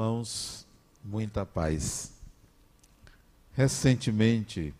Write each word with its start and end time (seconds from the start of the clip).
Irmãos, 0.00 0.66
muita 1.04 1.44
paz. 1.44 2.14
Recentemente, 3.52 4.72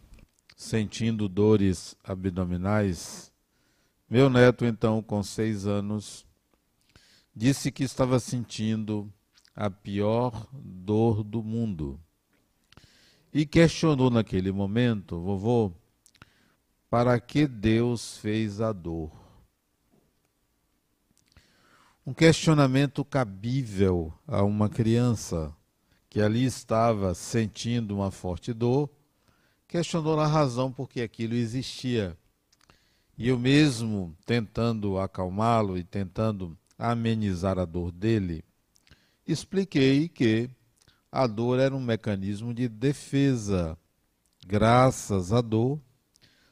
sentindo 0.56 1.28
dores 1.28 1.94
abdominais, 2.02 3.30
meu 4.08 4.30
neto, 4.30 4.64
então, 4.64 5.02
com 5.02 5.22
seis 5.22 5.66
anos, 5.66 6.24
disse 7.36 7.70
que 7.70 7.84
estava 7.84 8.18
sentindo 8.18 9.12
a 9.54 9.68
pior 9.68 10.48
dor 10.54 11.22
do 11.22 11.42
mundo. 11.42 12.00
E 13.30 13.44
questionou 13.44 14.08
naquele 14.08 14.50
momento, 14.50 15.20
vovô, 15.20 15.70
para 16.88 17.20
que 17.20 17.46
Deus 17.46 18.16
fez 18.16 18.62
a 18.62 18.72
dor? 18.72 19.19
Um 22.10 22.12
questionamento 22.12 23.04
cabível 23.04 24.12
a 24.26 24.42
uma 24.42 24.68
criança 24.68 25.54
que 26.08 26.20
ali 26.20 26.44
estava 26.44 27.14
sentindo 27.14 27.94
uma 27.94 28.10
forte 28.10 28.52
dor, 28.52 28.90
questionou 29.68 30.18
a 30.18 30.26
razão 30.26 30.72
por 30.72 30.88
que 30.88 31.02
aquilo 31.02 31.34
existia. 31.34 32.18
E 33.16 33.28
eu 33.28 33.38
mesmo, 33.38 34.12
tentando 34.26 34.98
acalmá-lo 34.98 35.78
e 35.78 35.84
tentando 35.84 36.58
amenizar 36.76 37.60
a 37.60 37.64
dor 37.64 37.92
dele, 37.92 38.42
expliquei 39.24 40.08
que 40.08 40.50
a 41.12 41.28
dor 41.28 41.60
era 41.60 41.76
um 41.76 41.80
mecanismo 41.80 42.52
de 42.52 42.68
defesa. 42.68 43.78
Graças 44.44 45.32
à 45.32 45.40
dor, 45.40 45.78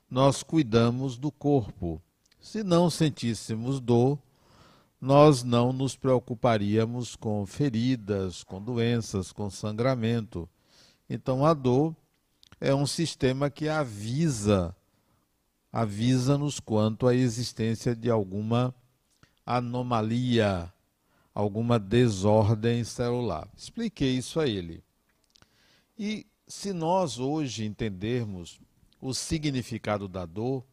nós 0.08 0.44
cuidamos 0.44 1.18
do 1.18 1.32
corpo. 1.32 2.00
Se 2.40 2.62
não 2.62 2.88
sentíssemos 2.88 3.80
dor, 3.80 4.20
nós 5.00 5.42
não 5.42 5.72
nos 5.72 5.96
preocuparíamos 5.96 7.14
com 7.14 7.44
feridas, 7.46 8.42
com 8.42 8.60
doenças, 8.60 9.32
com 9.32 9.48
sangramento. 9.48 10.48
Então 11.08 11.44
a 11.44 11.54
dor 11.54 11.94
é 12.60 12.74
um 12.74 12.86
sistema 12.86 13.48
que 13.48 13.68
avisa 13.68 14.74
avisa-nos 15.72 16.60
quanto 16.60 17.06
à 17.06 17.14
existência 17.14 17.94
de 17.94 18.10
alguma 18.10 18.74
anomalia, 19.44 20.72
alguma 21.34 21.78
desordem 21.78 22.84
celular. 22.84 23.48
Expliquei 23.56 24.16
isso 24.16 24.40
a 24.40 24.48
ele. 24.48 24.82
E 25.98 26.26
se 26.46 26.72
nós 26.72 27.18
hoje 27.18 27.64
entendermos 27.64 28.60
o 29.00 29.14
significado 29.14 30.08
da 30.08 30.24
dor, 30.24 30.64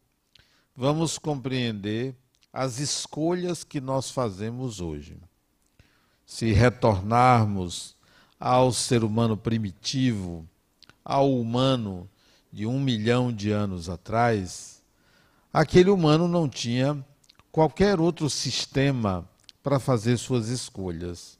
vamos 0.74 1.18
compreender 1.18 2.16
as 2.56 2.78
escolhas 2.78 3.62
que 3.62 3.82
nós 3.82 4.10
fazemos 4.10 4.80
hoje. 4.80 5.18
Se 6.24 6.52
retornarmos 6.52 7.94
ao 8.40 8.72
ser 8.72 9.04
humano 9.04 9.36
primitivo, 9.36 10.48
ao 11.04 11.38
humano 11.38 12.08
de 12.50 12.64
um 12.64 12.80
milhão 12.80 13.30
de 13.30 13.50
anos 13.50 13.90
atrás, 13.90 14.82
aquele 15.52 15.90
humano 15.90 16.26
não 16.26 16.48
tinha 16.48 17.04
qualquer 17.52 18.00
outro 18.00 18.30
sistema 18.30 19.28
para 19.62 19.78
fazer 19.78 20.16
suas 20.16 20.48
escolhas. 20.48 21.38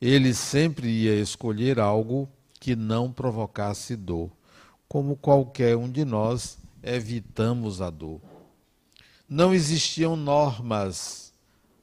Ele 0.00 0.32
sempre 0.32 0.88
ia 0.88 1.20
escolher 1.20 1.78
algo 1.78 2.26
que 2.58 2.74
não 2.74 3.12
provocasse 3.12 3.94
dor, 3.94 4.30
como 4.88 5.16
qualquer 5.16 5.76
um 5.76 5.90
de 5.90 6.02
nós 6.06 6.56
evitamos 6.82 7.82
a 7.82 7.90
dor 7.90 8.22
não 9.28 9.52
existiam 9.54 10.16
normas, 10.16 11.32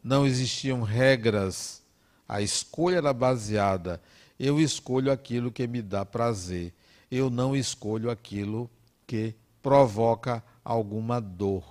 não 0.03 0.25
existiam 0.25 0.81
regras. 0.81 1.81
A 2.27 2.41
escolha 2.41 2.97
era 2.97 3.13
baseada. 3.13 4.01
Eu 4.39 4.59
escolho 4.59 5.11
aquilo 5.11 5.51
que 5.51 5.67
me 5.67 5.81
dá 5.81 6.05
prazer. 6.05 6.73
Eu 7.11 7.29
não 7.29 7.55
escolho 7.55 8.09
aquilo 8.09 8.69
que 9.05 9.35
provoca 9.61 10.43
alguma 10.63 11.19
dor. 11.19 11.63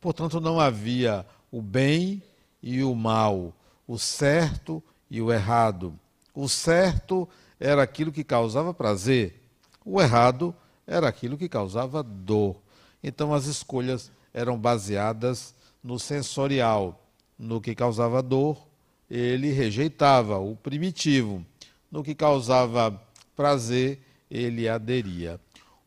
Portanto, 0.00 0.40
não 0.40 0.60
havia 0.60 1.26
o 1.50 1.62
bem 1.62 2.22
e 2.62 2.82
o 2.82 2.94
mal, 2.94 3.54
o 3.86 3.98
certo 3.98 4.82
e 5.10 5.20
o 5.22 5.32
errado. 5.32 5.98
O 6.34 6.48
certo 6.48 7.28
era 7.58 7.82
aquilo 7.82 8.12
que 8.12 8.24
causava 8.24 8.74
prazer, 8.74 9.42
o 9.84 10.00
errado 10.00 10.54
era 10.86 11.08
aquilo 11.08 11.38
que 11.38 11.48
causava 11.48 12.02
dor. 12.02 12.56
Então, 13.02 13.32
as 13.32 13.46
escolhas 13.46 14.10
eram 14.36 14.58
baseadas 14.58 15.54
no 15.82 15.98
sensorial. 15.98 17.02
No 17.38 17.58
que 17.58 17.74
causava 17.74 18.22
dor, 18.22 18.68
ele 19.10 19.50
rejeitava 19.50 20.38
o 20.38 20.54
primitivo. 20.54 21.44
No 21.90 22.04
que 22.04 22.14
causava 22.14 23.02
prazer, 23.34 23.98
ele 24.30 24.68
aderia. 24.68 25.40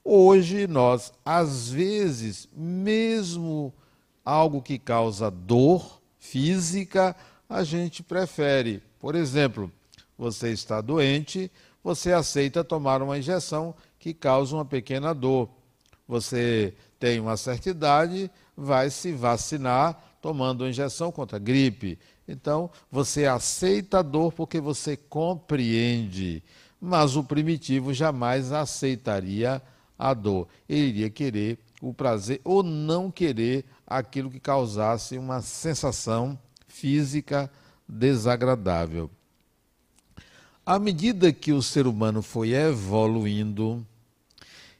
Hoje, 0.03 0.65
nós, 0.65 1.13
às 1.23 1.69
vezes, 1.69 2.49
mesmo 2.55 3.71
algo 4.25 4.63
que 4.63 4.79
causa 4.79 5.29
dor 5.29 6.01
física, 6.17 7.15
a 7.47 7.63
gente 7.63 8.01
prefere. 8.01 8.81
Por 8.99 9.13
exemplo, 9.13 9.71
você 10.17 10.51
está 10.51 10.81
doente, 10.81 11.51
você 11.83 12.13
aceita 12.13 12.63
tomar 12.63 13.01
uma 13.03 13.17
injeção 13.17 13.75
que 13.99 14.11
causa 14.11 14.55
uma 14.55 14.65
pequena 14.65 15.13
dor. 15.13 15.49
Você 16.07 16.73
tem 16.99 17.19
uma 17.19 17.37
certa 17.37 17.69
idade, 17.69 18.29
vai 18.55 18.89
se 18.89 19.11
vacinar 19.11 19.97
tomando 20.21 20.67
injeção 20.67 21.11
contra 21.11 21.37
a 21.37 21.39
gripe. 21.39 21.97
Então, 22.27 22.69
você 22.91 23.25
aceita 23.25 23.99
a 23.99 24.01
dor 24.01 24.33
porque 24.33 24.59
você 24.59 24.97
compreende, 24.97 26.43
mas 26.79 27.15
o 27.15 27.23
primitivo 27.23 27.93
jamais 27.93 28.51
aceitaria 28.51 29.61
a 29.97 30.13
dor. 30.13 30.47
Ele 30.67 30.87
iria 30.87 31.09
querer 31.09 31.57
o 31.81 31.93
prazer 31.93 32.41
ou 32.43 32.61
não 32.61 33.09
querer 33.09 33.65
aquilo 33.87 34.29
que 34.29 34.39
causasse 34.39 35.17
uma 35.17 35.41
sensação 35.41 36.37
física 36.67 37.49
desagradável. 37.87 39.09
À 40.65 40.77
medida 40.77 41.33
que 41.33 41.51
o 41.51 41.63
ser 41.63 41.87
humano 41.87 42.21
foi 42.21 42.53
evoluindo, 42.53 43.83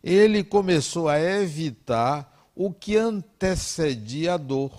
ele 0.04 0.44
começou 0.44 1.08
a 1.10 1.20
evitar 1.20 2.50
o 2.56 2.72
que 2.72 2.98
antecedia 2.98 4.34
a 4.34 4.38
dor. 4.38 4.72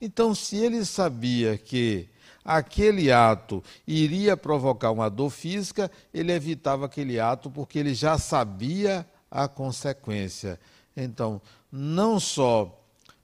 Então, 0.00 0.34
se 0.34 0.56
ele 0.56 0.84
sabia 0.84 1.58
que 1.58 2.08
aquele 2.44 3.12
ato 3.12 3.62
iria 3.86 4.36
provocar 4.36 4.90
uma 4.90 5.10
dor 5.10 5.30
física, 5.30 5.90
ele 6.12 6.32
evitava 6.32 6.86
aquele 6.86 7.20
ato 7.20 7.50
porque 7.50 7.78
ele 7.78 7.94
já 7.94 8.18
sabia 8.18 9.06
a 9.30 9.46
consequência. 9.46 10.58
Então, 10.96 11.40
não 11.70 12.18
só 12.18 12.80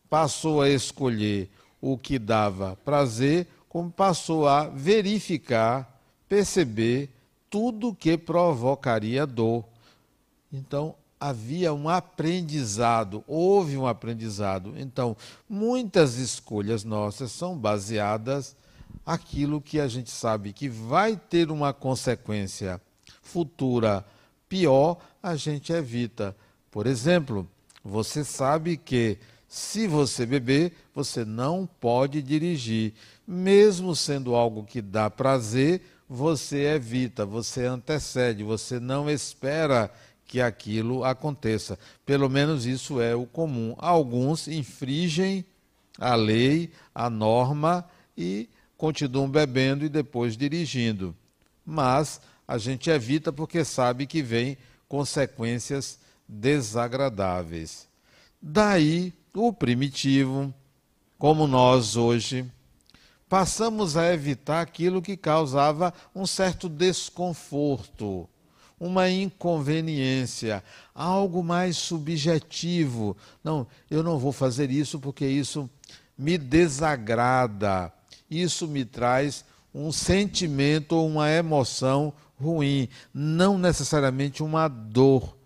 passou 0.09 0.63
a 0.63 0.69
escolher 0.69 1.51
o 1.81 1.97
que 1.99 2.19
dava 2.19 2.77
prazer, 2.85 3.47
como 3.69 3.91
passou 3.91 4.47
a 4.47 4.69
verificar, 4.69 6.01
perceber 6.29 7.11
tudo 7.51 7.95
que 7.95 8.17
provocaria 8.17 9.27
dor. 9.27 9.65
Então, 10.57 10.95
havia 11.21 11.73
um 11.73 11.89
aprendizado, 11.89 13.23
houve 13.27 13.77
um 13.77 13.87
aprendizado. 13.87 14.75
Então, 14.77 15.17
muitas 15.49 16.17
escolhas 16.17 16.85
nossas 16.85 17.33
são 17.33 17.57
baseadas 17.57 18.57
aquilo 19.05 19.61
que 19.61 19.79
a 19.79 19.87
gente 19.87 20.11
sabe 20.11 20.53
que 20.53 20.69
vai 20.69 21.17
ter 21.17 21.51
uma 21.51 21.73
consequência 21.73 22.81
futura 23.23 24.05
pior, 24.49 24.99
a 25.23 25.37
gente 25.37 25.73
evita. 25.73 26.37
Por 26.71 26.87
exemplo, 26.87 27.49
você 27.85 28.25
sabe 28.25 28.77
que 28.77 29.19
se 29.49 29.87
você 29.87 30.27
beber, 30.27 30.73
você 30.95 31.25
não 31.25 31.69
pode 31.81 32.21
dirigir. 32.23 32.95
Mesmo 33.27 33.95
sendo 33.95 34.35
algo 34.35 34.65
que 34.65 34.83
dá 34.83 35.09
prazer, 35.09 35.83
você 36.09 36.75
evita, 36.75 37.25
você 37.25 37.65
antecede, 37.65 38.43
você 38.43 38.79
não 38.79 39.11
espera 39.11 39.91
que 40.27 40.41
aquilo 40.41 41.05
aconteça. 41.05 41.79
Pelo 42.05 42.29
menos 42.29 42.67
isso 42.67 43.01
é 43.01 43.15
o 43.15 43.27
comum. 43.27 43.75
Alguns 43.79 44.49
infringem 44.49 45.45
a 45.99 46.15
lei, 46.15 46.71
a 46.95 47.09
norma 47.09 47.89
e 48.17 48.49
continuam 48.77 49.29
bebendo 49.31 49.85
e 49.85 49.89
depois 49.89 50.37
dirigindo. 50.37 51.15
Mas 51.65 52.21
a 52.47 52.59
gente 52.59 52.91
evita 52.91 53.33
porque 53.33 53.65
sabe 53.65 54.07
que 54.07 54.23
vem 54.23 54.59
consequências 54.89 55.99
desagradáveis. 56.29 57.89
Daí 58.41 59.13
o 59.35 59.53
primitivo, 59.53 60.53
como 61.19 61.47
nós 61.47 61.97
hoje, 61.97 62.45
passamos 63.29 63.97
a 63.97 64.13
evitar 64.13 64.61
aquilo 64.61 65.03
que 65.03 65.17
causava 65.17 65.93
um 66.15 66.27
certo 66.27 66.69
desconforto 66.69 68.29
uma 68.79 69.09
inconveniência, 69.09 70.63
algo 70.95 71.43
mais 71.43 71.77
subjetivo. 71.77 73.17
Não, 73.43 73.67
eu 73.91 74.03
não 74.03 74.19
vou 74.19 74.33
fazer 74.33 74.71
isso 74.71 74.99
porque 74.99 75.27
isso 75.27 75.69
me 76.17 76.37
desagrada, 76.37 77.93
isso 78.31 78.69
me 78.69 78.85
traz 78.85 79.45
um 79.75 79.93
sentimento 79.93 80.93
ou 80.93 81.07
uma 81.07 81.31
emoção 81.31 82.13
ruim, 82.41 82.89
não 83.13 83.59
necessariamente 83.59 84.43
uma 84.43 84.69
dor, 84.69 85.37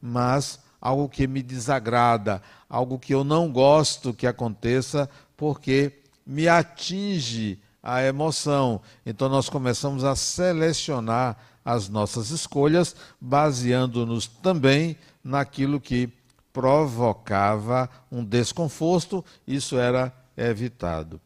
mas 0.00 0.60
algo 0.80 1.08
que 1.08 1.26
me 1.26 1.42
desagrada, 1.42 2.42
algo 2.68 2.98
que 2.98 3.14
eu 3.14 3.22
não 3.22 3.50
gosto 3.50 4.12
que 4.12 4.26
aconteça, 4.26 5.08
porque 5.36 6.00
me 6.26 6.48
atinge 6.48 7.60
a 7.82 8.02
emoção. 8.02 8.80
Então 9.04 9.28
nós 9.28 9.48
começamos 9.48 10.04
a 10.04 10.14
selecionar 10.16 11.36
as 11.64 11.88
nossas 11.88 12.30
escolhas, 12.30 12.94
baseando-nos 13.20 14.26
também 14.26 14.96
naquilo 15.22 15.80
que 15.80 16.08
provocava 16.52 17.88
um 18.10 18.24
desconforto, 18.24 19.24
isso 19.46 19.78
era 19.78 20.12
evitado. 20.36 21.20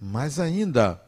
Mas 0.00 0.38
ainda 0.38 1.00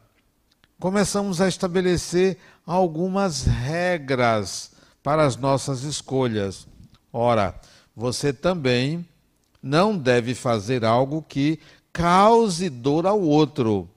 começamos 0.79 1.41
a 1.41 1.47
estabelecer 1.47 2.37
algumas 2.65 3.43
regras 3.43 4.71
para 5.01 5.25
as 5.25 5.35
nossas 5.35 5.83
escolhas. 5.83 6.67
Ora, 7.11 7.59
você 7.95 8.31
também 8.31 9.05
não 9.61 9.97
deve 9.97 10.35
fazer 10.35 10.85
algo 10.85 11.21
que 11.21 11.59
cause 11.91 12.69
dor 12.69 13.05
ao 13.05 13.19
outro. 13.19 13.89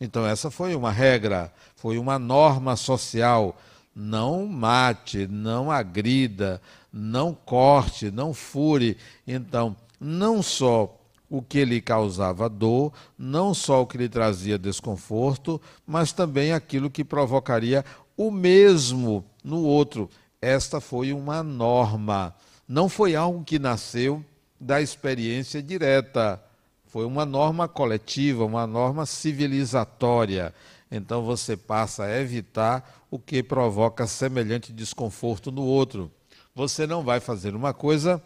Então, 0.00 0.26
essa 0.26 0.50
foi 0.50 0.74
uma 0.74 0.90
regra, 0.90 1.52
foi 1.76 1.98
uma 1.98 2.18
norma 2.18 2.76
social. 2.76 3.56
Não 3.94 4.46
mate, 4.46 5.26
não 5.26 5.70
agrida, 5.70 6.60
não 6.92 7.32
corte, 7.32 8.10
não 8.10 8.34
fure. 8.34 8.96
Então, 9.26 9.76
não 10.00 10.42
só 10.42 11.00
o 11.30 11.40
que 11.40 11.64
lhe 11.64 11.80
causava 11.80 12.48
dor, 12.48 12.92
não 13.18 13.54
só 13.54 13.82
o 13.82 13.86
que 13.86 13.98
lhe 13.98 14.08
trazia 14.08 14.58
desconforto, 14.58 15.60
mas 15.86 16.12
também 16.12 16.52
aquilo 16.52 16.90
que 16.90 17.04
provocaria 17.04 17.84
o 18.16 18.30
mesmo 18.30 19.24
no 19.42 19.62
outro. 19.62 20.10
Esta 20.40 20.80
foi 20.80 21.12
uma 21.12 21.42
norma, 21.42 22.34
não 22.68 22.88
foi 22.88 23.14
algo 23.14 23.44
que 23.44 23.58
nasceu 23.58 24.24
da 24.60 24.80
experiência 24.80 25.62
direta. 25.62 26.42
Foi 26.86 27.04
uma 27.04 27.26
norma 27.26 27.66
coletiva, 27.66 28.44
uma 28.44 28.66
norma 28.66 29.04
civilizatória. 29.04 30.54
Então 30.90 31.22
você 31.22 31.56
passa 31.56 32.04
a 32.04 32.20
evitar 32.20 33.03
o 33.14 33.18
que 33.20 33.44
provoca 33.44 34.08
semelhante 34.08 34.72
desconforto 34.72 35.52
no 35.52 35.62
outro. 35.62 36.10
Você 36.52 36.84
não 36.84 37.04
vai 37.04 37.20
fazer 37.20 37.54
uma 37.54 37.72
coisa 37.72 38.20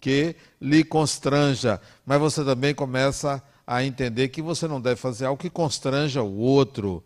que 0.00 0.36
lhe 0.60 0.84
constranja, 0.84 1.80
mas 2.06 2.20
você 2.20 2.44
também 2.44 2.72
começa 2.72 3.42
a 3.66 3.82
entender 3.82 4.28
que 4.28 4.40
você 4.40 4.68
não 4.68 4.80
deve 4.80 4.94
fazer 4.94 5.24
algo 5.24 5.42
que 5.42 5.50
constranja 5.50 6.22
o 6.22 6.36
outro. 6.36 7.02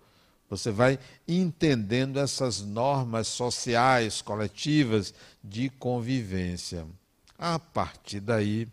Você 0.51 0.71
vai 0.71 0.99
entendendo 1.27 2.19
essas 2.19 2.61
normas 2.61 3.29
sociais, 3.29 4.21
coletivas 4.21 5.15
de 5.43 5.71
convivência. 5.71 6.85
A 7.39 7.59
partir 7.59 8.21
daí, 8.21 8.69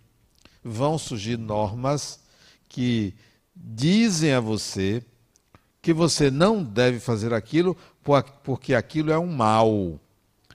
vão 0.61 0.97
surgir 0.97 1.37
normas 1.37 2.19
que 2.67 3.13
dizem 3.55 4.33
a 4.33 4.41
você 4.41 5.01
que 5.81 5.93
você 5.93 6.29
não 6.29 6.63
deve 6.63 6.99
fazer 6.99 7.33
aquilo 7.33 7.75
porque 8.43 8.73
aquilo 8.73 9.11
é 9.11 9.19
um 9.19 9.27
mal. 9.27 9.99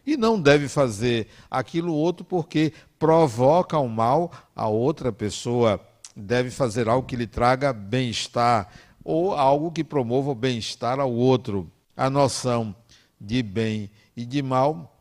E 0.06 0.16
não 0.16 0.40
deve 0.40 0.68
fazer 0.68 1.28
aquilo 1.50 1.94
outro 1.94 2.24
porque 2.24 2.72
provoca 2.98 3.78
um 3.78 3.88
mal 3.88 4.30
a 4.54 4.68
outra 4.68 5.12
pessoa. 5.12 5.80
Deve 6.14 6.50
fazer 6.50 6.88
algo 6.88 7.06
que 7.06 7.16
lhe 7.16 7.26
traga 7.26 7.72
bem-estar 7.72 8.68
ou 9.02 9.34
algo 9.34 9.72
que 9.72 9.82
promova 9.82 10.30
o 10.30 10.34
bem-estar 10.34 11.00
ao 11.00 11.12
outro. 11.12 11.70
A 11.96 12.10
noção 12.10 12.74
de 13.20 13.42
bem 13.42 13.90
e 14.16 14.24
de 14.24 14.42
mal 14.42 14.94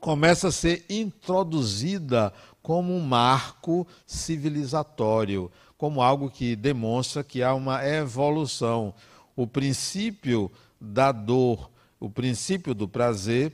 começa 0.00 0.48
a 0.48 0.52
ser 0.52 0.84
introduzida 0.88 2.32
como 2.62 2.94
um 2.94 3.00
marco 3.00 3.86
civilizatório, 4.06 5.50
como 5.76 6.02
algo 6.02 6.30
que 6.30 6.54
demonstra 6.54 7.24
que 7.24 7.42
há 7.42 7.54
uma 7.54 7.84
evolução. 7.86 8.94
O 9.34 9.46
princípio 9.46 10.50
da 10.80 11.12
dor, 11.12 11.70
o 11.98 12.08
princípio 12.08 12.74
do 12.74 12.88
prazer, 12.88 13.52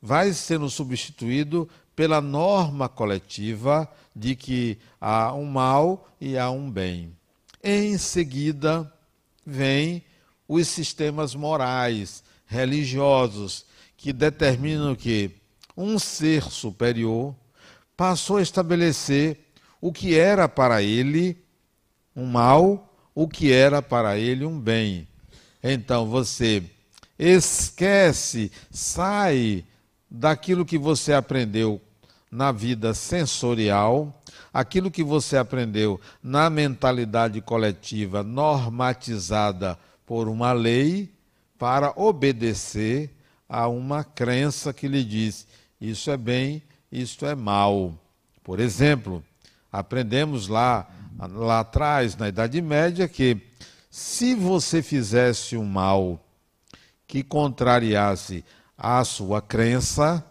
vai 0.00 0.32
sendo 0.32 0.70
substituído 0.70 1.68
pela 1.94 2.20
norma 2.20 2.88
coletiva 2.88 3.90
de 4.14 4.34
que 4.34 4.78
há 5.00 5.34
um 5.34 5.44
mal 5.44 6.08
e 6.20 6.38
há 6.38 6.50
um 6.50 6.70
bem. 6.70 7.14
Em 7.62 7.98
seguida, 7.98 8.90
vem 9.44 10.02
os 10.48 10.66
sistemas 10.68 11.34
morais, 11.34 12.24
religiosos, 12.46 13.66
que 13.96 14.12
determinam 14.12 14.94
que 14.94 15.30
um 15.76 15.98
ser 15.98 16.42
superior 16.44 17.34
passou 17.96 18.38
a 18.38 18.42
estabelecer 18.42 19.38
o 19.80 19.92
que 19.92 20.18
era 20.18 20.48
para 20.48 20.82
ele 20.82 21.36
um 22.16 22.26
mal, 22.26 22.96
o 23.14 23.28
que 23.28 23.52
era 23.52 23.82
para 23.82 24.18
ele 24.18 24.44
um 24.44 24.58
bem. 24.58 25.06
Então 25.62 26.06
você 26.06 26.62
esquece, 27.18 28.50
sai 28.70 29.64
daquilo 30.10 30.64
que 30.64 30.78
você 30.78 31.12
aprendeu 31.12 31.80
na 32.30 32.52
vida 32.52 32.94
sensorial, 32.94 34.22
aquilo 34.52 34.90
que 34.90 35.02
você 35.02 35.36
aprendeu 35.36 36.00
na 36.22 36.48
mentalidade 36.48 37.40
coletiva 37.40 38.22
normatizada 38.22 39.78
por 40.06 40.28
uma 40.28 40.52
lei, 40.52 41.12
para 41.58 41.92
obedecer 41.94 43.10
a 43.46 43.68
uma 43.68 44.02
crença 44.02 44.72
que 44.72 44.88
lhe 44.88 45.04
diz: 45.04 45.46
isso 45.80 46.10
é 46.10 46.16
bem, 46.16 46.62
isto 46.90 47.26
é 47.26 47.34
mal. 47.34 47.94
Por 48.42 48.60
exemplo, 48.60 49.22
aprendemos 49.70 50.48
lá, 50.48 50.88
lá 51.18 51.60
atrás, 51.60 52.16
na 52.16 52.28
Idade 52.28 52.62
Média, 52.62 53.06
que 53.06 53.36
se 53.90 54.36
você 54.36 54.82
fizesse 54.82 55.56
um 55.56 55.64
mal 55.64 56.24
que 57.08 57.24
contrariasse 57.24 58.44
a 58.78 59.04
sua 59.04 59.42
crença, 59.42 60.24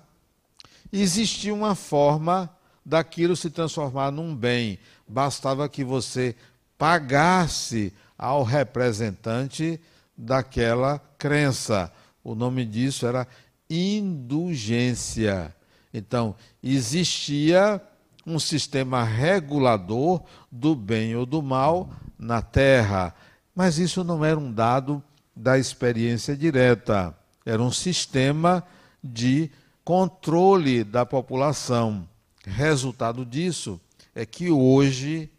existia 0.91 1.53
uma 1.53 1.75
forma 1.75 2.49
daquilo 2.85 3.35
se 3.35 3.49
transformar 3.49 4.11
num 4.11 4.33
bem. 4.33 4.79
Bastava 5.05 5.67
que 5.67 5.83
você 5.83 6.35
pagasse 6.77 7.93
ao 8.17 8.43
representante 8.43 9.79
daquela 10.17 10.97
crença. 11.17 11.91
O 12.23 12.33
nome 12.33 12.65
disso 12.65 13.05
era 13.05 13.27
indulgência. 13.69 15.53
Então, 15.93 16.33
existia 16.63 17.81
um 18.25 18.39
sistema 18.39 19.03
regulador 19.03 20.23
do 20.51 20.75
bem 20.75 21.15
ou 21.15 21.25
do 21.25 21.41
mal 21.41 21.89
na 22.17 22.41
terra, 22.41 23.13
mas 23.59 23.77
isso 23.77 24.05
não 24.05 24.23
era 24.23 24.39
um 24.39 24.53
dado 24.53 25.03
da 25.35 25.59
experiência 25.59 26.33
direta, 26.33 27.13
era 27.45 27.61
um 27.61 27.73
sistema 27.73 28.65
de 29.03 29.51
controle 29.83 30.81
da 30.81 31.05
população. 31.05 32.07
Resultado 32.45 33.25
disso 33.25 33.77
é 34.15 34.25
que 34.25 34.49
hoje, 34.49 35.29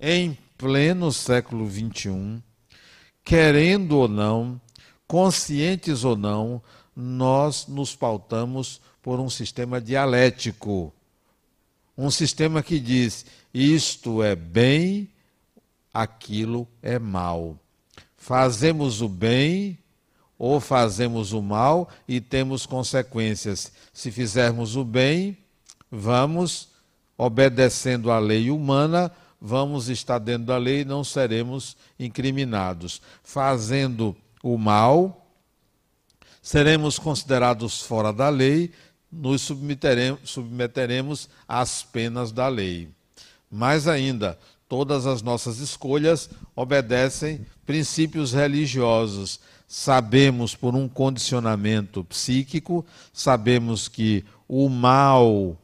em 0.00 0.38
pleno 0.56 1.12
século 1.12 1.70
XXI, 1.70 2.42
querendo 3.22 3.98
ou 3.98 4.08
não, 4.08 4.58
conscientes 5.06 6.02
ou 6.02 6.16
não, 6.16 6.62
nós 6.96 7.66
nos 7.68 7.94
pautamos 7.94 8.80
por 9.02 9.20
um 9.20 9.28
sistema 9.28 9.82
dialético. 9.82 10.94
Um 11.94 12.10
sistema 12.10 12.62
que 12.62 12.80
diz 12.80 13.26
isto 13.52 14.22
é 14.22 14.34
bem, 14.34 15.10
aquilo 15.94 16.68
é 16.82 16.98
mal. 16.98 17.56
Fazemos 18.16 19.00
o 19.00 19.08
bem 19.08 19.78
ou 20.36 20.58
fazemos 20.58 21.32
o 21.32 21.40
mal 21.40 21.88
e 22.08 22.20
temos 22.20 22.66
consequências. 22.66 23.72
Se 23.92 24.10
fizermos 24.10 24.74
o 24.76 24.84
bem, 24.84 25.38
vamos 25.90 26.70
obedecendo 27.16 28.10
à 28.10 28.18
lei 28.18 28.50
humana, 28.50 29.12
vamos 29.40 29.88
estar 29.88 30.18
dentro 30.18 30.46
da 30.46 30.56
lei 30.56 30.80
e 30.80 30.84
não 30.84 31.04
seremos 31.04 31.76
incriminados. 31.98 33.00
Fazendo 33.22 34.16
o 34.42 34.58
mal, 34.58 35.24
seremos 36.42 36.98
considerados 36.98 37.82
fora 37.82 38.12
da 38.12 38.28
lei, 38.28 38.72
nos 39.10 39.42
submeteremos, 39.42 40.20
submeteremos 40.24 41.28
às 41.46 41.82
penas 41.82 42.32
da 42.32 42.48
lei. 42.48 42.88
Mais 43.50 43.86
ainda, 43.86 44.36
todas 44.68 45.06
as 45.06 45.22
nossas 45.22 45.58
escolhas 45.58 46.30
obedecem 46.54 47.40
princípios 47.66 48.32
religiosos. 48.32 49.40
Sabemos 49.66 50.54
por 50.54 50.74
um 50.74 50.88
condicionamento 50.88 52.04
psíquico, 52.04 52.84
sabemos 53.12 53.88
que 53.88 54.24
o 54.46 54.68
mal 54.68 55.56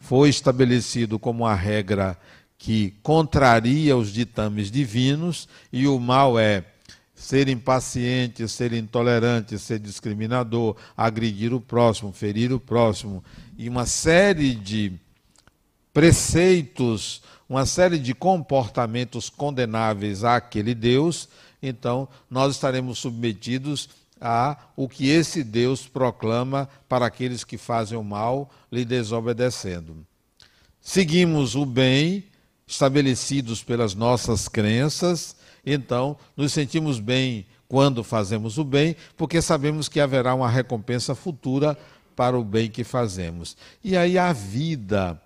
foi 0.00 0.28
estabelecido 0.28 1.18
como 1.18 1.46
a 1.46 1.54
regra 1.54 2.18
que 2.58 2.94
contraria 3.02 3.96
os 3.96 4.12
ditames 4.12 4.70
divinos, 4.70 5.48
e 5.72 5.86
o 5.88 5.98
mal 5.98 6.38
é 6.38 6.64
ser 7.12 7.48
impaciente, 7.48 8.48
ser 8.48 8.72
intolerante, 8.72 9.58
ser 9.58 9.78
discriminador, 9.78 10.76
agredir 10.96 11.52
o 11.52 11.60
próximo, 11.60 12.12
ferir 12.12 12.52
o 12.52 12.60
próximo, 12.60 13.22
e 13.58 13.68
uma 13.68 13.84
série 13.84 14.54
de 14.54 14.92
preceitos, 15.92 17.22
uma 17.52 17.66
série 17.66 17.98
de 17.98 18.14
comportamentos 18.14 19.28
condenáveis 19.28 20.24
àquele 20.24 20.74
Deus, 20.74 21.28
então 21.62 22.08
nós 22.30 22.54
estaremos 22.54 22.98
submetidos 22.98 23.90
a 24.18 24.56
o 24.74 24.88
que 24.88 25.10
esse 25.10 25.44
Deus 25.44 25.86
proclama 25.86 26.66
para 26.88 27.04
aqueles 27.04 27.44
que 27.44 27.58
fazem 27.58 27.98
o 27.98 28.02
mal, 28.02 28.50
lhe 28.70 28.86
desobedecendo. 28.86 29.98
Seguimos 30.80 31.54
o 31.54 31.66
bem 31.66 32.24
estabelecidos 32.66 33.62
pelas 33.62 33.94
nossas 33.94 34.48
crenças, 34.48 35.36
então 35.64 36.16
nos 36.34 36.54
sentimos 36.54 36.98
bem 36.98 37.44
quando 37.68 38.02
fazemos 38.02 38.56
o 38.56 38.64
bem, 38.64 38.96
porque 39.14 39.42
sabemos 39.42 39.90
que 39.90 40.00
haverá 40.00 40.34
uma 40.34 40.48
recompensa 40.48 41.14
futura 41.14 41.76
para 42.16 42.38
o 42.38 42.42
bem 42.42 42.70
que 42.70 42.82
fazemos. 42.82 43.58
E 43.84 43.94
aí 43.94 44.16
a 44.16 44.32
vida, 44.32 45.20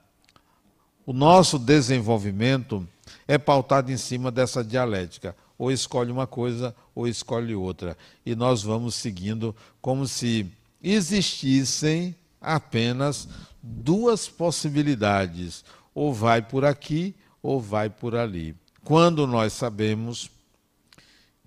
o 1.06 1.12
nosso 1.12 1.58
desenvolvimento 1.58 2.86
é 3.28 3.38
pautado 3.38 3.92
em 3.92 3.96
cima 3.96 4.30
dessa 4.30 4.64
dialética 4.64 5.36
ou 5.56 5.70
escolhe 5.70 6.10
uma 6.10 6.26
coisa 6.26 6.74
ou 6.94 7.06
escolhe 7.06 7.54
outra. 7.54 7.96
E 8.24 8.34
nós 8.34 8.62
vamos 8.62 8.96
seguindo 8.96 9.54
como 9.80 10.06
se 10.06 10.50
existissem 10.82 12.14
apenas 12.40 13.28
duas 13.62 14.28
possibilidades: 14.28 15.64
ou 15.94 16.12
vai 16.12 16.42
por 16.42 16.64
aqui 16.64 17.14
ou 17.42 17.60
vai 17.60 17.88
por 17.88 18.16
ali. 18.16 18.54
Quando 18.84 19.26
nós 19.26 19.52
sabemos 19.52 20.30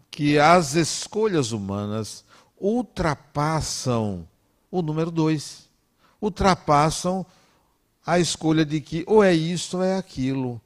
que 0.09 0.39
as 0.39 0.75
escolhas 0.75 1.51
humanas 1.51 2.23
ultrapassam 2.59 4.27
o 4.71 4.81
número 4.81 5.11
dois, 5.11 5.69
ultrapassam 6.21 7.25
a 8.05 8.19
escolha 8.19 8.65
de 8.65 8.81
que 8.81 9.03
ou 9.07 9.23
é 9.23 9.33
isso 9.33 9.77
ou 9.77 9.83
é 9.83 9.97
aquilo. 9.97 10.61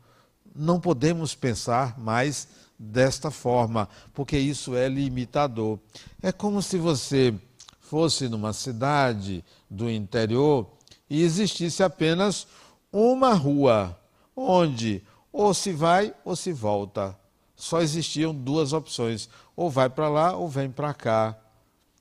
Não 0.55 0.79
podemos 0.79 1.33
pensar 1.33 1.99
mais 1.99 2.47
desta 2.77 3.31
forma, 3.31 3.87
porque 4.13 4.37
isso 4.37 4.75
é 4.75 4.87
limitador. 4.87 5.79
É 6.21 6.31
como 6.31 6.61
se 6.61 6.77
você 6.77 7.33
fosse 7.79 8.27
numa 8.27 8.53
cidade 8.53 9.43
do 9.69 9.89
interior 9.89 10.67
e 11.09 11.21
existisse 11.21 11.83
apenas 11.83 12.47
uma 12.91 13.33
rua 13.33 13.97
onde 14.35 15.01
ou 15.31 15.53
se 15.53 15.71
vai 15.71 16.13
ou 16.23 16.35
se 16.35 16.51
volta. 16.51 17.17
Só 17.55 17.81
existiam 17.81 18.33
duas 18.33 18.73
opções: 18.73 19.29
ou 19.55 19.69
vai 19.69 19.89
para 19.89 20.09
lá 20.09 20.35
ou 20.35 20.47
vem 20.47 20.69
para 20.69 20.93
cá. 20.93 21.37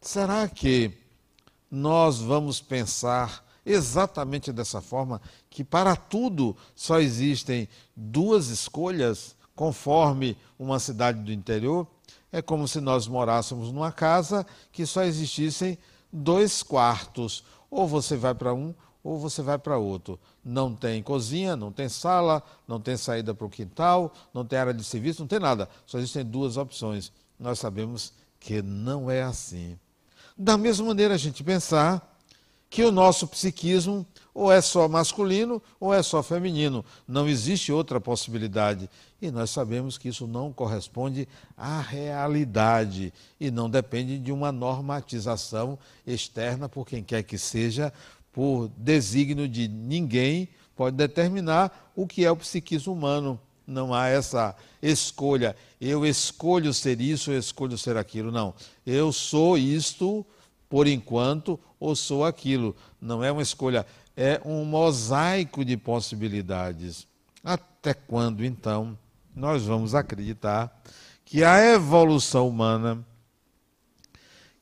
Será 0.01 0.49
que 0.49 0.93
nós 1.71 2.19
vamos 2.19 2.61
pensar 2.61 3.45
exatamente 3.64 4.52
dessa 4.52 4.81
forma 4.81 5.21
que 5.49 5.62
para 5.62 5.95
tudo 5.97 6.57
só 6.75 6.99
existem 7.00 7.69
duas 7.97 8.49
escolhas? 8.49 9.37
conforme 9.54 10.37
uma 10.59 10.78
cidade 10.78 11.21
do 11.21 11.33
interior, 11.33 11.87
é 12.31 12.40
como 12.40 12.66
se 12.66 12.81
nós 12.81 13.07
morássemos 13.07 13.71
numa 13.71 13.92
casa 13.92 14.47
que 14.71 14.87
só 14.87 15.02
existissem 15.02 15.78
dois 16.12 16.62
quartos. 16.62 17.45
Ou 17.71 17.87
você 17.87 18.16
vai 18.16 18.35
para 18.35 18.54
um, 18.54 18.75
ou 19.04 19.19
você 19.19 19.42
vai 19.42 19.59
para 19.59 19.78
outro. 19.78 20.19
Não 20.45 20.75
tem 20.75 21.02
cozinha, 21.02 21.57
não 21.57 21.71
tem 21.71 21.88
sala, 21.88 22.42
não 22.66 22.81
tem 22.81 22.97
saída 22.97 23.35
para 23.35 23.47
o 23.47 23.50
quintal, 23.50 24.12
não 24.33 24.45
tem 24.45 24.59
área 24.59 24.75
de 24.75 24.85
serviço, 24.85 25.21
não 25.21 25.28
tem 25.28 25.38
nada. 25.38 25.69
Só 25.87 25.99
existem 25.99 26.25
duas 26.25 26.57
opções. 26.57 27.12
Nós 27.38 27.59
sabemos 27.59 28.12
que 28.40 28.62
não 28.62 29.11
é 29.11 29.23
assim. 29.23 29.78
Da 30.37 30.57
mesma 30.57 30.87
maneira, 30.87 31.14
a 31.14 31.19
gente 31.19 31.45
pensar 31.45 32.12
que 32.73 32.83
o 32.83 32.91
nosso 32.91 33.29
psiquismo 33.29 34.07
ou 34.33 34.50
é 34.50 34.59
só 34.62 34.88
masculino 34.88 35.62
ou 35.79 35.93
é 35.93 36.02
só 36.02 36.23
feminino. 36.23 36.83
Não 37.07 37.29
existe 37.29 37.71
outra 37.71 38.00
possibilidade. 38.00 38.88
E 39.21 39.31
nós 39.31 39.50
sabemos 39.50 39.99
que 39.99 40.09
isso 40.09 40.26
não 40.26 40.50
corresponde 40.50 41.29
à 41.55 41.83
realidade 41.83 43.12
e 43.38 43.50
não 43.50 43.69
depende 43.69 44.19
de 44.19 44.33
uma 44.33 44.50
normatização 44.50 45.79
externa 46.07 46.67
por 46.67 46.87
quem 46.87 47.05
quer 47.05 47.23
que 47.23 47.37
seja, 47.37 47.93
por 48.33 48.71
desígnio 48.75 49.47
de 49.47 49.69
ninguém, 49.69 50.49
pode 50.75 50.97
determinar 50.97 51.93
o 51.95 52.07
que 52.07 52.25
é 52.25 52.31
o 52.31 52.37
psiquismo 52.37 52.95
humano. 52.95 53.38
Não 53.67 53.93
há 53.93 54.09
essa 54.09 54.57
escolha. 54.81 55.55
Eu 55.79 56.07
escolho 56.07 56.73
ser 56.73 57.02
isso, 57.02 57.33
eu 57.33 57.38
escolho 57.38 57.76
ser 57.76 57.99
aquilo. 57.99 58.33
Não. 58.33 58.55
Eu 58.87 59.12
sou 59.12 59.59
isto 59.59 60.25
por 60.73 60.87
enquanto 60.87 61.61
ou 61.79 61.95
sou 61.95 62.25
aquilo. 62.25 62.75
Não 62.99 63.23
é 63.23 63.31
uma 63.31 63.43
escolha 63.43 63.85
é 64.17 64.41
um 64.43 64.64
mosaico 64.64 65.67
de 65.67 65.76
possibilidades. 65.76 67.07
Até 67.45 67.93
quando, 67.93 68.43
então, 68.43 68.97
nós 69.37 69.64
vamos 69.64 69.95
acreditar 69.95 70.83
que 71.26 71.45
a 71.45 71.62
evolução 71.75 72.49
humana, 72.49 73.05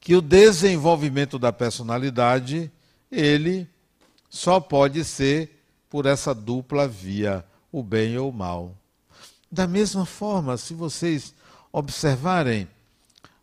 que 0.00 0.17
o 0.17 0.21
desenvolvimento 0.21 1.38
da 1.38 1.52
personalidade, 1.52 2.73
ele 3.09 3.69
só 4.29 4.59
pode 4.59 5.05
ser 5.05 5.62
por 5.88 6.07
essa 6.07 6.35
dupla 6.35 6.88
via, 6.88 7.45
o 7.71 7.85
bem 7.85 8.19
ou 8.19 8.31
o 8.31 8.35
mal. 8.35 8.75
Da 9.49 9.69
mesma 9.69 10.05
forma, 10.05 10.57
se 10.57 10.75
vocês 10.75 11.33
observarem 11.71 12.67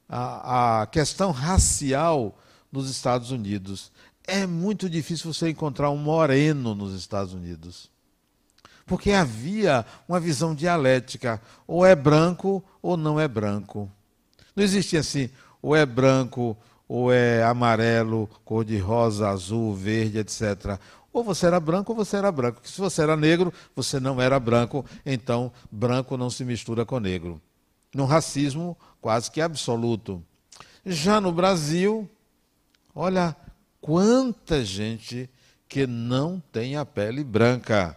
a, 0.09 0.81
a 0.81 0.85
questão 0.87 1.31
racial 1.31 2.37
nos 2.71 2.89
Estados 2.89 3.31
Unidos, 3.31 3.91
é 4.25 4.45
muito 4.45 4.89
difícil 4.89 5.33
você 5.33 5.49
encontrar 5.49 5.89
um 5.89 5.97
moreno 5.97 6.75
nos 6.75 6.93
Estados 6.93 7.33
Unidos. 7.33 7.89
Porque 8.85 9.11
havia 9.11 9.85
uma 10.07 10.19
visão 10.19 10.55
dialética: 10.55 11.41
ou 11.65 11.85
é 11.85 11.95
branco 11.95 12.63
ou 12.81 12.97
não 12.97 13.19
é 13.19 13.27
branco. 13.27 13.91
Não 14.55 14.63
existia 14.63 15.01
assim, 15.01 15.29
ou 15.61 15.75
é 15.75 15.85
branco, 15.85 16.57
ou 16.87 17.11
é 17.11 17.43
amarelo, 17.43 18.29
cor 18.45 18.63
de 18.63 18.77
rosa, 18.77 19.29
azul, 19.29 19.75
verde, 19.75 20.19
etc. 20.19 20.79
Ou 21.11 21.23
você 21.23 21.47
era 21.47 21.59
branco 21.59 21.91
ou 21.91 21.97
você 21.97 22.17
era 22.17 22.31
branco. 22.31 22.61
se 22.63 22.79
você 22.79 23.01
era 23.01 23.17
negro, 23.17 23.53
você 23.75 23.99
não 23.99 24.21
era 24.21 24.39
branco, 24.39 24.85
então 25.05 25.51
branco 25.71 26.15
não 26.15 26.29
se 26.29 26.45
mistura 26.45 26.85
com 26.85 26.99
negro. 26.99 27.41
Num 27.93 28.05
racismo 28.05 28.77
quase 29.01 29.31
que 29.31 29.41
absoluto. 29.41 30.23
Já 30.85 31.19
no 31.19 31.31
Brasil, 31.31 32.09
olha, 32.97 33.35
quanta 33.79 34.65
gente 34.65 35.29
que 35.69 35.85
não 35.85 36.41
tem 36.51 36.75
a 36.75 36.85
pele 36.85 37.23
branca. 37.23 37.95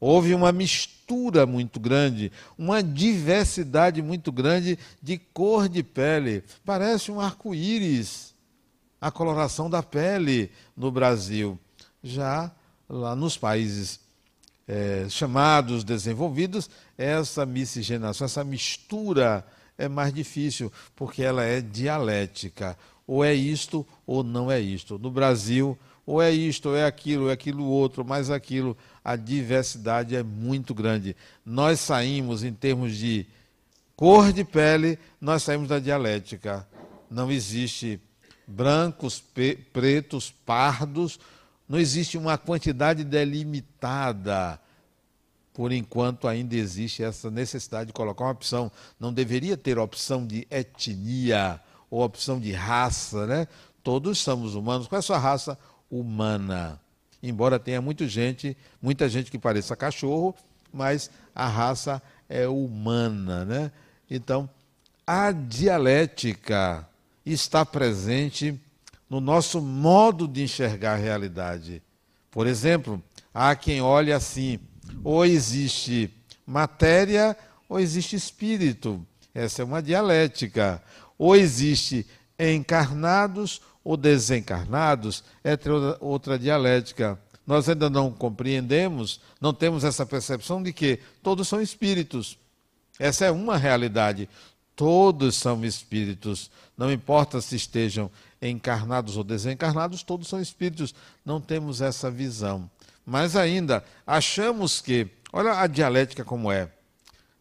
Houve 0.00 0.34
uma 0.34 0.52
mistura 0.52 1.46
muito 1.46 1.78
grande, 1.78 2.32
uma 2.56 2.82
diversidade 2.82 4.00
muito 4.00 4.32
grande 4.32 4.78
de 5.02 5.18
cor 5.18 5.68
de 5.68 5.82
pele. 5.82 6.42
Parece 6.64 7.10
um 7.10 7.20
arco-íris 7.20 8.34
a 9.00 9.10
coloração 9.10 9.68
da 9.68 9.82
pele 9.82 10.50
no 10.76 10.90
Brasil. 10.90 11.58
Já 12.02 12.50
lá 12.88 13.14
nos 13.14 13.36
países 13.36 14.00
é, 14.66 15.06
chamados 15.08 15.84
desenvolvidos, 15.84 16.70
essa 16.96 17.44
miscigenação, 17.44 18.24
essa 18.24 18.42
mistura 18.42 19.46
é 19.78 19.88
mais 19.88 20.12
difícil, 20.12 20.72
porque 20.94 21.22
ela 21.22 21.44
é 21.44 21.60
dialética 21.60 22.76
ou 23.06 23.24
é 23.24 23.32
isto 23.32 23.86
ou 24.06 24.24
não 24.24 24.50
é 24.50 24.60
isto. 24.60 24.98
No 24.98 25.10
Brasil, 25.10 25.78
ou 26.04 26.22
é 26.22 26.30
isto, 26.30 26.70
ou 26.70 26.76
é 26.76 26.84
aquilo, 26.84 27.24
ou 27.24 27.30
é 27.30 27.32
aquilo 27.32 27.64
outro, 27.64 28.04
mais 28.04 28.30
aquilo. 28.30 28.76
A 29.04 29.16
diversidade 29.16 30.14
é 30.16 30.22
muito 30.22 30.74
grande. 30.74 31.16
Nós 31.44 31.80
saímos, 31.80 32.42
em 32.42 32.52
termos 32.52 32.96
de 32.96 33.26
cor 33.94 34.32
de 34.32 34.44
pele, 34.44 34.98
nós 35.20 35.42
saímos 35.42 35.68
da 35.68 35.78
dialética. 35.78 36.66
Não 37.10 37.30
existe 37.30 38.00
brancos, 38.46 39.22
pretos, 39.72 40.32
pardos, 40.44 41.18
não 41.68 41.78
existe 41.78 42.16
uma 42.16 42.38
quantidade 42.38 43.02
delimitada. 43.02 44.60
Por 45.52 45.72
enquanto, 45.72 46.28
ainda 46.28 46.54
existe 46.54 47.02
essa 47.02 47.30
necessidade 47.30 47.86
de 47.86 47.92
colocar 47.92 48.24
uma 48.24 48.32
opção. 48.32 48.70
Não 49.00 49.12
deveria 49.12 49.56
ter 49.56 49.78
opção 49.78 50.24
de 50.26 50.46
etnia 50.50 51.60
ou 51.90 52.02
opção 52.02 52.40
de 52.40 52.52
raça, 52.52 53.26
né? 53.26 53.48
Todos 53.82 54.18
somos 54.18 54.54
humanos. 54.54 54.88
Qual 54.88 54.96
é 54.96 55.00
a 55.00 55.02
sua 55.02 55.18
raça? 55.18 55.58
Humana. 55.90 56.80
Embora 57.22 57.58
tenha 57.58 57.80
muita 57.80 58.06
gente, 58.06 58.56
muita 58.80 59.08
gente 59.08 59.30
que 59.30 59.38
pareça 59.38 59.76
cachorro, 59.76 60.34
mas 60.72 61.10
a 61.34 61.46
raça 61.46 62.02
é 62.28 62.46
humana, 62.46 63.44
né? 63.44 63.72
Então, 64.10 64.48
a 65.06 65.32
dialética 65.32 66.88
está 67.24 67.64
presente 67.64 68.60
no 69.08 69.20
nosso 69.20 69.60
modo 69.60 70.26
de 70.26 70.42
enxergar 70.42 70.94
a 70.94 70.96
realidade. 70.96 71.82
Por 72.30 72.46
exemplo, 72.46 73.02
há 73.32 73.54
quem 73.54 73.80
olhe 73.80 74.12
assim: 74.12 74.58
ou 75.02 75.24
existe 75.24 76.12
matéria 76.46 77.36
ou 77.68 77.80
existe 77.80 78.16
espírito. 78.16 79.04
Essa 79.34 79.62
é 79.62 79.64
uma 79.64 79.82
dialética. 79.82 80.82
Ou 81.18 81.34
existe 81.34 82.06
encarnados 82.38 83.60
ou 83.82 83.96
desencarnados, 83.96 85.22
é 85.44 85.56
outra 86.00 86.38
dialética. 86.38 87.18
Nós 87.46 87.68
ainda 87.68 87.88
não 87.88 88.10
compreendemos, 88.10 89.20
não 89.40 89.54
temos 89.54 89.84
essa 89.84 90.04
percepção 90.04 90.60
de 90.62 90.72
que 90.72 90.98
todos 91.22 91.46
são 91.46 91.62
espíritos. 91.62 92.36
Essa 92.98 93.26
é 93.26 93.30
uma 93.30 93.56
realidade. 93.56 94.28
Todos 94.74 95.36
são 95.36 95.64
espíritos. 95.64 96.50
Não 96.76 96.92
importa 96.92 97.40
se 97.40 97.54
estejam 97.54 98.10
encarnados 98.42 99.16
ou 99.16 99.24
desencarnados, 99.24 100.02
todos 100.02 100.28
são 100.28 100.40
espíritos. 100.40 100.94
Não 101.24 101.40
temos 101.40 101.80
essa 101.80 102.10
visão. 102.10 102.68
Mas 103.04 103.36
ainda 103.36 103.84
achamos 104.04 104.80
que, 104.80 105.08
olha 105.32 105.60
a 105.60 105.66
dialética 105.68 106.24
como 106.24 106.50
é. 106.50 106.68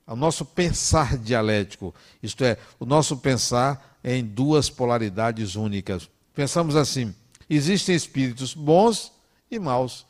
O 0.08 0.16
nosso 0.16 0.46
pensar 0.46 1.18
dialético, 1.18 1.94
isto 2.22 2.44
é, 2.44 2.58
o 2.80 2.86
nosso 2.86 3.18
pensar 3.18 3.98
em 4.04 4.24
duas 4.24 4.70
polaridades 4.70 5.56
únicas. 5.56 6.10
Pensamos 6.34 6.76
assim: 6.76 7.14
existem 7.50 7.96
espíritos 7.96 8.54
bons 8.54 9.12
e 9.50 9.58
maus. 9.58 10.06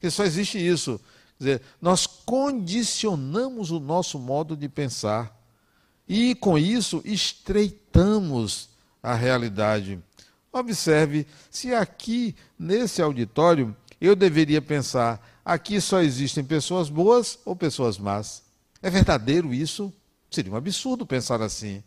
Que 0.00 0.08
só 0.08 0.24
existe 0.24 0.56
isso. 0.58 1.00
Quer 1.36 1.44
dizer, 1.44 1.62
nós 1.80 2.06
condicionamos 2.06 3.70
o 3.70 3.80
nosso 3.80 4.18
modo 4.18 4.56
de 4.56 4.68
pensar. 4.68 5.36
E 6.08 6.34
com 6.34 6.56
isso 6.58 7.02
estreitamos 7.04 8.68
a 9.02 9.14
realidade. 9.14 9.98
Observe 10.52 11.26
se 11.50 11.74
aqui 11.74 12.34
nesse 12.58 13.02
auditório 13.02 13.76
eu 14.00 14.14
deveria 14.14 14.62
pensar: 14.62 15.40
aqui 15.44 15.80
só 15.80 16.00
existem 16.00 16.44
pessoas 16.44 16.88
boas 16.88 17.38
ou 17.44 17.56
pessoas 17.56 17.98
más. 17.98 18.42
É 18.82 18.88
verdadeiro 18.88 19.52
isso? 19.52 19.92
Seria 20.30 20.52
um 20.52 20.56
absurdo 20.56 21.04
pensar 21.04 21.42
assim. 21.42 21.82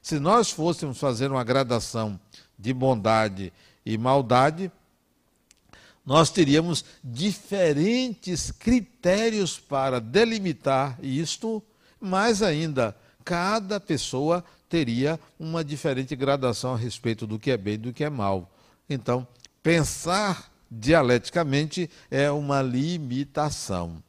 Se 0.00 0.18
nós 0.18 0.50
fôssemos 0.50 0.98
fazer 0.98 1.30
uma 1.30 1.42
gradação 1.42 2.18
de 2.58 2.72
bondade 2.72 3.52
e 3.84 3.98
maldade, 3.98 4.70
nós 6.04 6.30
teríamos 6.30 6.84
diferentes 7.02 8.50
critérios 8.50 9.58
para 9.58 10.00
delimitar 10.00 10.98
isto, 11.02 11.62
mais 11.98 12.42
ainda, 12.42 12.94
cada 13.24 13.80
pessoa 13.80 14.44
teria 14.68 15.18
uma 15.38 15.64
diferente 15.64 16.14
gradação 16.14 16.74
a 16.74 16.76
respeito 16.76 17.26
do 17.26 17.38
que 17.38 17.50
é 17.50 17.56
bem 17.56 17.74
e 17.74 17.78
do 17.78 17.92
que 17.92 18.04
é 18.04 18.10
mal. 18.10 18.50
Então, 18.88 19.26
pensar 19.62 20.52
dialeticamente 20.70 21.88
é 22.10 22.30
uma 22.30 22.60
limitação. 22.60 24.03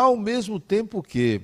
Ao 0.00 0.16
mesmo 0.16 0.58
tempo 0.58 1.02
que 1.02 1.42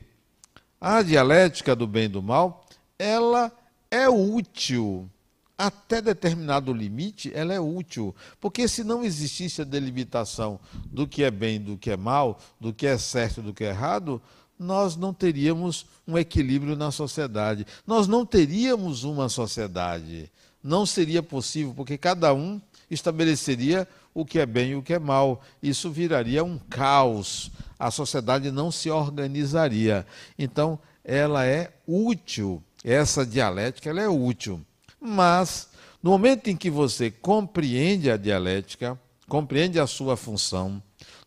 a 0.80 1.02
dialética 1.02 1.76
do 1.76 1.86
bem 1.86 2.04
e 2.04 2.08
do 2.08 2.22
mal, 2.22 2.64
ela 2.98 3.52
é 3.90 4.08
útil 4.08 5.10
até 5.58 6.00
determinado 6.00 6.72
limite, 6.72 7.30
ela 7.34 7.52
é 7.52 7.60
útil. 7.60 8.16
Porque 8.40 8.66
se 8.66 8.82
não 8.82 9.04
existisse 9.04 9.60
a 9.60 9.64
delimitação 9.64 10.58
do 10.86 11.06
que 11.06 11.22
é 11.22 11.30
bem, 11.30 11.60
do 11.60 11.76
que 11.76 11.90
é 11.90 11.98
mal, 11.98 12.40
do 12.58 12.72
que 12.72 12.86
é 12.86 12.96
certo 12.96 13.42
do 13.42 13.52
que 13.52 13.62
é 13.62 13.68
errado, 13.68 14.22
nós 14.58 14.96
não 14.96 15.12
teríamos 15.12 15.84
um 16.08 16.16
equilíbrio 16.16 16.74
na 16.74 16.90
sociedade. 16.90 17.66
Nós 17.86 18.08
não 18.08 18.24
teríamos 18.24 19.04
uma 19.04 19.28
sociedade. 19.28 20.32
Não 20.62 20.86
seria 20.86 21.22
possível, 21.22 21.74
porque 21.76 21.98
cada 21.98 22.32
um 22.32 22.58
estabeleceria 22.90 23.86
o 24.14 24.24
que 24.24 24.38
é 24.38 24.46
bem 24.46 24.70
e 24.70 24.76
o 24.76 24.82
que 24.82 24.94
é 24.94 24.98
mal. 24.98 25.42
Isso 25.62 25.90
viraria 25.90 26.42
um 26.42 26.58
caos. 26.70 27.50
A 27.78 27.90
sociedade 27.90 28.50
não 28.50 28.70
se 28.70 28.90
organizaria. 28.90 30.06
Então, 30.38 30.78
ela 31.04 31.44
é 31.46 31.72
útil. 31.86 32.62
Essa 32.84 33.24
dialética 33.24 33.90
ela 33.90 34.00
é 34.00 34.08
útil. 34.08 34.60
Mas, 35.00 35.68
no 36.02 36.10
momento 36.10 36.48
em 36.48 36.56
que 36.56 36.70
você 36.70 37.10
compreende 37.10 38.10
a 38.10 38.16
dialética, 38.16 38.98
compreende 39.28 39.78
a 39.78 39.86
sua 39.86 40.16
função, 40.16 40.82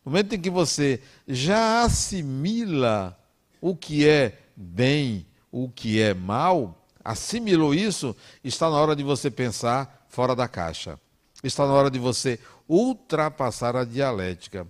no 0.05 0.12
momento 0.12 0.35
em 0.35 0.39
que 0.39 0.49
você 0.49 1.01
já 1.27 1.83
assimila 1.83 3.17
o 3.62 3.75
que 3.75 4.07
é 4.07 4.39
bem, 4.55 5.25
o 5.51 5.69
que 5.69 6.01
é 6.01 6.13
mal, 6.13 6.85
assimilou 7.03 7.73
isso, 7.73 8.15
está 8.43 8.69
na 8.69 8.77
hora 8.77 8.95
de 8.95 9.03
você 9.03 9.29
pensar 9.29 10.05
fora 10.09 10.35
da 10.35 10.47
caixa. 10.47 10.99
Está 11.43 11.65
na 11.65 11.73
hora 11.73 11.89
de 11.89 11.99
você 11.99 12.39
ultrapassar 12.67 13.75
a 13.75 13.83
dialética. 13.83 14.67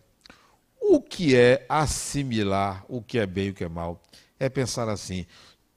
O 0.79 1.01
que 1.01 1.35
é 1.35 1.65
assimilar 1.67 2.85
o 2.87 3.01
que 3.01 3.19
é 3.19 3.25
bem 3.25 3.47
e 3.47 3.49
o 3.49 3.53
que 3.53 3.63
é 3.63 3.69
mal? 3.69 4.01
É 4.39 4.47
pensar 4.49 4.87
assim: 4.89 5.25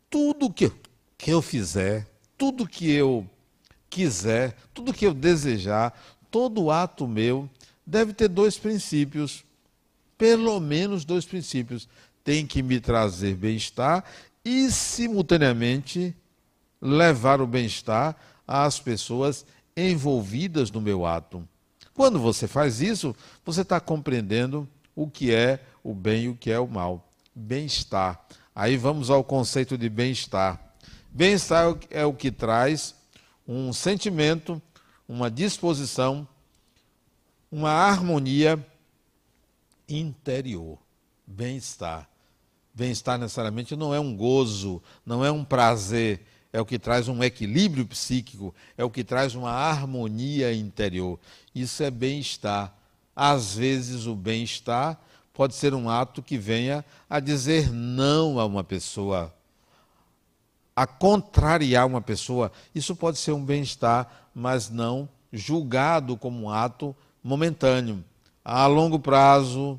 tudo 0.08 0.52
que, 0.52 0.70
que 1.18 1.30
eu 1.30 1.42
fizer, 1.42 2.06
tudo 2.38 2.66
que 2.66 2.90
eu 2.90 3.28
quiser, 3.90 4.56
tudo 4.72 4.92
que 4.92 5.06
eu 5.06 5.12
desejar, 5.12 5.92
todo 6.30 6.70
ato 6.70 7.06
meu 7.06 7.48
deve 7.86 8.12
ter 8.12 8.28
dois 8.28 8.58
princípios, 8.58 9.44
pelo 10.16 10.58
menos 10.60 11.04
dois 11.04 11.24
princípios. 11.24 11.88
Tem 12.24 12.46
que 12.46 12.62
me 12.62 12.78
trazer 12.80 13.34
bem-estar 13.34 14.04
e, 14.44 14.70
simultaneamente, 14.70 16.16
levar 16.80 17.40
o 17.40 17.46
bem-estar 17.46 18.16
às 18.46 18.78
pessoas 18.78 19.44
envolvidas 19.76 20.70
no 20.70 20.80
meu 20.80 21.04
ato. 21.04 21.46
Quando 21.94 22.18
você 22.18 22.46
faz 22.46 22.80
isso, 22.80 23.14
você 23.44 23.62
está 23.62 23.80
compreendendo 23.80 24.68
o 24.94 25.08
que 25.08 25.32
é 25.32 25.60
o 25.82 25.94
bem 25.94 26.24
e 26.24 26.28
o 26.28 26.36
que 26.36 26.50
é 26.50 26.58
o 26.58 26.68
mal. 26.68 27.08
Bem-estar. 27.34 28.24
Aí 28.54 28.76
vamos 28.76 29.10
ao 29.10 29.24
conceito 29.24 29.78
de 29.78 29.88
bem-estar. 29.88 30.60
Bem-estar 31.10 31.76
é 31.90 32.04
o 32.04 32.12
que 32.12 32.30
traz 32.30 32.94
um 33.46 33.72
sentimento, 33.72 34.60
uma 35.08 35.30
disposição, 35.30 36.26
uma 37.50 37.70
harmonia 37.70 38.64
interior. 39.88 40.78
Bem-estar. 41.26 42.08
Bem-estar 42.74 43.18
necessariamente 43.18 43.76
não 43.76 43.94
é 43.94 44.00
um 44.00 44.16
gozo, 44.16 44.82
não 45.04 45.24
é 45.24 45.30
um 45.30 45.44
prazer, 45.44 46.26
é 46.52 46.60
o 46.60 46.64
que 46.64 46.78
traz 46.78 47.08
um 47.08 47.22
equilíbrio 47.22 47.86
psíquico, 47.86 48.54
é 48.76 48.84
o 48.84 48.90
que 48.90 49.04
traz 49.04 49.34
uma 49.34 49.50
harmonia 49.50 50.52
interior. 50.54 51.18
Isso 51.54 51.82
é 51.82 51.90
bem-estar. 51.90 52.74
Às 53.14 53.54
vezes, 53.54 54.06
o 54.06 54.14
bem-estar 54.14 55.00
pode 55.32 55.54
ser 55.54 55.74
um 55.74 55.88
ato 55.88 56.22
que 56.22 56.38
venha 56.38 56.84
a 57.08 57.20
dizer 57.20 57.70
não 57.70 58.38
a 58.38 58.44
uma 58.44 58.64
pessoa 58.64 59.32
a 60.74 60.86
contrariar 60.86 61.86
uma 61.86 62.00
pessoa, 62.00 62.50
isso 62.74 62.96
pode 62.96 63.18
ser 63.18 63.32
um 63.32 63.44
bem-estar, 63.44 64.28
mas 64.34 64.70
não 64.70 65.08
julgado 65.32 66.16
como 66.16 66.44
um 66.44 66.50
ato 66.50 66.96
momentâneo. 67.22 68.02
A 68.44 68.66
longo 68.66 68.98
prazo, 68.98 69.78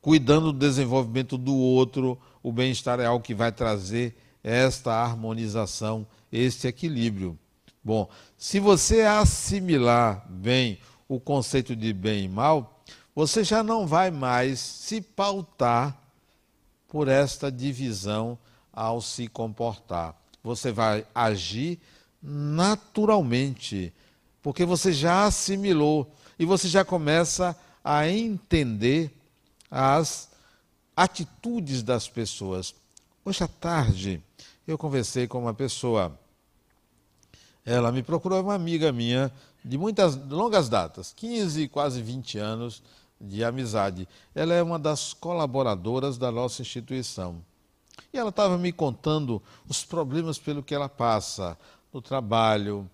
cuidando 0.00 0.52
do 0.52 0.58
desenvolvimento 0.58 1.38
do 1.38 1.54
outro, 1.54 2.18
o 2.42 2.52
bem-estar 2.52 3.00
é 3.00 3.06
algo 3.06 3.24
que 3.24 3.34
vai 3.34 3.52
trazer 3.52 4.16
esta 4.42 4.92
harmonização, 4.92 6.06
este 6.32 6.66
equilíbrio. 6.66 7.38
Bom, 7.82 8.08
se 8.36 8.60
você 8.60 9.02
assimilar 9.02 10.26
bem 10.28 10.78
o 11.10 11.18
conceito 11.18 11.74
de 11.74 11.92
bem 11.92 12.26
e 12.26 12.28
mal, 12.28 12.80
você 13.12 13.42
já 13.42 13.64
não 13.64 13.84
vai 13.84 14.12
mais 14.12 14.60
se 14.60 15.00
pautar 15.00 16.00
por 16.86 17.08
esta 17.08 17.50
divisão 17.50 18.38
ao 18.72 19.00
se 19.00 19.26
comportar. 19.26 20.14
Você 20.40 20.70
vai 20.70 21.04
agir 21.12 21.80
naturalmente, 22.22 23.92
porque 24.40 24.64
você 24.64 24.92
já 24.92 25.24
assimilou 25.24 26.08
e 26.38 26.44
você 26.44 26.68
já 26.68 26.84
começa 26.84 27.56
a 27.82 28.08
entender 28.08 29.10
as 29.68 30.30
atitudes 30.96 31.82
das 31.82 32.06
pessoas. 32.06 32.72
Hoje 33.24 33.42
à 33.42 33.48
tarde, 33.48 34.22
eu 34.64 34.78
conversei 34.78 35.26
com 35.26 35.40
uma 35.40 35.54
pessoa. 35.54 36.16
Ela 37.66 37.90
me 37.90 38.00
procurou, 38.00 38.38
é 38.38 38.42
uma 38.42 38.54
amiga 38.54 38.92
minha 38.92 39.32
de 39.64 39.76
muitas 39.78 40.16
longas 40.16 40.68
datas, 40.68 41.12
15, 41.14 41.68
quase 41.68 42.02
20 42.02 42.38
anos 42.38 42.82
de 43.20 43.44
amizade. 43.44 44.08
Ela 44.34 44.54
é 44.54 44.62
uma 44.62 44.78
das 44.78 45.12
colaboradoras 45.12 46.16
da 46.16 46.32
nossa 46.32 46.62
instituição. 46.62 47.42
E 48.12 48.18
ela 48.18 48.30
estava 48.30 48.56
me 48.56 48.72
contando 48.72 49.42
os 49.68 49.84
problemas 49.84 50.38
pelo 50.38 50.62
que 50.62 50.74
ela 50.74 50.88
passa 50.88 51.56
no 51.92 52.00
trabalho, 52.00 52.88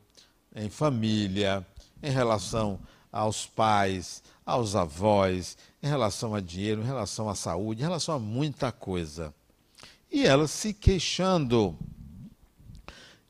em 0.55 0.69
família, 0.69 1.65
em 2.03 2.11
relação 2.11 2.79
aos 3.13 3.47
pais, 3.47 4.23
aos 4.45 4.75
avós, 4.75 5.57
em 5.83 5.87
relação 5.87 6.35
a 6.35 6.41
dinheiro, 6.41 6.83
em 6.83 6.87
relação 6.87 7.29
à 7.29 7.35
saúde, 7.35 7.81
em 7.81 7.85
relação 7.85 8.15
a 8.15 8.19
muita 8.19 8.73
coisa. 8.73 9.35
E 10.11 10.27
ela 10.27 10.47
se 10.47 10.73
queixando 10.73 11.77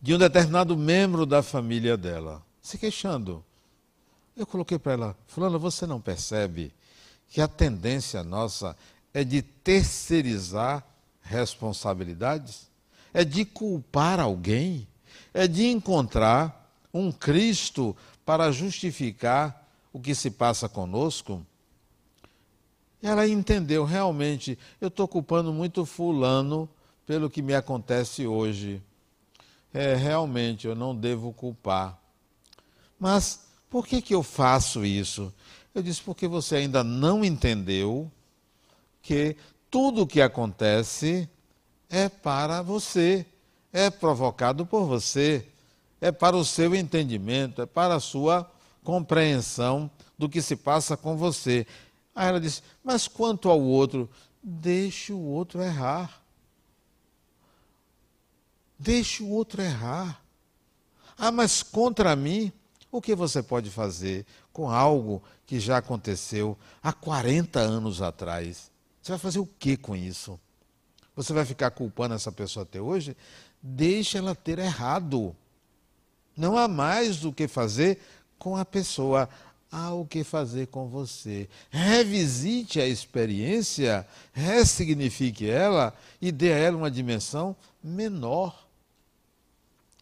de 0.00 0.14
um 0.14 0.18
determinado 0.18 0.76
membro 0.76 1.26
da 1.26 1.42
família 1.42 1.96
dela, 1.96 2.45
se 2.66 2.78
queixando. 2.78 3.44
Eu 4.36 4.46
coloquei 4.46 4.78
para 4.78 4.92
ela, 4.92 5.16
Fulana, 5.26 5.58
você 5.58 5.86
não 5.86 6.00
percebe 6.00 6.72
que 7.28 7.40
a 7.40 7.48
tendência 7.48 8.22
nossa 8.22 8.76
é 9.12 9.24
de 9.24 9.42
terceirizar 9.42 10.86
responsabilidades? 11.22 12.66
é 13.16 13.24
de 13.24 13.46
culpar 13.46 14.20
alguém, 14.20 14.86
é 15.32 15.48
de 15.48 15.64
encontrar 15.68 16.70
um 16.92 17.10
Cristo 17.10 17.96
para 18.26 18.52
justificar 18.52 19.66
o 19.90 19.98
que 19.98 20.14
se 20.14 20.30
passa 20.30 20.68
conosco. 20.68 21.40
Ela 23.02 23.26
entendeu 23.26 23.86
realmente, 23.86 24.58
eu 24.78 24.88
estou 24.88 25.08
culpando 25.08 25.50
muito 25.50 25.86
Fulano 25.86 26.68
pelo 27.06 27.30
que 27.30 27.40
me 27.40 27.54
acontece 27.54 28.26
hoje. 28.26 28.82
É, 29.72 29.94
realmente, 29.94 30.66
eu 30.66 30.74
não 30.74 30.94
devo 30.94 31.32
culpar. 31.32 31.98
Mas 32.98 33.40
por 33.68 33.86
que, 33.86 34.00
que 34.00 34.14
eu 34.14 34.22
faço 34.22 34.84
isso? 34.84 35.32
Eu 35.74 35.82
disse, 35.82 36.00
porque 36.00 36.26
você 36.26 36.56
ainda 36.56 36.82
não 36.82 37.24
entendeu 37.24 38.10
que 39.02 39.36
tudo 39.70 40.02
o 40.02 40.06
que 40.06 40.20
acontece 40.20 41.28
é 41.90 42.08
para 42.08 42.62
você, 42.62 43.26
é 43.72 43.90
provocado 43.90 44.64
por 44.64 44.84
você, 44.86 45.46
é 46.00 46.10
para 46.10 46.36
o 46.36 46.44
seu 46.44 46.74
entendimento, 46.74 47.62
é 47.62 47.66
para 47.66 47.94
a 47.94 48.00
sua 48.00 48.50
compreensão 48.82 49.90
do 50.16 50.28
que 50.28 50.40
se 50.40 50.56
passa 50.56 50.96
com 50.96 51.16
você. 51.16 51.66
Aí 52.14 52.28
ela 52.28 52.40
disse: 52.40 52.62
Mas 52.82 53.06
quanto 53.06 53.50
ao 53.50 53.60
outro, 53.60 54.08
deixe 54.42 55.12
o 55.12 55.20
outro 55.20 55.62
errar. 55.62 56.22
Deixe 58.78 59.22
o 59.22 59.28
outro 59.28 59.62
errar. 59.62 60.22
Ah, 61.18 61.32
mas 61.32 61.62
contra 61.62 62.14
mim, 62.14 62.52
o 62.96 63.02
que 63.02 63.14
você 63.14 63.42
pode 63.42 63.70
fazer 63.70 64.24
com 64.52 64.70
algo 64.70 65.22
que 65.46 65.60
já 65.60 65.78
aconteceu 65.78 66.56
há 66.82 66.92
40 66.92 67.60
anos 67.60 68.02
atrás? 68.02 68.70
Você 69.02 69.12
vai 69.12 69.18
fazer 69.18 69.38
o 69.38 69.46
que 69.46 69.76
com 69.76 69.94
isso? 69.94 70.38
Você 71.14 71.32
vai 71.32 71.44
ficar 71.44 71.70
culpando 71.70 72.14
essa 72.14 72.32
pessoa 72.32 72.64
até 72.64 72.80
hoje? 72.80 73.16
Deixe 73.62 74.18
ela 74.18 74.34
ter 74.34 74.58
errado. 74.58 75.34
Não 76.36 76.58
há 76.58 76.68
mais 76.68 77.24
o 77.24 77.32
que 77.32 77.48
fazer 77.48 77.98
com 78.38 78.56
a 78.56 78.64
pessoa, 78.64 79.28
há 79.70 79.94
o 79.94 80.04
que 80.04 80.22
fazer 80.22 80.66
com 80.66 80.88
você. 80.88 81.48
Revisite 81.70 82.80
a 82.80 82.86
experiência, 82.86 84.06
ressignifique 84.32 85.48
ela 85.48 85.94
e 86.20 86.30
dê 86.30 86.52
a 86.52 86.56
ela 86.56 86.76
uma 86.76 86.90
dimensão 86.90 87.56
menor. 87.82 88.65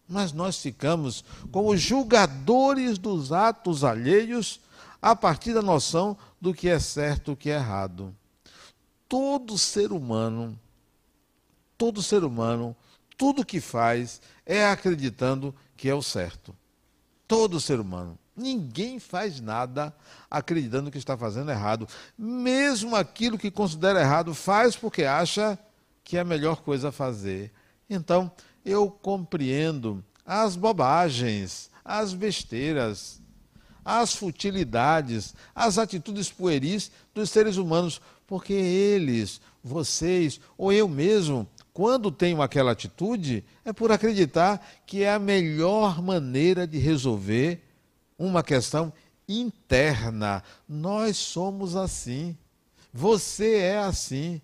Mas 0.08 0.32
nós 0.32 0.58
ficamos 0.58 1.24
como 1.50 1.76
julgadores 1.76 2.98
dos 2.98 3.32
atos 3.32 3.84
alheios 3.84 4.60
a 5.00 5.14
partir 5.14 5.52
da 5.54 5.62
noção 5.62 6.16
do 6.40 6.54
que 6.54 6.68
é 6.68 6.78
certo 6.78 7.30
e 7.30 7.34
o 7.34 7.36
que 7.36 7.50
é 7.50 7.54
errado. 7.54 8.14
Todo 9.08 9.58
ser 9.58 9.92
humano, 9.92 10.58
todo 11.76 12.02
ser 12.02 12.24
humano, 12.24 12.76
tudo 13.16 13.44
que 13.44 13.60
faz 13.60 14.20
é 14.44 14.66
acreditando 14.66 15.54
que 15.76 15.88
é 15.88 15.94
o 15.94 16.02
certo. 16.02 16.54
Todo 17.26 17.60
ser 17.60 17.80
humano. 17.80 18.18
Ninguém 18.36 18.98
faz 18.98 19.40
nada 19.40 19.94
acreditando 20.30 20.90
que 20.90 20.98
está 20.98 21.16
fazendo 21.16 21.50
errado. 21.50 21.88
Mesmo 22.18 22.96
aquilo 22.96 23.38
que 23.38 23.50
considera 23.50 24.00
errado, 24.00 24.34
faz 24.34 24.74
porque 24.74 25.04
acha 25.04 25.58
que 26.02 26.16
é 26.16 26.20
a 26.20 26.24
melhor 26.24 26.62
coisa 26.62 26.88
a 26.88 26.92
fazer. 26.92 27.52
Então, 27.88 28.30
eu 28.64 28.90
compreendo 28.90 30.02
as 30.24 30.56
bobagens, 30.56 31.70
as 31.84 32.14
besteiras, 32.14 33.20
as 33.84 34.14
futilidades, 34.14 35.34
as 35.54 35.76
atitudes 35.78 36.30
pueris 36.30 36.90
dos 37.14 37.30
seres 37.30 37.56
humanos, 37.56 38.00
porque 38.26 38.54
eles, 38.54 39.40
vocês 39.62 40.40
ou 40.56 40.72
eu 40.72 40.88
mesmo, 40.88 41.46
quando 41.72 42.10
tenho 42.10 42.40
aquela 42.40 42.72
atitude, 42.72 43.44
é 43.64 43.72
por 43.72 43.92
acreditar 43.92 44.64
que 44.86 45.02
é 45.02 45.12
a 45.12 45.18
melhor 45.18 46.00
maneira 46.00 46.66
de 46.66 46.78
resolver 46.78 47.62
uma 48.18 48.42
questão 48.42 48.92
interna. 49.28 50.42
Nós 50.68 51.16
somos 51.16 51.76
assim. 51.76 52.36
Você 52.92 53.56
é 53.56 53.78
assim. 53.78 54.40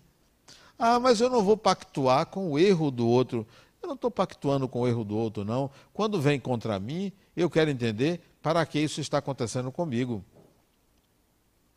Ah, 0.77 0.99
mas 0.99 1.21
eu 1.21 1.29
não 1.29 1.43
vou 1.43 1.55
pactuar 1.55 2.25
com 2.25 2.51
o 2.51 2.59
erro 2.59 2.91
do 2.91 3.07
outro. 3.07 3.47
Eu 3.81 3.87
não 3.87 3.95
estou 3.95 4.11
pactuando 4.11 4.67
com 4.67 4.81
o 4.81 4.87
erro 4.87 5.03
do 5.03 5.17
outro, 5.17 5.43
não. 5.43 5.71
Quando 5.93 6.21
vem 6.21 6.39
contra 6.39 6.79
mim, 6.79 7.11
eu 7.35 7.49
quero 7.49 7.69
entender 7.69 8.21
para 8.41 8.65
que 8.65 8.79
isso 8.79 9.01
está 9.01 9.17
acontecendo 9.17 9.71
comigo. 9.71 10.23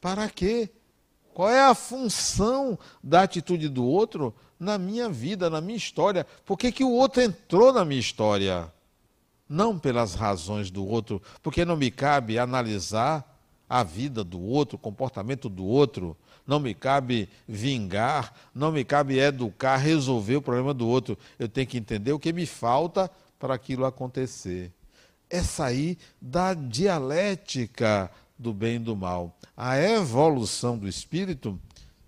Para 0.01 0.29
quê? 0.29 0.71
Qual 1.33 1.49
é 1.49 1.63
a 1.63 1.75
função 1.75 2.79
da 3.03 3.23
atitude 3.23 3.69
do 3.69 3.85
outro 3.85 4.35
na 4.61 4.79
minha 4.79 5.09
vida, 5.09 5.51
na 5.51 5.61
minha 5.61 5.77
história? 5.77 6.27
Por 6.45 6.57
que, 6.57 6.71
que 6.71 6.85
o 6.85 6.93
outro 6.93 7.23
entrou 7.23 7.73
na 7.73 7.85
minha 7.85 8.01
história? 8.01 8.73
Não 9.49 9.79
pelas 9.79 10.15
razões 10.15 10.71
do 10.71 10.87
outro, 10.87 11.21
porque 11.43 11.65
não 11.65 11.77
me 11.77 11.91
cabe 11.91 12.39
analisar 12.39 13.35
a 13.69 13.83
vida 13.83 14.23
do 14.23 14.41
outro, 14.41 14.77
o 14.77 14.79
comportamento 14.79 15.49
do 15.49 15.65
outro, 15.65 16.17
não 16.47 16.61
me 16.61 16.75
cabe 16.75 17.29
vingar, 17.49 18.33
não 18.55 18.71
me 18.71 18.85
cabe 18.85 19.19
educar, 19.19 19.77
resolver 19.77 20.37
o 20.37 20.43
problema 20.43 20.75
do 20.75 20.87
outro. 20.87 21.19
Eu 21.39 21.49
tenho 21.49 21.67
que 21.67 21.79
entender 21.79 22.13
o 22.13 22.19
que 22.19 22.33
me 22.33 22.47
falta 22.47 23.11
para 23.39 23.55
aquilo 23.55 23.85
acontecer. 23.85 24.73
É 25.31 25.43
sair 25.43 25.99
da 26.21 26.55
dialética 26.55 28.11
do 28.39 28.53
bem 28.53 28.77
e 28.77 28.79
do 28.79 28.95
mal. 28.95 29.37
A 29.57 29.79
evolução 29.79 30.77
do 30.77 30.89
espírito 30.89 31.59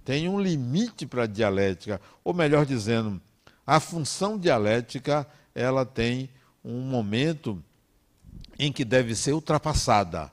tem 0.05 0.29
um 0.29 0.41
limite 0.41 1.07
para 1.07 1.25
a 1.25 1.27
dialética, 1.27 2.01
ou 2.23 2.33
melhor 2.33 2.65
dizendo, 2.65 3.21
a 3.67 3.81
função 3.81 4.39
dialética, 4.39 5.27
ela 5.55 5.85
tem 5.85 6.31
um 6.65 6.81
momento 6.81 7.63
em 8.59 8.71
que 8.71 8.85
deve 8.85 9.15
ser 9.15 9.33
ultrapassada, 9.33 10.31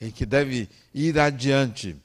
em 0.00 0.10
que 0.10 0.24
deve 0.24 0.68
ir 0.94 1.18
adiante. 1.18 1.96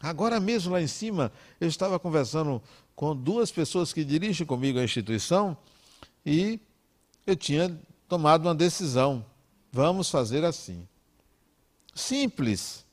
Agora 0.00 0.38
mesmo 0.38 0.72
lá 0.72 0.80
em 0.80 0.86
cima, 0.86 1.32
eu 1.60 1.68
estava 1.68 1.98
conversando 1.98 2.62
com 2.94 3.16
duas 3.16 3.50
pessoas 3.50 3.92
que 3.92 4.04
dirigem 4.04 4.46
comigo 4.46 4.78
a 4.78 4.84
instituição 4.84 5.56
e 6.24 6.60
eu 7.26 7.36
tinha 7.36 7.76
tomado 8.08 8.46
uma 8.46 8.54
decisão. 8.54 9.24
Vamos 9.72 10.10
fazer 10.10 10.44
assim. 10.44 10.86
Simples. 11.94 12.84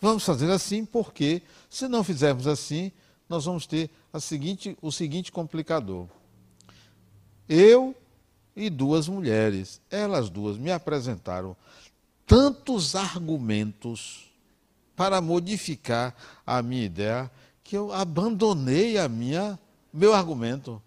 Vamos 0.00 0.24
fazer 0.24 0.50
assim 0.50 0.84
porque, 0.84 1.42
se 1.68 1.88
não 1.88 2.04
fizermos 2.04 2.46
assim, 2.46 2.92
nós 3.28 3.44
vamos 3.44 3.66
ter 3.66 3.90
seguinte, 4.20 4.76
o 4.80 4.92
seguinte 4.92 5.32
complicador. 5.32 6.06
Eu 7.48 7.94
e 8.54 8.70
duas 8.70 9.08
mulheres, 9.08 9.80
elas 9.90 10.30
duas 10.30 10.56
me 10.56 10.70
apresentaram 10.70 11.56
tantos 12.26 12.94
argumentos 12.94 14.25
para 14.96 15.20
modificar 15.20 16.14
a 16.46 16.62
minha 16.62 16.84
ideia, 16.84 17.30
que 17.62 17.76
eu 17.76 17.92
abandonei 17.92 18.98
a 18.98 19.08
minha 19.08 19.58
meu 19.92 20.14
argumento. 20.14 20.82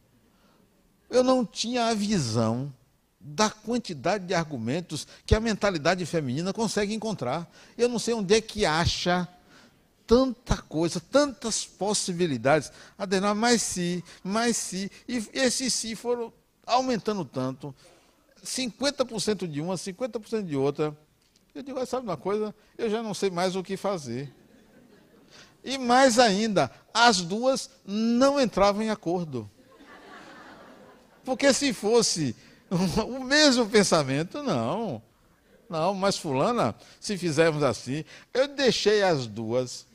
Eu 1.09 1.23
não 1.23 1.45
tinha 1.45 1.87
a 1.87 1.93
visão 1.93 2.73
da 3.19 3.49
quantidade 3.49 4.25
de 4.25 4.33
argumentos 4.33 5.07
que 5.25 5.35
a 5.35 5.39
mentalidade 5.39 6.05
feminina 6.05 6.53
consegue 6.53 6.93
encontrar. 6.93 7.49
Eu 7.77 7.89
não 7.89 7.99
sei 7.99 8.13
onde 8.13 8.35
é 8.35 8.41
que 8.41 8.65
acha 8.65 9.27
tanta 10.05 10.57
coisa, 10.57 10.99
tantas 10.99 11.65
possibilidades. 11.65 12.71
Adenal, 12.97 13.35
mas 13.35 13.61
se, 13.61 14.03
mas 14.23 14.57
se. 14.57 14.91
E 15.07 15.27
esses 15.33 15.73
se 15.73 15.95
foram 15.95 16.31
aumentando 16.65 17.25
tanto. 17.25 17.75
50% 18.43 19.47
de 19.47 19.59
uma, 19.59 19.75
50% 19.75 20.45
de 20.45 20.55
outra. 20.55 20.97
Eu 21.53 21.63
digo, 21.63 21.83
sabe 21.85 22.05
uma 22.05 22.17
coisa? 22.17 22.53
Eu 22.77 22.89
já 22.89 23.01
não 23.01 23.13
sei 23.13 23.29
mais 23.29 23.55
o 23.55 23.63
que 23.63 23.75
fazer. 23.75 24.33
E 25.63 25.77
mais 25.77 26.17
ainda, 26.19 26.71
as 26.93 27.21
duas 27.21 27.69
não 27.85 28.39
entravam 28.39 28.81
em 28.81 28.89
acordo. 28.89 29.49
Porque 31.23 31.53
se 31.53 31.73
fosse 31.73 32.35
o 32.69 33.23
mesmo 33.23 33.67
pensamento, 33.67 34.41
não. 34.41 35.01
Não, 35.69 35.93
mas 35.93 36.17
fulana, 36.17 36.75
se 36.99 37.17
fizermos 37.17 37.61
assim, 37.61 38.03
eu 38.33 38.47
deixei 38.47 39.03
as 39.03 39.27
duas 39.27 39.85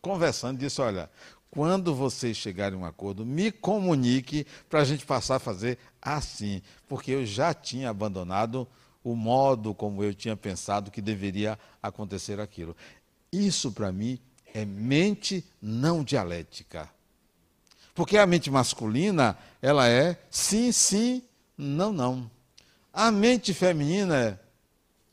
conversando, 0.00 0.58
disse, 0.58 0.80
olha, 0.80 1.10
quando 1.50 1.94
vocês 1.94 2.36
chegarem 2.36 2.78
a 2.78 2.82
um 2.82 2.84
acordo, 2.84 3.26
me 3.26 3.50
comunique 3.50 4.46
para 4.68 4.80
a 4.80 4.84
gente 4.84 5.04
passar 5.04 5.36
a 5.36 5.40
fazer 5.40 5.78
assim, 6.00 6.62
porque 6.86 7.10
eu 7.10 7.26
já 7.26 7.52
tinha 7.52 7.90
abandonado 7.90 8.68
o 9.02 9.14
modo 9.14 9.74
como 9.74 10.02
eu 10.02 10.14
tinha 10.14 10.36
pensado 10.36 10.90
que 10.90 11.00
deveria 11.00 11.58
acontecer 11.82 12.40
aquilo. 12.40 12.76
Isso, 13.32 13.72
para 13.72 13.92
mim, 13.92 14.18
é 14.54 14.64
mente 14.64 15.44
não 15.60 16.02
dialética. 16.02 16.88
Porque 17.94 18.16
a 18.16 18.26
mente 18.26 18.50
masculina, 18.50 19.36
ela 19.60 19.88
é 19.88 20.18
sim, 20.30 20.72
sim, 20.72 21.22
não, 21.56 21.92
não. 21.92 22.30
A 22.92 23.10
mente 23.10 23.52
feminina 23.52 24.16
é 24.16 24.38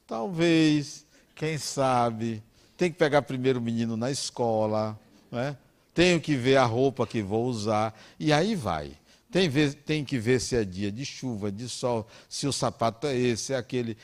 talvez, 0.08 1.06
quem 1.36 1.58
sabe, 1.58 2.44
tem 2.78 2.92
que 2.92 2.98
pegar 2.98 3.22
primeiro 3.24 3.60
o 3.60 3.62
menino 3.62 3.98
na 3.98 4.12
escola, 4.12 5.00
né? 5.32 5.58
tenho 5.94 6.20
que 6.20 6.36
ver 6.36 6.58
a 6.58 6.66
roupa 6.66 7.08
que 7.08 7.22
vou 7.22 7.46
usar, 7.46 7.98
e 8.20 8.32
aí 8.32 8.54
vai. 8.54 8.92
Tem, 9.36 9.52
tem 9.74 10.06
que 10.06 10.18
ver 10.18 10.40
se 10.40 10.56
é 10.56 10.64
dia 10.64 10.90
de 10.90 11.04
chuva, 11.04 11.52
de 11.52 11.68
sol, 11.68 12.08
se 12.30 12.48
o 12.48 12.54
sapato 12.54 13.06
é 13.06 13.18
esse, 13.18 13.52
é 13.52 13.58
aquele. 13.58 13.98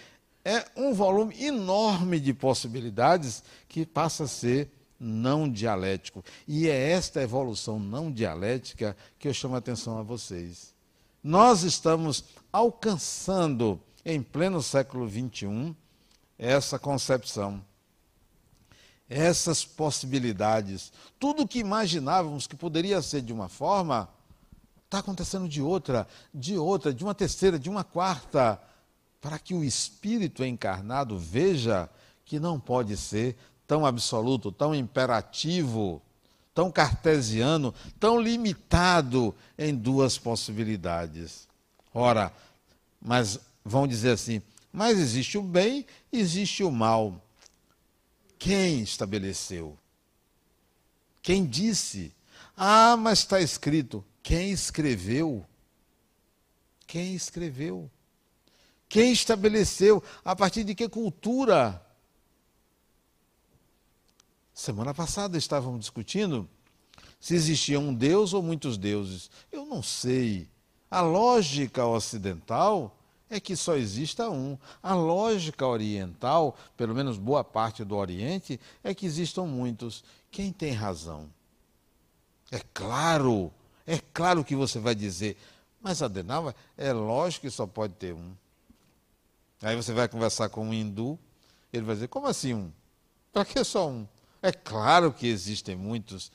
É 0.44 0.66
um 0.76 0.94
volume 0.94 1.42
enorme 1.42 2.20
de 2.20 2.34
possibilidades 2.34 3.42
que 3.70 3.86
passa 3.86 4.26
a 4.26 4.28
ser 4.28 4.70
não 5.00 5.50
dialético. 5.50 6.22
E 6.46 6.68
é 6.68 6.92
esta 6.92 7.22
evolução 7.22 7.80
não 7.80 8.12
dialética 8.12 8.94
que 9.18 9.26
eu 9.26 9.34
chamo 9.34 9.56
a 9.56 9.60
atenção 9.60 9.98
a 9.98 10.04
vocês. 10.04 10.76
Nós 11.24 11.64
estamos 11.64 12.26
alcançando, 12.52 13.80
em 14.04 14.22
pleno 14.22 14.62
século 14.62 15.10
XXI, 15.10 15.74
essa 16.38 16.78
concepção, 16.78 17.64
essas 19.10 19.64
possibilidades. 19.64 20.92
Tudo 21.18 21.48
que 21.48 21.60
imaginávamos 21.60 22.48
que 22.48 22.56
poderia 22.58 23.02
ser 23.02 23.22
de 23.22 23.32
uma 23.32 23.48
forma, 23.48 24.10
está 24.92 25.00
acontecendo 25.00 25.48
de 25.48 25.62
outra, 25.62 26.06
de 26.34 26.58
outra, 26.58 26.94
de 26.94 27.02
uma 27.02 27.16
terceira, 27.16 27.58
de 27.58 27.70
uma 27.70 27.82
quarta, 27.82 28.62
para 29.22 29.40
que 29.40 29.54
o 29.54 29.64
espírito 29.64 30.44
encarnado 30.44 31.18
veja 31.18 31.90
que 32.26 32.42
não 32.42 32.60
pode 32.60 32.98
ser 32.98 33.38
tão 33.66 33.86
absoluto, 33.86 34.52
tão 34.52 34.76
imperativo, 34.76 36.02
tão 36.54 36.70
cartesiano, 36.70 37.74
tão 38.02 38.20
limitado 38.20 39.34
em 39.58 39.74
duas 39.74 40.18
possibilidades. 40.18 41.48
Ora, 41.94 42.34
mas 43.02 43.40
vão 43.64 43.88
dizer 43.88 44.12
assim: 44.12 44.42
mas 44.74 45.00
existe 45.00 45.38
o 45.38 45.42
bem, 45.42 45.86
existe 46.12 46.66
o 46.66 46.72
mal. 46.72 47.16
Quem 48.38 48.82
estabeleceu? 48.82 49.78
Quem 51.22 51.46
disse? 51.46 52.12
Ah, 52.58 52.98
mas 52.98 53.20
está 53.20 53.40
escrito. 53.40 54.04
Quem 54.24 54.52
escreveu? 54.52 55.46
Quem 56.86 57.16
escreveu? 57.16 57.90
Quem 58.88 59.12
estabeleceu? 59.12 60.04
A 60.24 60.36
partir 60.36 60.64
de 60.64 60.76
que 60.76 60.88
cultura? 60.90 61.82
Semana 64.54 64.94
passada 64.94 65.38
estávamos 65.38 65.80
discutindo 65.80 66.48
se 67.20 67.36
existia 67.36 67.80
um 67.80 67.94
Deus 67.94 68.34
ou 68.34 68.42
muitos 68.42 68.78
deuses. 68.78 69.30
Eu 69.52 69.66
não 69.66 69.82
sei. 69.82 70.50
A 70.90 71.02
lógica 71.02 71.86
ocidental 71.86 72.98
é 73.30 73.40
que 73.40 73.56
só 73.56 73.78
exista 73.78 74.30
um. 74.30 74.58
A 74.84 74.94
lógica 74.94 75.66
oriental, 75.66 76.58
pelo 76.76 76.94
menos 76.94 77.18
boa 77.18 77.44
parte 77.44 77.86
do 77.86 77.96
Oriente, 77.96 78.60
é 78.84 78.94
que 78.94 79.06
existam 79.06 79.44
muitos. 79.46 80.04
Quem 80.30 80.52
tem 80.52 80.74
razão? 80.74 81.30
É 82.52 82.60
claro, 82.74 83.54
é 83.92 84.00
claro 84.14 84.42
que 84.42 84.56
você 84.56 84.80
vai 84.80 84.96
dizer, 84.96 85.38
mas 85.82 86.02
Adenauer, 86.02 86.56
é 86.78 86.94
lógico 86.94 87.42
que 87.42 87.52
só 87.52 87.68
pode 87.68 87.94
ter 87.96 88.14
um. 88.14 88.34
Aí 89.62 89.76
você 89.76 89.92
vai 89.92 90.08
conversar 90.08 90.48
com 90.48 90.66
um 90.66 90.74
hindu, 90.74 91.20
ele 91.74 91.84
vai 91.84 91.96
dizer, 91.96 92.08
como 92.08 92.26
assim 92.26 92.54
um? 92.54 92.72
Para 93.34 93.44
que 93.44 93.62
só 93.66 93.90
um? 93.90 94.08
É 94.42 94.50
claro 94.50 95.12
que 95.12 95.28
existem 95.28 95.76
muitos. 95.76 96.32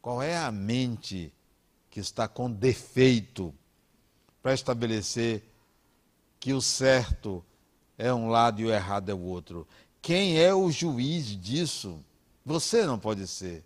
Qual 0.00 0.22
é 0.22 0.36
a 0.36 0.52
mente 0.52 1.32
que 1.90 1.98
está 1.98 2.28
com 2.28 2.48
defeito 2.48 3.52
para 4.40 4.54
estabelecer 4.54 5.42
que 6.38 6.52
o 6.52 6.60
certo 6.60 7.44
é 7.98 8.14
um 8.14 8.28
lado 8.28 8.60
e 8.60 8.66
o 8.66 8.72
errado 8.72 9.08
é 9.10 9.14
o 9.14 9.20
outro? 9.20 9.66
Quem 10.00 10.38
é 10.38 10.54
o 10.54 10.70
juiz 10.70 11.26
disso? 11.26 12.00
Você 12.46 12.86
não 12.86 13.00
pode 13.00 13.26
ser. 13.26 13.64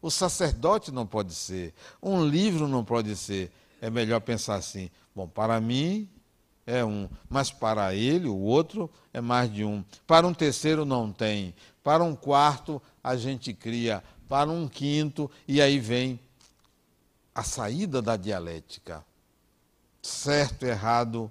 O 0.00 0.10
sacerdote 0.10 0.92
não 0.92 1.06
pode 1.06 1.34
ser. 1.34 1.74
Um 2.02 2.24
livro 2.24 2.68
não 2.68 2.84
pode 2.84 3.16
ser. 3.16 3.50
É 3.80 3.90
melhor 3.90 4.20
pensar 4.20 4.56
assim: 4.56 4.90
bom, 5.14 5.26
para 5.28 5.60
mim 5.60 6.08
é 6.66 6.84
um, 6.84 7.08
mas 7.30 7.50
para 7.50 7.94
ele, 7.94 8.28
o 8.28 8.36
outro, 8.36 8.90
é 9.12 9.20
mais 9.20 9.52
de 9.52 9.64
um. 9.64 9.82
Para 10.06 10.26
um 10.26 10.34
terceiro 10.34 10.84
não 10.84 11.10
tem. 11.10 11.54
Para 11.82 12.04
um 12.04 12.14
quarto, 12.14 12.80
a 13.02 13.16
gente 13.16 13.54
cria. 13.54 14.04
Para 14.28 14.50
um 14.50 14.68
quinto, 14.68 15.30
e 15.46 15.62
aí 15.62 15.78
vem 15.78 16.20
a 17.34 17.42
saída 17.42 18.02
da 18.02 18.16
dialética. 18.16 19.02
Certo 20.02 20.66
e 20.66 20.68
errado 20.68 21.30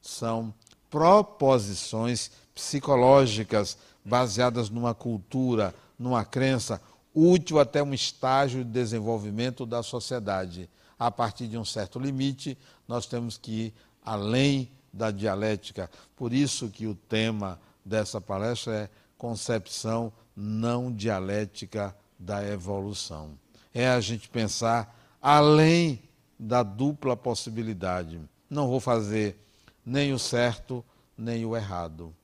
são 0.00 0.54
proposições 0.88 2.30
psicológicas 2.54 3.76
baseadas 4.04 4.70
numa 4.70 4.94
cultura, 4.94 5.74
numa 5.98 6.24
crença, 6.24 6.80
útil 7.14 7.58
até 7.58 7.82
um 7.82 7.92
estágio 7.94 8.64
de 8.64 8.70
desenvolvimento 8.70 9.66
da 9.66 9.82
sociedade. 9.82 10.68
A 10.98 11.10
partir 11.10 11.48
de 11.48 11.58
um 11.58 11.64
certo 11.64 11.98
limite, 11.98 12.56
nós 12.86 13.06
temos 13.06 13.36
que 13.36 13.50
ir 13.50 13.74
além 14.04 14.70
da 14.92 15.10
dialética. 15.10 15.90
Por 16.16 16.32
isso 16.32 16.68
que 16.68 16.86
o 16.86 16.94
tema 16.94 17.58
dessa 17.84 18.20
palestra 18.20 18.74
é 18.74 18.90
concepção 19.16 20.12
não 20.34 20.92
dialética 20.92 21.94
da 22.18 22.46
evolução. 22.46 23.38
É 23.74 23.88
a 23.88 24.00
gente 24.00 24.28
pensar 24.28 24.98
além 25.20 26.02
da 26.38 26.62
dupla 26.62 27.16
possibilidade. 27.16 28.20
Não 28.48 28.68
vou 28.68 28.80
fazer 28.80 29.38
nem 29.84 30.12
o 30.12 30.18
certo, 30.18 30.84
nem 31.16 31.44
o 31.44 31.56
errado. 31.56 32.14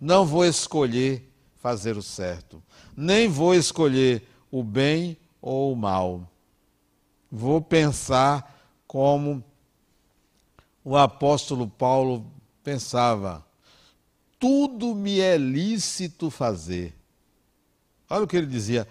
Não 0.00 0.24
vou 0.24 0.44
escolher 0.44 1.28
fazer 1.58 1.96
o 1.96 2.02
certo, 2.02 2.62
nem 2.96 3.28
vou 3.28 3.54
escolher 3.54 4.26
o 4.50 4.62
bem 4.62 5.16
ou 5.40 5.72
o 5.72 5.76
mal. 5.76 6.30
Vou 7.30 7.60
pensar 7.60 8.56
como 8.86 9.44
o 10.82 10.96
apóstolo 10.96 11.68
Paulo 11.68 12.24
pensava: 12.62 13.44
tudo 14.38 14.94
me 14.94 15.20
é 15.20 15.36
lícito 15.36 16.30
fazer. 16.30 16.94
Olha 18.08 18.24
o 18.24 18.26
que 18.26 18.36
ele 18.36 18.46
dizia: 18.46 18.88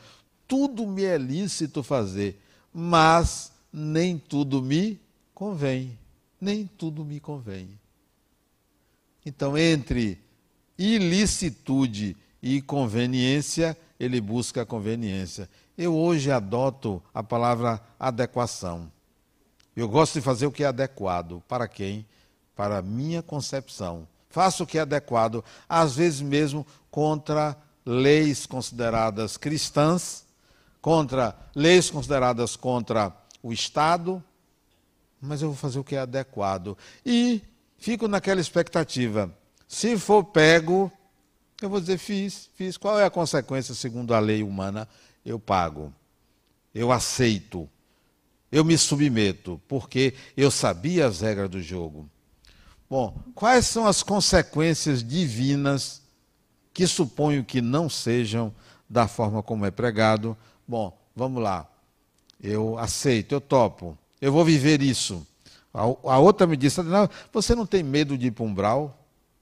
tudo 0.48 0.86
me 0.86 1.04
é 1.04 1.18
lícito 1.18 1.82
fazer, 1.82 2.40
mas 2.74 3.52
nem 3.72 4.18
tudo 4.18 4.62
me 4.62 5.00
convém. 5.34 5.98
Nem 6.40 6.68
tudo 6.68 7.04
me 7.04 7.20
convém. 7.20 7.80
Então, 9.26 9.58
entre 9.58 10.22
ilicitude 10.78 12.16
e 12.42 12.62
conveniência, 12.62 13.78
ele 14.00 14.22
busca 14.22 14.62
a 14.62 14.66
conveniência. 14.66 15.50
Eu 15.78 15.96
hoje 15.96 16.32
adoto 16.32 17.02
a 17.14 17.24
palavra 17.24 17.82
adequação. 18.00 18.92
Eu 19.76 19.88
gosto 19.88 20.16
de 20.16 20.22
fazer 20.22 20.48
o 20.48 20.52
que 20.52 20.64
é 20.64 20.68
adequado. 20.68 21.44
Para 21.48 21.68
quem? 21.68 22.06
Para 22.56 22.80
a 22.80 22.82
minha 22.82 23.22
concepção. 23.22 24.08
Faço 24.30 24.64
o 24.64 24.68
que 24.68 24.78
é 24.78 24.82
adequado, 24.82 25.44
às 25.70 25.96
vezes 25.96 26.22
mesmo 26.22 26.66
contra 26.92 27.56
leis 27.86 28.46
consideradas 28.46 29.38
cristãs, 29.38 30.26
contra 30.82 31.36
leis 31.56 31.90
consideradas 31.90 32.56
contra 32.56 33.16
o 33.42 33.54
Estado, 33.54 34.24
mas 35.22 35.42
eu 35.42 35.50
vou 35.50 35.58
fazer 35.58 35.80
o 35.80 35.84
que 35.84 35.96
é 35.96 36.00
adequado. 36.00 36.78
E 37.06 37.42
fico 37.78 38.08
naquela 38.08 38.42
expectativa. 38.42 39.32
Se 39.68 39.98
for 39.98 40.24
pego, 40.24 40.92
eu 41.62 41.70
vou 41.70 41.80
dizer, 41.80 41.98
fiz, 41.98 42.50
fiz. 42.56 42.78
Qual 42.78 43.00
é 43.00 43.06
a 43.06 43.10
consequência 43.10 43.74
segundo 43.74 44.14
a 44.14 44.20
lei 44.20 44.44
humana? 44.44 44.88
Eu 45.26 45.40
pago. 45.40 45.94
Eu 46.74 46.92
aceito 46.92 47.70
eu 48.52 48.64
me 48.64 48.78
submeto, 48.78 49.62
porque 49.68 50.14
eu 50.36 50.50
sabia 50.50 51.08
as 51.08 51.22
regras 51.22 51.50
do 51.50 51.62
jogo. 51.62 52.10
Bom, 52.90 53.20
quais 53.36 53.66
são 53.66 53.86
as 53.86 54.02
consequências 54.02 55.04
divinas 55.04 56.02
que 56.74 56.88
suponho 56.88 57.44
que 57.44 57.62
não 57.62 57.90
sejam 57.90 58.54
da 58.90 59.08
forma 59.08 59.44
como 59.44 59.66
é 59.66 59.72
pregado? 59.72 60.38
Bom, 60.66 60.98
vamos 61.16 61.44
lá. 61.44 61.68
Eu 62.42 62.78
aceito, 62.78 63.34
eu 63.34 63.42
topo, 63.42 63.98
eu 64.22 64.32
vou 64.32 64.46
viver 64.46 64.82
isso. 64.82 65.28
A, 65.74 66.18
outra 66.18 66.48
me 66.48 66.56
disse: 66.56 66.80
você 67.34 67.54
não 67.54 67.66
tem 67.66 67.84
medo 67.84 68.18
de 68.18 68.28
ir 68.28 68.32
para 68.32 68.46
um 68.46 68.48
umbral? 68.48 68.97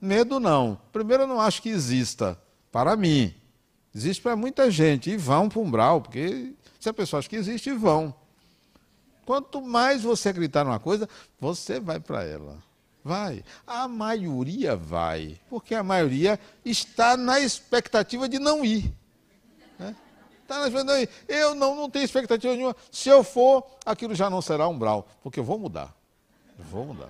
Medo 0.05 0.39
não. 0.39 0.79
Primeiro, 0.93 1.23
eu 1.23 1.27
não 1.27 1.41
acho 1.41 1.61
que 1.61 1.69
exista. 1.69 2.39
Para 2.71 2.95
mim. 2.95 3.33
Existe 3.93 4.21
para 4.21 4.35
muita 4.35 4.69
gente. 4.69 5.09
E 5.09 5.17
vão 5.17 5.49
para 5.49 5.59
um 5.59 5.63
umbral, 5.63 6.01
porque 6.01 6.53
se 6.79 6.87
a 6.87 6.93
pessoa 6.93 7.19
acha 7.19 7.27
que 7.27 7.35
existe, 7.35 7.71
vão. 7.71 8.13
Quanto 9.25 9.59
mais 9.61 10.03
você 10.03 10.29
acreditar 10.29 10.63
numa 10.63 10.79
coisa, 10.79 11.09
você 11.39 11.79
vai 11.79 11.99
para 11.99 12.23
ela. 12.23 12.57
Vai. 13.03 13.43
A 13.65 13.87
maioria 13.87 14.75
vai, 14.75 15.39
porque 15.49 15.73
a 15.73 15.83
maioria 15.83 16.39
está 16.63 17.17
na 17.17 17.39
expectativa 17.39 18.29
de 18.29 18.37
não 18.37 18.63
ir. 18.63 18.93
Né? 19.79 19.95
Está 20.43 20.59
na 20.59 20.67
expectativa 20.67 20.83
de 20.83 20.85
não 20.85 20.99
ir. 20.99 21.09
Eu 21.27 21.55
não, 21.55 21.75
não 21.75 21.89
tenho 21.89 22.05
expectativa 22.05 22.53
nenhuma. 22.53 22.75
Se 22.91 23.09
eu 23.09 23.23
for, 23.23 23.65
aquilo 23.83 24.13
já 24.13 24.29
não 24.29 24.41
será 24.41 24.67
umbral, 24.67 25.07
porque 25.23 25.39
eu 25.39 25.43
vou 25.43 25.57
mudar. 25.57 25.95
Vou 26.59 26.85
mudar. 26.85 27.09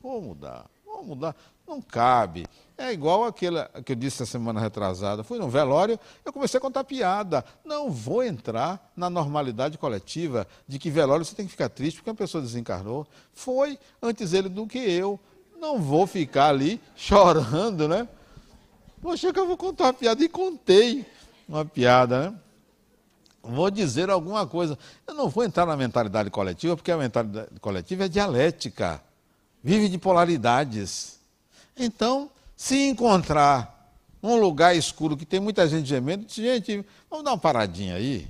Vou 0.00 0.20
mudar. 0.20 0.66
Vou 0.84 1.04
mudar. 1.04 1.36
Não 1.66 1.80
cabe. 1.80 2.46
É 2.76 2.92
igual 2.92 3.24
aquele 3.24 3.62
que 3.84 3.92
eu 3.92 3.96
disse 3.96 4.22
a 4.22 4.26
semana 4.26 4.60
retrasada. 4.60 5.22
Fui 5.22 5.38
no 5.38 5.48
velório, 5.48 5.98
eu 6.24 6.32
comecei 6.32 6.58
a 6.58 6.60
contar 6.60 6.82
piada. 6.84 7.44
Não 7.64 7.90
vou 7.90 8.22
entrar 8.22 8.92
na 8.96 9.08
normalidade 9.08 9.78
coletiva 9.78 10.46
de 10.66 10.78
que 10.78 10.90
velório 10.90 11.24
você 11.24 11.34
tem 11.34 11.46
que 11.46 11.52
ficar 11.52 11.68
triste 11.68 11.96
porque 11.98 12.10
a 12.10 12.14
pessoa 12.14 12.42
desencarnou. 12.42 13.06
Foi 13.32 13.78
antes 14.02 14.32
ele 14.32 14.48
do 14.48 14.66
que 14.66 14.78
eu. 14.78 15.20
Não 15.56 15.80
vou 15.80 16.06
ficar 16.06 16.48
ali 16.48 16.80
chorando, 16.96 17.88
né? 17.88 18.08
Poxa, 19.00 19.32
que 19.32 19.38
eu 19.38 19.46
vou 19.46 19.56
contar 19.56 19.84
uma 19.84 19.94
piada. 19.94 20.24
E 20.24 20.28
contei 20.28 21.06
uma 21.48 21.64
piada, 21.64 22.30
né? 22.30 22.38
Vou 23.40 23.70
dizer 23.70 24.10
alguma 24.10 24.46
coisa. 24.46 24.76
Eu 25.06 25.14
não 25.14 25.28
vou 25.28 25.44
entrar 25.44 25.64
na 25.64 25.76
mentalidade 25.76 26.30
coletiva, 26.30 26.76
porque 26.76 26.90
a 26.90 26.96
mentalidade 26.96 27.60
coletiva 27.60 28.06
é 28.06 28.08
dialética. 28.08 29.00
Vive 29.62 29.88
de 29.88 29.98
polaridades. 29.98 31.20
Então, 31.76 32.30
se 32.56 32.88
encontrar 32.88 33.92
um 34.22 34.36
lugar 34.36 34.74
escuro 34.74 35.16
que 35.16 35.26
tem 35.26 35.40
muita 35.40 35.68
gente 35.68 35.88
gemendo, 35.88 36.24
gente, 36.28 36.84
vamos 37.10 37.24
dar 37.24 37.32
uma 37.32 37.38
paradinha 37.38 37.96
aí. 37.96 38.26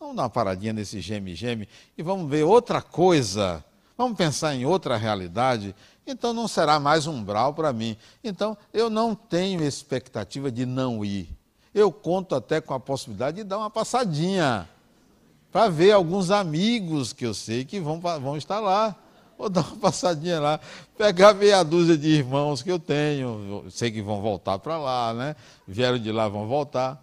Vamos 0.00 0.16
dar 0.16 0.22
uma 0.22 0.30
paradinha 0.30 0.72
nesse 0.72 1.00
geme-geme 1.00 1.68
e 1.96 2.02
vamos 2.02 2.30
ver 2.30 2.44
outra 2.44 2.80
coisa. 2.80 3.64
Vamos 3.96 4.16
pensar 4.16 4.54
em 4.54 4.64
outra 4.64 4.96
realidade. 4.96 5.74
Então 6.06 6.32
não 6.32 6.46
será 6.48 6.78
mais 6.78 7.06
umbral 7.06 7.52
para 7.52 7.72
mim. 7.72 7.96
Então 8.22 8.56
eu 8.72 8.88
não 8.88 9.14
tenho 9.14 9.62
expectativa 9.62 10.50
de 10.50 10.64
não 10.64 11.04
ir. 11.04 11.28
Eu 11.74 11.92
conto 11.92 12.34
até 12.34 12.60
com 12.60 12.72
a 12.72 12.80
possibilidade 12.80 13.38
de 13.38 13.44
dar 13.44 13.58
uma 13.58 13.68
passadinha 13.68 14.68
para 15.52 15.68
ver 15.68 15.92
alguns 15.92 16.30
amigos 16.30 17.12
que 17.12 17.26
eu 17.26 17.34
sei 17.34 17.64
que 17.64 17.80
vão, 17.80 18.00
vão 18.00 18.36
estar 18.36 18.60
lá. 18.60 18.96
Vou 19.38 19.48
dar 19.48 19.60
uma 19.60 19.76
passadinha 19.78 20.40
lá, 20.40 20.60
pegar 20.96 21.32
meia 21.32 21.62
dúzia 21.62 21.96
de 21.96 22.08
irmãos 22.08 22.60
que 22.60 22.70
eu 22.70 22.78
tenho, 22.78 23.64
sei 23.70 23.90
que 23.90 24.02
vão 24.02 24.20
voltar 24.20 24.58
para 24.58 24.76
lá, 24.76 25.14
né? 25.14 25.36
Vieram 25.66 25.98
de 25.98 26.10
lá, 26.10 26.28
vão 26.28 26.48
voltar. 26.48 27.02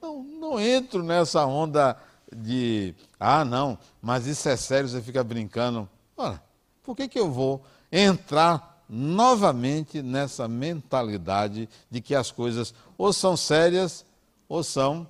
Não, 0.00 0.22
não 0.22 0.60
entro 0.60 1.02
nessa 1.02 1.44
onda 1.44 1.96
de, 2.32 2.94
ah, 3.18 3.44
não, 3.44 3.76
mas 4.00 4.26
isso 4.26 4.48
é 4.48 4.56
sério, 4.56 4.88
você 4.88 5.02
fica 5.02 5.24
brincando. 5.24 5.88
Ora, 6.16 6.40
por 6.84 6.96
que, 6.96 7.08
que 7.08 7.18
eu 7.18 7.30
vou 7.30 7.62
entrar 7.90 8.84
novamente 8.88 10.02
nessa 10.02 10.46
mentalidade 10.46 11.68
de 11.90 12.00
que 12.00 12.14
as 12.14 12.30
coisas 12.30 12.72
ou 12.96 13.12
são 13.12 13.36
sérias 13.36 14.04
ou 14.48 14.62
são 14.62 15.06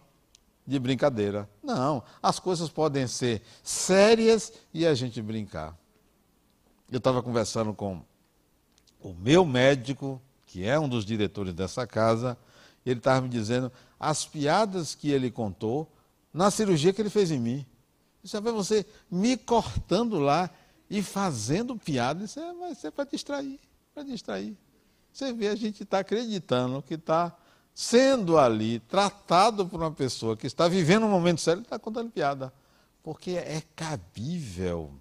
de 0.66 0.78
brincadeira? 0.78 1.46
Não, 1.62 2.02
as 2.22 2.38
coisas 2.38 2.70
podem 2.70 3.06
ser 3.06 3.42
sérias 3.62 4.52
e 4.72 4.86
a 4.86 4.94
gente 4.94 5.20
brincar. 5.20 5.79
Eu 6.90 6.98
estava 6.98 7.22
conversando 7.22 7.72
com 7.72 8.02
o 9.00 9.14
meu 9.14 9.44
médico, 9.44 10.20
que 10.46 10.64
é 10.64 10.78
um 10.78 10.88
dos 10.88 11.04
diretores 11.04 11.54
dessa 11.54 11.86
casa, 11.86 12.36
e 12.84 12.90
ele 12.90 12.98
estava 12.98 13.20
me 13.20 13.28
dizendo 13.28 13.70
as 13.98 14.26
piadas 14.26 14.94
que 14.94 15.10
ele 15.10 15.30
contou 15.30 15.90
na 16.32 16.50
cirurgia 16.50 16.92
que 16.92 17.00
ele 17.00 17.10
fez 17.10 17.30
em 17.30 17.38
mim. 17.38 17.66
Isso 18.22 18.36
é 18.36 18.40
você 18.40 18.84
me 19.10 19.36
cortando 19.36 20.18
lá 20.18 20.50
e 20.88 21.02
fazendo 21.02 21.76
piada, 21.76 22.24
isso 22.24 22.40
é, 22.40 22.86
é 22.88 22.90
para 22.90 23.04
distrair, 23.04 23.60
para 23.94 24.02
distrair. 24.02 24.56
Você 25.12 25.32
vê, 25.32 25.48
a 25.48 25.56
gente 25.56 25.82
está 25.84 26.00
acreditando 26.00 26.82
que 26.82 26.94
está 26.94 27.36
sendo 27.74 28.38
ali 28.38 28.80
tratado 28.80 29.66
por 29.66 29.80
uma 29.80 29.90
pessoa 29.90 30.36
que 30.36 30.46
está 30.46 30.68
vivendo 30.68 31.06
um 31.06 31.10
momento 31.10 31.40
sério 31.40 31.62
está 31.62 31.78
contando 31.78 32.10
piada. 32.10 32.52
Porque 33.02 33.32
é 33.32 33.62
cabível. 33.74 34.92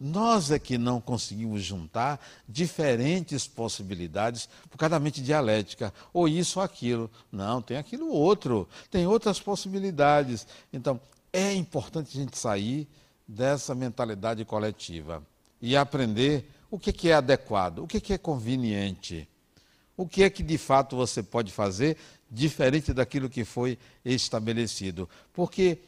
Nós 0.00 0.50
é 0.50 0.58
que 0.58 0.78
não 0.78 1.00
conseguimos 1.00 1.62
juntar 1.62 2.20
diferentes 2.48 3.48
possibilidades 3.48 4.48
por 4.70 4.78
cada 4.78 4.98
mente 5.00 5.20
dialética, 5.20 5.92
ou 6.12 6.28
isso 6.28 6.60
ou 6.60 6.64
aquilo. 6.64 7.10
Não, 7.32 7.60
tem 7.60 7.76
aquilo 7.76 8.08
outro, 8.08 8.68
tem 8.90 9.06
outras 9.06 9.40
possibilidades. 9.40 10.46
Então, 10.72 11.00
é 11.32 11.52
importante 11.52 12.16
a 12.16 12.20
gente 12.20 12.38
sair 12.38 12.86
dessa 13.26 13.74
mentalidade 13.74 14.44
coletiva 14.44 15.22
e 15.60 15.76
aprender 15.76 16.48
o 16.70 16.78
que 16.78 17.08
é 17.08 17.14
adequado, 17.14 17.80
o 17.80 17.86
que 17.86 18.12
é 18.12 18.18
conveniente, 18.18 19.28
o 19.96 20.06
que 20.06 20.22
é 20.22 20.30
que 20.30 20.42
de 20.42 20.56
fato 20.56 20.96
você 20.96 21.22
pode 21.22 21.50
fazer 21.50 21.96
diferente 22.30 22.92
daquilo 22.92 23.28
que 23.28 23.44
foi 23.44 23.78
estabelecido. 24.04 25.08
Porque 25.32 25.78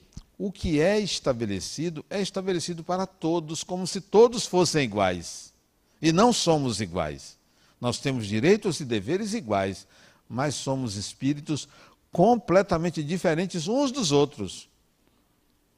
o 0.43 0.51
que 0.51 0.81
é 0.81 0.99
estabelecido 0.99 2.03
é 2.09 2.19
estabelecido 2.19 2.83
para 2.83 3.07
todos, 3.07 3.63
como 3.63 3.87
se 3.87 4.01
todos 4.01 4.47
fossem 4.47 4.85
iguais. 4.85 5.53
E 6.01 6.13
não 6.13 6.33
somos 6.33 6.81
iguais. 6.81 7.37
Nós 7.79 7.99
temos 7.99 8.27
direitos 8.27 8.81
e 8.81 8.87
deveres 8.87 9.35
iguais, 9.35 9.87
mas 10.27 10.55
somos 10.55 10.97
espíritos 10.97 11.69
completamente 12.11 13.03
diferentes 13.03 13.69
uns 13.69 13.93
dos 13.93 14.13
outros. 14.13 14.67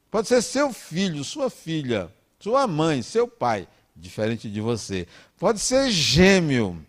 Pode 0.08 0.28
ser 0.28 0.40
seu 0.40 0.72
filho, 0.72 1.24
sua 1.24 1.50
filha, 1.50 2.08
sua 2.38 2.64
mãe, 2.68 3.02
seu 3.02 3.26
pai, 3.26 3.66
diferente 3.96 4.48
de 4.48 4.60
você. 4.60 5.08
Pode 5.40 5.58
ser 5.58 5.90
gêmeo, 5.90 6.86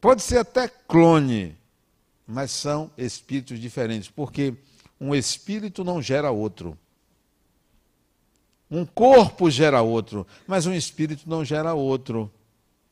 pode 0.00 0.22
ser 0.22 0.38
até 0.38 0.68
clone, 0.68 1.56
mas 2.24 2.52
são 2.52 2.88
espíritos 2.96 3.58
diferentes, 3.58 4.08
porque 4.08 4.54
um 5.02 5.16
espírito 5.16 5.82
não 5.82 6.00
gera 6.00 6.30
outro. 6.30 6.78
Um 8.70 8.86
corpo 8.86 9.50
gera 9.50 9.82
outro, 9.82 10.24
mas 10.46 10.64
um 10.64 10.72
espírito 10.72 11.28
não 11.28 11.44
gera 11.44 11.74
outro. 11.74 12.30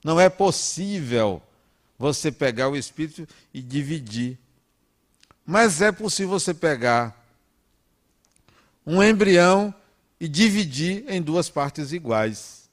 Não 0.05 0.19
é 0.19 0.29
possível 0.29 1.41
você 1.97 2.33
pegar 2.33 2.69
o 2.69 2.77
espírito 2.77 3.29
e 3.55 3.63
dividir. 3.63 4.37
Mas 5.47 5.81
é 5.81 5.93
possível 5.93 6.31
você 6.31 6.53
pegar 6.53 7.17
um 8.85 9.01
embrião 9.01 9.73
e 10.19 10.27
dividir 10.27 11.05
em 11.09 11.23
duas 11.23 11.49
partes 11.49 11.93
iguais. 11.93 12.69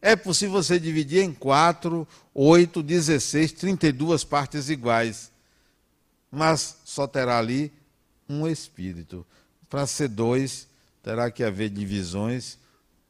É 0.00 0.14
possível 0.14 0.62
você 0.62 0.78
dividir 0.78 1.24
em 1.24 1.34
quatro, 1.34 2.06
oito, 2.32 2.84
dezesseis, 2.84 3.50
trinta 3.50 3.88
e 3.88 3.92
duas 3.92 4.22
partes 4.22 4.68
iguais. 4.68 5.32
Mas 6.30 6.76
só 6.84 7.04
terá 7.08 7.38
ali 7.38 7.72
um 8.28 8.46
espírito. 8.46 9.26
Para 9.68 9.86
ser 9.86 10.08
dois, 10.08 10.68
terá 11.02 11.30
que 11.30 11.42
haver 11.42 11.70
divisões, 11.70 12.58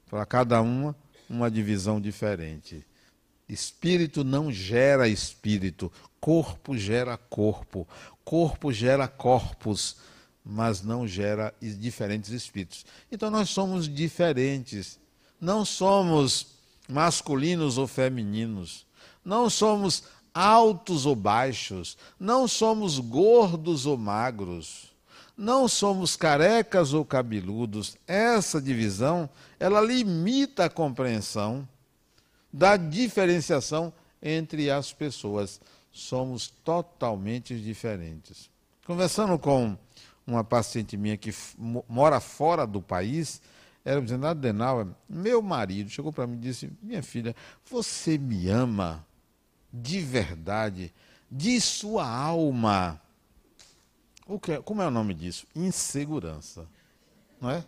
para 0.08 0.24
cada 0.24 0.60
uma, 0.60 0.94
uma 1.28 1.50
divisão 1.50 2.00
diferente. 2.00 2.84
Espírito 3.48 4.22
não 4.24 4.52
gera 4.52 5.08
espírito, 5.08 5.90
corpo 6.20 6.76
gera 6.76 7.16
corpo, 7.16 7.88
corpo 8.24 8.72
gera 8.72 9.08
corpos, 9.08 9.96
mas 10.44 10.82
não 10.82 11.06
gera 11.06 11.54
diferentes 11.60 12.30
espíritos. 12.30 12.84
Então 13.10 13.30
nós 13.30 13.50
somos 13.50 13.88
diferentes, 13.88 14.98
não 15.40 15.64
somos 15.64 16.46
masculinos 16.88 17.78
ou 17.78 17.86
femininos, 17.86 18.86
não 19.24 19.48
somos 19.48 20.04
altos 20.32 21.04
ou 21.06 21.16
baixos, 21.16 21.96
não 22.18 22.46
somos 22.46 22.98
gordos 22.98 23.86
ou 23.86 23.96
magros 23.96 24.88
não 25.38 25.68
somos 25.68 26.16
carecas 26.16 26.92
ou 26.92 27.04
cabeludos. 27.04 27.96
Essa 28.08 28.60
divisão, 28.60 29.30
ela 29.60 29.80
limita 29.80 30.64
a 30.64 30.70
compreensão 30.70 31.66
da 32.52 32.76
diferenciação 32.76 33.92
entre 34.20 34.68
as 34.68 34.92
pessoas. 34.92 35.60
Somos 35.92 36.48
totalmente 36.64 37.56
diferentes. 37.56 38.50
Conversando 38.84 39.38
com 39.38 39.78
uma 40.26 40.42
paciente 40.42 40.96
minha 40.96 41.16
que 41.16 41.32
mora 41.88 42.18
fora 42.18 42.66
do 42.66 42.82
país, 42.82 43.40
ela 43.84 44.02
dizendo, 44.02 44.26
Adenauer, 44.26 44.88
meu 45.08 45.40
marido 45.40 45.88
chegou 45.88 46.12
para 46.12 46.26
mim 46.26 46.36
e 46.36 46.40
disse, 46.40 46.68
minha 46.82 47.02
filha, 47.02 47.34
você 47.70 48.18
me 48.18 48.48
ama 48.48 49.06
de 49.72 50.00
verdade, 50.00 50.92
de 51.30 51.60
sua 51.60 52.08
alma. 52.08 53.00
O 54.28 54.38
que, 54.38 54.52
é, 54.52 54.60
como 54.60 54.82
é 54.82 54.86
o 54.86 54.90
nome 54.90 55.14
disso? 55.14 55.46
Insegurança. 55.56 56.66
Não 57.40 57.50
é? 57.50 57.64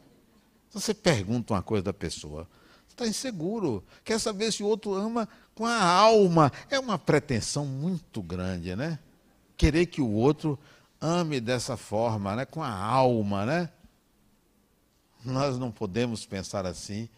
Você 0.70 0.92
pergunta 0.92 1.54
uma 1.54 1.62
coisa 1.62 1.84
da 1.84 1.92
pessoa, 1.92 2.46
você 2.86 2.92
está 2.94 3.06
inseguro, 3.06 3.82
quer 4.04 4.20
saber 4.20 4.52
se 4.52 4.62
o 4.62 4.66
outro 4.66 4.94
ama 4.94 5.26
com 5.54 5.64
a 5.64 5.82
alma. 5.82 6.52
É 6.68 6.78
uma 6.78 6.98
pretensão 6.98 7.64
muito 7.64 8.22
grande, 8.22 8.76
né? 8.76 8.98
Querer 9.56 9.86
que 9.86 10.02
o 10.02 10.10
outro 10.10 10.58
ame 11.00 11.40
dessa 11.40 11.76
forma, 11.76 12.36
né? 12.36 12.44
com 12.44 12.62
a 12.62 12.72
alma, 12.72 13.46
né? 13.46 13.70
Nós 15.24 15.58
não 15.58 15.70
podemos 15.70 16.26
pensar 16.26 16.66
assim, 16.66 17.08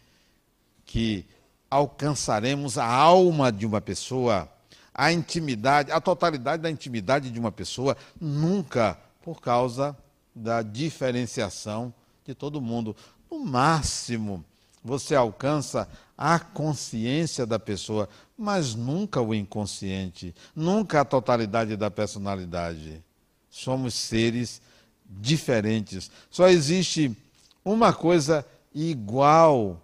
que 0.85 1.25
alcançaremos 1.69 2.77
a 2.77 2.85
alma 2.85 3.51
de 3.51 3.65
uma 3.65 3.81
pessoa, 3.81 4.49
a 4.93 5.11
intimidade, 5.11 5.91
a 5.91 5.99
totalidade 5.99 6.61
da 6.61 6.71
intimidade 6.71 7.29
de 7.29 7.39
uma 7.39 7.51
pessoa, 7.51 7.97
nunca 8.19 8.97
por 9.23 9.41
causa 9.41 9.97
da 10.35 10.61
diferenciação 10.61 11.91
de 12.25 12.35
todo 12.35 12.61
mundo. 12.61 12.95
No 13.31 13.39
máximo, 13.39 14.45
você 14.83 15.15
alcança 15.15 15.89
a 16.15 16.37
consciência 16.37 17.45
da 17.45 17.57
pessoa, 17.57 18.07
mas 18.37 18.75
nunca 18.75 19.21
o 19.21 19.33
inconsciente, 19.33 20.35
nunca 20.53 21.01
a 21.01 21.05
totalidade 21.05 21.75
da 21.77 21.89
personalidade. 21.89 23.03
Somos 23.49 23.93
seres 23.93 24.61
diferentes. 25.05 26.11
Só 26.29 26.49
existe 26.49 27.15
uma 27.63 27.93
coisa 27.93 28.45
igual 28.73 29.81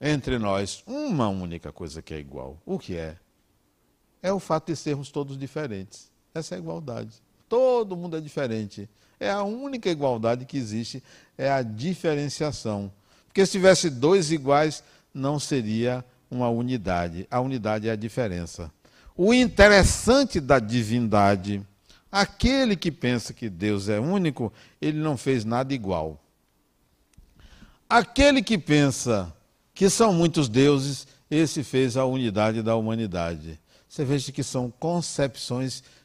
entre 0.00 0.38
nós, 0.38 0.82
uma 0.86 1.28
única 1.28 1.72
coisa 1.72 2.02
que 2.02 2.12
é 2.12 2.18
igual. 2.18 2.60
O 2.66 2.78
que 2.78 2.96
é? 2.96 3.16
É 4.22 4.32
o 4.32 4.38
fato 4.38 4.66
de 4.66 4.76
sermos 4.76 5.10
todos 5.10 5.38
diferentes. 5.38 6.10
Essa 6.34 6.54
é 6.54 6.56
a 6.56 6.60
igualdade. 6.60 7.22
Todo 7.50 7.96
mundo 7.96 8.16
é 8.16 8.20
diferente. 8.20 8.88
É 9.18 9.28
a 9.28 9.42
única 9.42 9.90
igualdade 9.90 10.44
que 10.44 10.56
existe, 10.56 11.02
é 11.36 11.50
a 11.50 11.62
diferenciação. 11.62 12.92
Porque 13.26 13.44
se 13.44 13.52
tivesse 13.52 13.90
dois 13.90 14.30
iguais, 14.30 14.84
não 15.12 15.38
seria 15.40 16.04
uma 16.30 16.48
unidade. 16.48 17.26
A 17.28 17.40
unidade 17.40 17.88
é 17.88 17.90
a 17.90 17.96
diferença. 17.96 18.72
O 19.16 19.34
interessante 19.34 20.38
da 20.38 20.60
divindade, 20.60 21.60
aquele 22.10 22.76
que 22.76 22.92
pensa 22.92 23.34
que 23.34 23.50
Deus 23.50 23.88
é 23.88 23.98
único, 23.98 24.52
ele 24.80 25.00
não 25.00 25.16
fez 25.16 25.44
nada 25.44 25.74
igual. 25.74 26.22
Aquele 27.88 28.42
que 28.42 28.56
pensa 28.56 29.34
que 29.74 29.90
são 29.90 30.12
muitos 30.14 30.48
deuses, 30.48 31.04
esse 31.28 31.64
fez 31.64 31.96
a 31.96 32.04
unidade 32.04 32.62
da 32.62 32.76
humanidade. 32.76 33.58
Você 33.88 34.04
veja 34.04 34.30
que 34.30 34.44
são 34.44 34.70
concepções 34.70 35.82
diferentes 35.82 35.99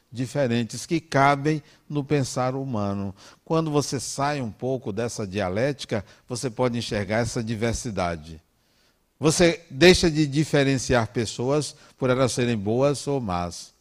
que 0.86 1.00
cabem 1.00 1.62
no 1.88 2.04
pensar 2.04 2.54
humano. 2.54 3.14
Quando 3.44 3.70
você 3.70 4.00
sai 4.00 4.40
um 4.40 4.50
pouco 4.50 4.92
dessa 4.92 5.26
dialética, 5.26 6.04
você 6.28 6.48
pode 6.48 6.78
enxergar 6.78 7.18
essa 7.18 7.42
diversidade. 7.42 8.40
Você 9.18 9.62
deixa 9.70 10.10
de 10.10 10.26
diferenciar 10.26 11.08
pessoas 11.08 11.74
por 11.98 12.10
elas 12.10 12.32
serem 12.32 12.56
boas 12.56 13.06
ou 13.06 13.20
más. 13.20 13.74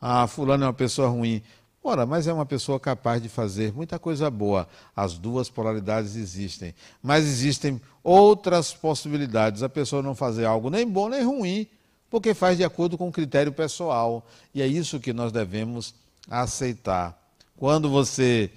Ah, 0.00 0.26
fulano 0.26 0.64
é 0.64 0.66
uma 0.66 0.72
pessoa 0.72 1.08
ruim. 1.08 1.42
Ora, 1.82 2.04
mas 2.04 2.26
é 2.26 2.32
uma 2.32 2.44
pessoa 2.44 2.78
capaz 2.78 3.22
de 3.22 3.28
fazer 3.28 3.72
muita 3.72 3.98
coisa 3.98 4.30
boa. 4.30 4.68
As 4.94 5.16
duas 5.16 5.48
polaridades 5.48 6.14
existem. 6.14 6.74
Mas 7.02 7.24
existem 7.24 7.80
outras 8.02 8.72
possibilidades. 8.72 9.62
A 9.62 9.68
pessoa 9.68 10.02
não 10.02 10.14
fazer 10.14 10.44
algo 10.44 10.68
nem 10.68 10.86
bom 10.86 11.08
nem 11.08 11.24
ruim, 11.24 11.66
porque 12.10 12.34
faz 12.34 12.58
de 12.58 12.64
acordo 12.64 12.98
com 12.98 13.08
o 13.08 13.12
critério 13.12 13.52
pessoal. 13.52 14.26
E 14.54 14.60
é 14.60 14.66
isso 14.66 15.00
que 15.00 15.12
nós 15.12 15.32
devemos 15.32 15.94
aceitar. 16.28 17.16
Quando 17.56 17.88
você 17.88 18.50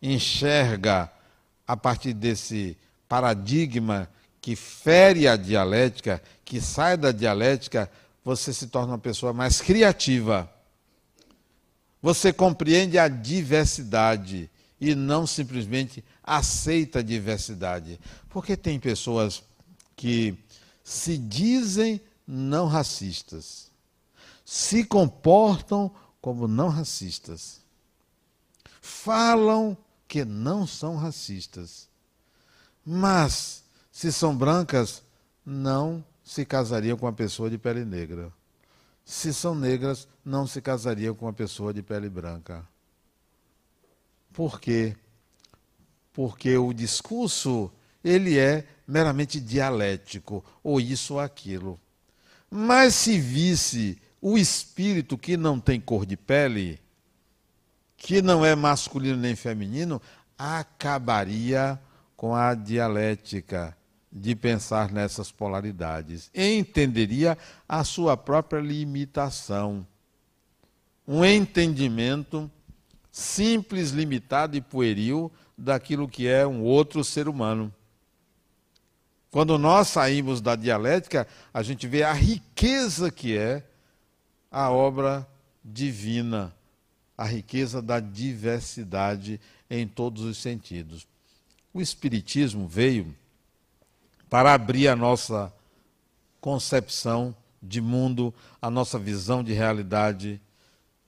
enxerga 0.00 1.10
a 1.66 1.76
partir 1.76 2.14
desse 2.14 2.76
paradigma 3.08 4.08
que 4.40 4.56
fere 4.56 5.28
a 5.28 5.36
dialética, 5.36 6.22
que 6.44 6.60
sai 6.60 6.96
da 6.96 7.12
dialética, 7.12 7.90
você 8.24 8.52
se 8.52 8.68
torna 8.68 8.92
uma 8.92 8.98
pessoa 8.98 9.32
mais 9.32 9.60
criativa 9.60 10.48
você 12.02 12.32
compreende 12.32 12.98
a 12.98 13.08
diversidade 13.08 14.50
e 14.80 14.94
não 14.94 15.26
simplesmente 15.26 16.02
aceita 16.22 17.00
a 17.00 17.02
diversidade. 17.02 18.00
Porque 18.28 18.56
tem 18.56 18.80
pessoas 18.80 19.42
que 19.94 20.34
se 20.82 21.18
dizem 21.18 22.00
não 22.30 22.66
racistas, 22.66 23.70
se 24.44 24.84
comportam 24.84 25.90
como 26.20 26.46
não 26.46 26.68
racistas, 26.68 27.60
falam 28.80 29.76
que 30.06 30.24
não 30.24 30.66
são 30.66 30.96
racistas, 30.96 31.88
mas 32.84 33.62
se 33.90 34.12
são 34.12 34.36
brancas, 34.36 35.02
não 35.44 36.04
se 36.24 36.44
casariam 36.44 36.96
com 36.96 37.06
uma 37.06 37.12
pessoa 37.12 37.50
de 37.50 37.58
pele 37.58 37.84
negra 37.84 38.32
se 39.10 39.34
são 39.34 39.56
negras, 39.56 40.06
não 40.24 40.46
se 40.46 40.62
casariam 40.62 41.16
com 41.16 41.26
uma 41.26 41.32
pessoa 41.32 41.74
de 41.74 41.82
pele 41.82 42.08
branca. 42.08 42.64
Por 44.32 44.60
quê? 44.60 44.96
Porque 46.12 46.56
o 46.56 46.72
discurso, 46.72 47.72
ele 48.04 48.38
é 48.38 48.64
meramente 48.86 49.40
dialético, 49.40 50.44
ou 50.62 50.80
isso 50.80 51.14
ou 51.14 51.20
aquilo. 51.20 51.80
Mas 52.50 52.94
se 52.94 53.18
visse 53.18 53.98
o 54.20 54.36
espírito 54.36 55.16
que 55.16 55.36
não 55.36 55.60
tem 55.60 55.80
cor 55.80 56.04
de 56.04 56.16
pele, 56.16 56.80
que 57.96 58.20
não 58.20 58.44
é 58.44 58.54
masculino 58.56 59.16
nem 59.16 59.36
feminino, 59.36 60.00
acabaria 60.36 61.80
com 62.16 62.34
a 62.34 62.54
dialética 62.54 63.76
de 64.12 64.34
pensar 64.34 64.90
nessas 64.90 65.30
polaridades. 65.30 66.30
Entenderia 66.34 67.38
a 67.68 67.84
sua 67.84 68.16
própria 68.16 68.60
limitação. 68.60 69.86
Um 71.06 71.24
entendimento 71.24 72.50
simples, 73.10 73.90
limitado 73.90 74.56
e 74.56 74.60
pueril 74.60 75.30
daquilo 75.56 76.08
que 76.08 76.26
é 76.26 76.46
um 76.46 76.62
outro 76.62 77.04
ser 77.04 77.28
humano. 77.28 77.72
Quando 79.30 79.56
nós 79.56 79.88
saímos 79.88 80.40
da 80.40 80.56
dialética, 80.56 81.26
a 81.54 81.62
gente 81.62 81.86
vê 81.86 82.02
a 82.02 82.12
riqueza 82.12 83.10
que 83.10 83.36
é 83.36 83.64
a 84.50 84.70
obra 84.70 85.26
divina, 85.64 86.52
a 87.16 87.24
riqueza 87.24 87.80
da 87.80 88.00
diversidade 88.00 89.40
em 89.70 89.86
todos 89.86 90.24
os 90.24 90.36
sentidos. 90.38 91.06
O 91.72 91.80
Espiritismo 91.80 92.66
veio 92.66 93.14
para 94.28 94.52
abrir 94.52 94.88
a 94.88 94.96
nossa 94.96 95.52
concepção 96.40 97.34
de 97.62 97.80
mundo, 97.80 98.34
a 98.60 98.68
nossa 98.68 98.98
visão 98.98 99.44
de 99.44 99.52
realidade. 99.52 100.40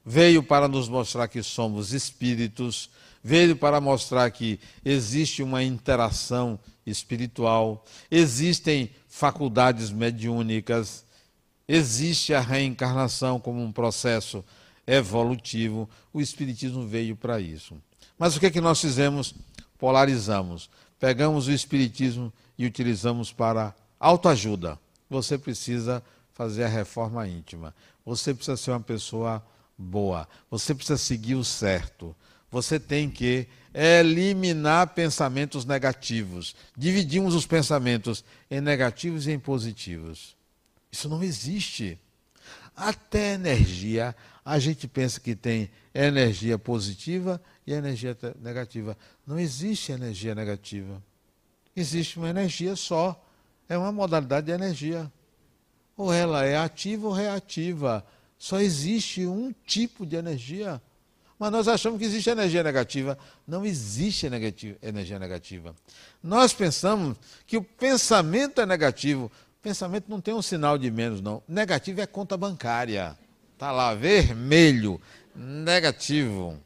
Veio 0.05 0.43
para 0.43 0.69
nos 0.69 0.89
mostrar 0.89 1.27
que 1.27 1.43
somos 1.43 1.93
espíritos, 1.93 2.89
veio 3.23 3.57
para 3.57 3.81
mostrar 3.81 4.31
que 4.31 4.61
existe 4.85 5.43
uma 5.43 5.63
interação 5.63 6.59
espiritual, 6.87 7.85
existem 8.11 8.91
faculdades 9.09 9.91
mediúnicas, 9.91 11.05
existe 11.67 12.35
a 12.35 12.41
reencarnação 12.41 13.39
como 13.39 13.63
um 13.63 13.73
processo 13.73 14.45
evolutivo. 14.87 15.89
O 16.13 16.21
Espiritismo 16.21 16.87
veio 16.87 17.17
para 17.17 17.41
isso. 17.41 17.77
Mas 18.19 18.37
o 18.37 18.41
que 18.41 18.47
é 18.47 18.51
que 18.51 18.61
nós 18.61 18.81
fizemos? 18.81 19.35
Polarizamos. 19.79 20.69
Pegamos 20.99 21.47
o 21.49 21.53
Espiritismo 21.53 22.33
e 22.59 22.67
utilizamos 22.67 23.33
para 23.33 23.75
autoajuda. 23.99 24.79
Você 25.09 25.37
precisa 25.37 26.03
fazer 26.33 26.65
a 26.65 26.69
reforma 26.69 27.27
íntima. 27.27 27.75
Você 28.05 28.35
precisa 28.35 28.57
ser 28.57 28.71
uma 28.73 28.81
pessoa 28.81 29.45
boa. 29.77 30.29
Você 30.51 30.75
precisa 30.75 30.97
seguir 30.97 31.35
o 31.35 31.45
certo. 31.45 32.15
Você 32.53 32.79
tem 32.79 33.11
que 33.11 33.49
eliminar 33.75 34.89
pensamentos 34.89 35.65
negativos. 35.65 36.55
Dividimos 36.77 37.35
os 37.35 37.47
pensamentos 37.47 38.23
em 38.51 38.61
negativos 38.61 39.27
e 39.27 39.33
em 39.33 39.39
positivos. 39.39 40.37
Isso 40.93 41.09
não 41.09 41.23
existe. 41.23 41.99
Até 42.77 43.35
energia, 43.35 44.15
a 44.45 44.59
gente 44.59 44.87
pensa 44.87 45.19
que 45.19 45.35
tem 45.35 45.71
energia 45.95 46.59
positiva 46.59 47.41
e 47.67 47.73
energia 47.73 48.15
negativa. 48.41 48.99
Não 49.27 49.39
existe 49.39 49.91
energia 49.91 50.35
negativa. 50.35 51.03
Existe 51.75 52.19
uma 52.19 52.29
energia 52.29 52.77
só. 52.77 53.19
É 53.67 53.79
uma 53.79 53.91
modalidade 53.93 54.47
de 54.47 54.53
energia. 54.53 55.11
Ou 55.97 56.13
ela 56.13 56.45
é 56.45 56.59
ativa 56.59 57.07
ou 57.07 57.15
reativa. 57.15 58.05
Só 58.37 58.61
existe 58.61 59.27
um 59.27 59.55
tipo 59.67 60.05
de 60.05 60.17
energia. 60.17 60.83
Mas 61.43 61.51
nós 61.51 61.67
achamos 61.67 61.99
que 61.99 62.05
existe 62.05 62.31
energia 62.31 62.63
negativa. 62.63 63.19
Não 63.45 63.67
existe 63.67 64.27
energia 64.27 65.19
negativa. 65.19 65.75
Nós 66.23 66.53
pensamos 66.53 67.17
que 67.49 67.57
o 67.57 67.65
pensamento 67.65 68.61
é 68.61 68.65
negativo. 68.65 69.25
O 69.25 69.61
pensamento 69.61 70.05
não 70.07 70.21
tem 70.21 70.33
um 70.33 70.41
sinal 70.41 70.79
de 70.79 70.89
menos, 70.89 71.21
não. 71.21 71.43
Negativo 71.49 72.01
é 72.01 72.07
conta 72.07 72.37
bancária. 72.37 73.19
Está 73.55 73.73
lá, 73.73 73.93
vermelho, 73.93 75.01
negativo. 75.35 76.57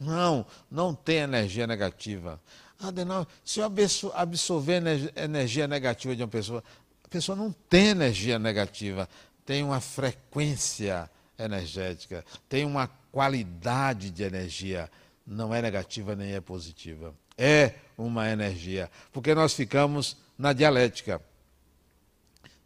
Não, 0.00 0.46
não 0.70 0.94
tem 0.94 1.16
energia 1.16 1.66
negativa. 1.66 2.40
Adenal, 2.80 3.28
se 3.44 3.60
eu 3.60 3.70
absorver 4.14 4.82
energia 5.14 5.68
negativa 5.68 6.16
de 6.16 6.22
uma 6.22 6.28
pessoa, 6.28 6.64
a 7.04 7.08
pessoa 7.08 7.36
não 7.36 7.52
tem 7.68 7.88
energia 7.88 8.38
negativa, 8.38 9.06
tem 9.44 9.62
uma 9.62 9.78
frequência 9.78 11.10
energética, 11.44 12.24
tem 12.48 12.64
uma 12.64 12.88
qualidade 13.10 14.10
de 14.10 14.22
energia. 14.22 14.90
Não 15.26 15.54
é 15.54 15.62
negativa 15.62 16.14
nem 16.14 16.32
é 16.32 16.40
positiva. 16.40 17.14
É 17.36 17.74
uma 17.96 18.28
energia. 18.28 18.90
Porque 19.12 19.34
nós 19.34 19.54
ficamos 19.54 20.16
na 20.38 20.52
dialética, 20.52 21.20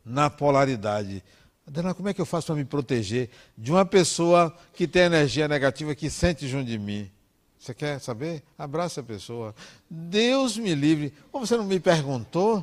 na 0.05 0.29
polaridade. 0.29 1.23
Adenal, 1.67 1.95
como 1.95 2.09
é 2.09 2.15
que 2.15 2.21
eu 2.21 2.27
faço 2.27 2.49
para 2.49 2.57
me 2.57 2.65
proteger 2.65 3.31
de 3.57 3.71
uma 3.71 3.87
pessoa 3.87 4.55
que 4.75 4.87
tem 4.87 5.03
energia 5.03 5.49
negativa, 5.49 5.95
que 5.95 6.11
sente 6.11 6.47
junto 6.47 6.67
de 6.67 6.79
mim? 6.79 7.11
Você 7.59 7.73
quer 7.73 7.99
saber? 7.99 8.43
Abraça 8.59 9.01
a 9.01 9.05
pessoa. 9.05 9.55
Deus 9.89 10.59
me 10.59 10.75
livre. 10.75 11.15
Ou 11.33 11.41
você 11.41 11.57
não 11.57 11.65
me 11.65 11.81
perguntou? 11.81 12.63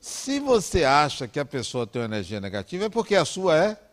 Se 0.00 0.40
você 0.40 0.84
acha 0.84 1.28
que 1.28 1.38
a 1.38 1.44
pessoa 1.44 1.86
tem 1.86 2.00
uma 2.00 2.06
energia 2.06 2.40
negativa, 2.40 2.86
é 2.86 2.88
porque 2.88 3.14
a 3.14 3.24
sua 3.24 3.56
é 3.56 3.83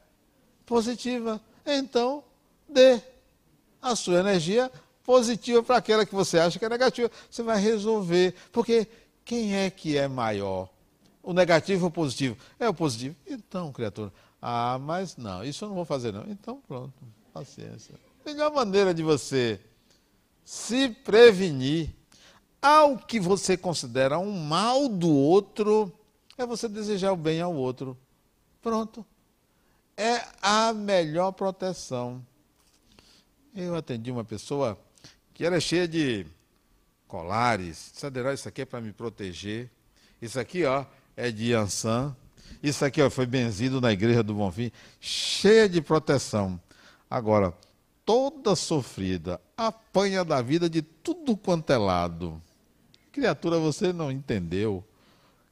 positiva. 0.65 1.41
Então, 1.65 2.23
dê 2.67 3.01
a 3.81 3.95
sua 3.95 4.19
energia 4.19 4.71
positiva 5.03 5.63
para 5.63 5.77
aquela 5.77 6.05
que 6.05 6.13
você 6.13 6.39
acha 6.39 6.59
que 6.59 6.65
é 6.65 6.69
negativa. 6.69 7.11
Você 7.29 7.43
vai 7.43 7.59
resolver. 7.59 8.35
Porque 8.51 8.87
quem 9.25 9.55
é 9.55 9.69
que 9.69 9.97
é 9.97 10.07
maior? 10.07 10.69
O 11.23 11.33
negativo 11.33 11.85
ou 11.85 11.89
o 11.89 11.93
positivo? 11.93 12.37
É 12.59 12.67
o 12.67 12.73
positivo. 12.73 13.15
Então, 13.27 13.71
criatura, 13.71 14.11
ah, 14.41 14.79
mas 14.81 15.17
não, 15.17 15.43
isso 15.43 15.63
eu 15.63 15.69
não 15.69 15.75
vou 15.75 15.85
fazer 15.85 16.11
não. 16.11 16.23
Então, 16.27 16.61
pronto, 16.67 16.93
paciência. 17.31 17.93
Melhor 18.25 18.51
maneira 18.51 18.93
de 18.93 19.03
você 19.03 19.59
se 20.43 20.89
prevenir 20.89 21.89
ao 22.61 22.97
que 22.97 23.19
você 23.19 23.55
considera 23.55 24.19
um 24.19 24.31
mal 24.31 24.87
do 24.87 25.09
outro 25.09 25.91
é 26.37 26.45
você 26.45 26.67
desejar 26.67 27.11
o 27.11 27.15
bem 27.15 27.41
ao 27.41 27.53
outro. 27.53 27.97
Pronto. 28.61 29.05
É 30.01 30.25
a 30.41 30.73
melhor 30.73 31.31
proteção. 31.31 32.25
Eu 33.55 33.75
atendi 33.75 34.09
uma 34.09 34.23
pessoa 34.23 34.75
que 35.31 35.45
era 35.45 35.59
cheia 35.59 35.87
de 35.87 36.25
colares. 37.07 37.91
Saderá, 37.93 38.33
isso 38.33 38.49
aqui 38.49 38.63
é 38.63 38.65
para 38.65 38.81
me 38.81 38.91
proteger. 38.91 39.69
Isso 40.19 40.39
aqui, 40.39 40.65
ó, 40.65 40.85
é 41.15 41.29
de 41.29 41.53
Ansan. 41.53 42.15
Isso 42.63 42.83
aqui 42.83 42.99
ó, 42.99 43.11
foi 43.11 43.27
benzido 43.27 43.79
na 43.79 43.91
igreja 43.91 44.23
do 44.23 44.33
Bonfim, 44.33 44.71
cheia 44.99 45.69
de 45.69 45.83
proteção. 45.83 46.59
Agora, 47.07 47.53
toda 48.03 48.55
sofrida, 48.55 49.39
apanha 49.55 50.25
da 50.25 50.41
vida 50.41 50.67
de 50.67 50.81
tudo 50.81 51.37
quanto 51.37 51.69
é 51.69 51.77
lado. 51.77 52.41
Criatura, 53.11 53.59
você 53.59 53.93
não 53.93 54.11
entendeu 54.11 54.83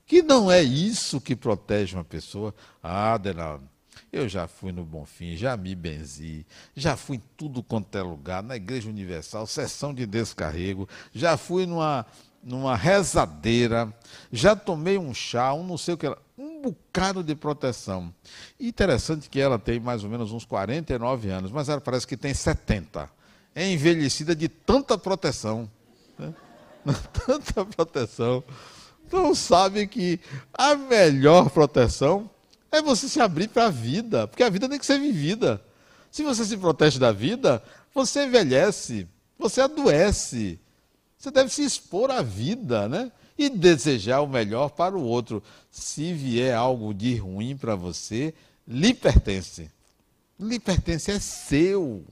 que 0.07 0.23
não 0.23 0.51
é 0.51 0.63
isso 0.63 1.21
que 1.21 1.35
protege 1.35 1.95
uma 1.95 2.03
pessoa. 2.03 2.51
Ah, 2.81 3.13
Adenaldo, 3.13 3.69
eu 4.11 4.27
já 4.27 4.47
fui 4.47 4.71
no 4.71 4.83
Bonfim, 4.83 5.35
já 5.35 5.55
me 5.55 5.75
benzi, 5.75 6.45
já 6.75 6.95
fui 6.95 7.17
em 7.17 7.23
tudo 7.37 7.61
quanto 7.63 7.97
é 7.97 8.01
lugar, 8.01 8.43
na 8.43 8.55
Igreja 8.55 8.89
Universal, 8.89 9.45
sessão 9.47 9.93
de 9.93 10.05
descarrego, 10.05 10.87
já 11.13 11.37
fui 11.37 11.65
numa, 11.65 12.05
numa 12.43 12.75
rezadeira, 12.75 13.93
já 14.31 14.55
tomei 14.55 14.97
um 14.97 15.13
chá, 15.13 15.53
um 15.53 15.63
não 15.63 15.77
sei 15.77 15.93
o 15.93 15.97
que, 15.97 16.07
um 16.37 16.61
bocado 16.61 17.23
de 17.23 17.35
proteção. 17.35 18.13
interessante 18.59 19.29
que 19.29 19.39
ela 19.39 19.59
tem 19.59 19.79
mais 19.79 20.03
ou 20.03 20.09
menos 20.09 20.31
uns 20.31 20.45
49 20.45 21.29
anos, 21.29 21.51
mas 21.51 21.69
ela 21.69 21.81
parece 21.81 22.07
que 22.07 22.15
tem 22.15 22.33
70. 22.33 23.09
É 23.53 23.69
envelhecida 23.69 24.35
de 24.35 24.47
tanta 24.47 24.97
proteção. 24.97 25.69
Né? 26.17 26.33
Tanta 27.25 27.65
proteção 27.65 28.43
não 29.11 29.33
sabe 29.33 29.87
que 29.87 30.19
a 30.53 30.75
melhor 30.75 31.49
proteção 31.49 32.29
é 32.71 32.81
você 32.81 33.07
se 33.07 33.19
abrir 33.19 33.47
para 33.47 33.65
a 33.65 33.69
vida, 33.69 34.27
porque 34.27 34.43
a 34.43 34.49
vida 34.49 34.69
tem 34.69 34.79
que 34.79 34.85
ser 34.85 34.99
vivida. 34.99 35.61
Se 36.11 36.23
você 36.23 36.43
se 36.45 36.57
protege 36.57 36.99
da 36.99 37.11
vida, 37.11 37.63
você 37.93 38.25
envelhece, 38.25 39.07
você 39.37 39.61
adoece. 39.61 40.59
Você 41.17 41.31
deve 41.31 41.49
se 41.49 41.63
expor 41.63 42.11
à 42.11 42.21
vida, 42.21 42.87
né? 42.87 43.11
E 43.37 43.49
desejar 43.49 44.21
o 44.21 44.27
melhor 44.27 44.69
para 44.69 44.97
o 44.97 45.03
outro. 45.03 45.43
Se 45.69 46.13
vier 46.13 46.55
algo 46.55 46.93
de 46.93 47.15
ruim 47.15 47.57
para 47.57 47.75
você, 47.75 48.33
lhe 48.67 48.93
pertence. 48.93 49.69
Lhe 50.39 50.59
pertence, 50.59 51.11
é 51.11 51.19
seu. 51.19 52.05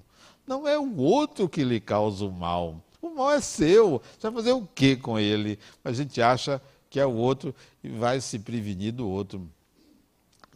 Não 0.46 0.68
é 0.68 0.78
o 0.78 0.98
outro 0.98 1.48
que 1.48 1.64
lhe 1.64 1.80
causa 1.80 2.26
o 2.26 2.32
mal. 2.32 2.82
O 3.02 3.10
mal 3.10 3.32
é 3.32 3.42
seu. 3.42 4.02
Você 4.18 4.30
vai 4.30 4.44
fazer 4.44 4.52
o 4.54 4.68
que 4.76 4.96
com 4.96 5.20
ele? 5.20 5.58
A 5.84 5.92
gente 5.92 6.22
acha 6.22 6.62
que 6.90 7.00
é 7.00 7.06
o 7.06 7.14
outro 7.14 7.54
e 7.84 7.90
vai 7.90 8.20
se 8.20 8.40
prevenir 8.40 8.94
do 8.94 9.08
outro. 9.08 9.50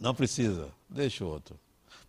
Não 0.00 0.14
precisa, 0.14 0.68
deixa 0.88 1.24
o 1.24 1.28
outro. 1.28 1.58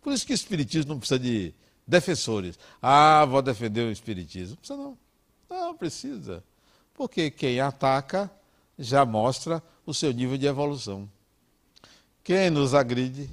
Por 0.02 0.12
isso 0.12 0.26
que 0.26 0.32
o 0.32 0.34
Espiritismo 0.34 0.92
não 0.92 0.98
precisa 0.98 1.18
de 1.18 1.54
defensores. 1.86 2.58
Ah, 2.80 3.24
vou 3.24 3.40
defender 3.40 3.82
o 3.82 3.90
Espiritismo. 3.90 4.50
Não 4.50 4.56
precisa 4.56 4.76
não. 4.76 4.98
Não 5.48 5.74
precisa. 5.76 6.44
Porque 6.92 7.30
quem 7.30 7.60
ataca 7.60 8.30
já 8.78 9.04
mostra 9.04 9.62
o 9.86 9.94
seu 9.94 10.12
nível 10.12 10.36
de 10.36 10.46
evolução. 10.46 11.08
Quem 12.22 12.50
nos 12.50 12.74
agride 12.74 13.30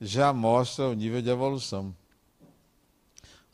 já 0.00 0.32
mostra 0.32 0.88
o 0.88 0.94
nível 0.94 1.22
de 1.22 1.30
evolução. 1.30 1.94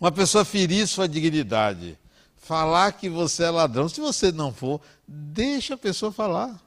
Uma 0.01 0.11
pessoa 0.11 0.45
ferir 0.45 0.87
sua 0.87 1.09
dignidade, 1.09 1.99
falar 2.37 2.93
que 2.93 3.09
você 3.09 3.45
é 3.45 3.51
ladrão, 3.51 3.89
se 3.89 4.01
você 4.01 4.33
não 4.33 4.53
for, 4.53 4.81
deixa 5.07 5.75
a 5.75 5.79
pessoa 5.79 6.11
falar. 6.11 6.61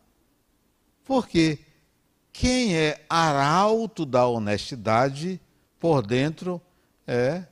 Porque 1.04 1.60
quem 2.34 2.76
é 2.76 3.06
arauto 3.08 4.08
da 4.08 4.26
honestidade, 4.26 5.40
por 5.80 6.06
dentro, 6.06 6.60
é 7.06 7.44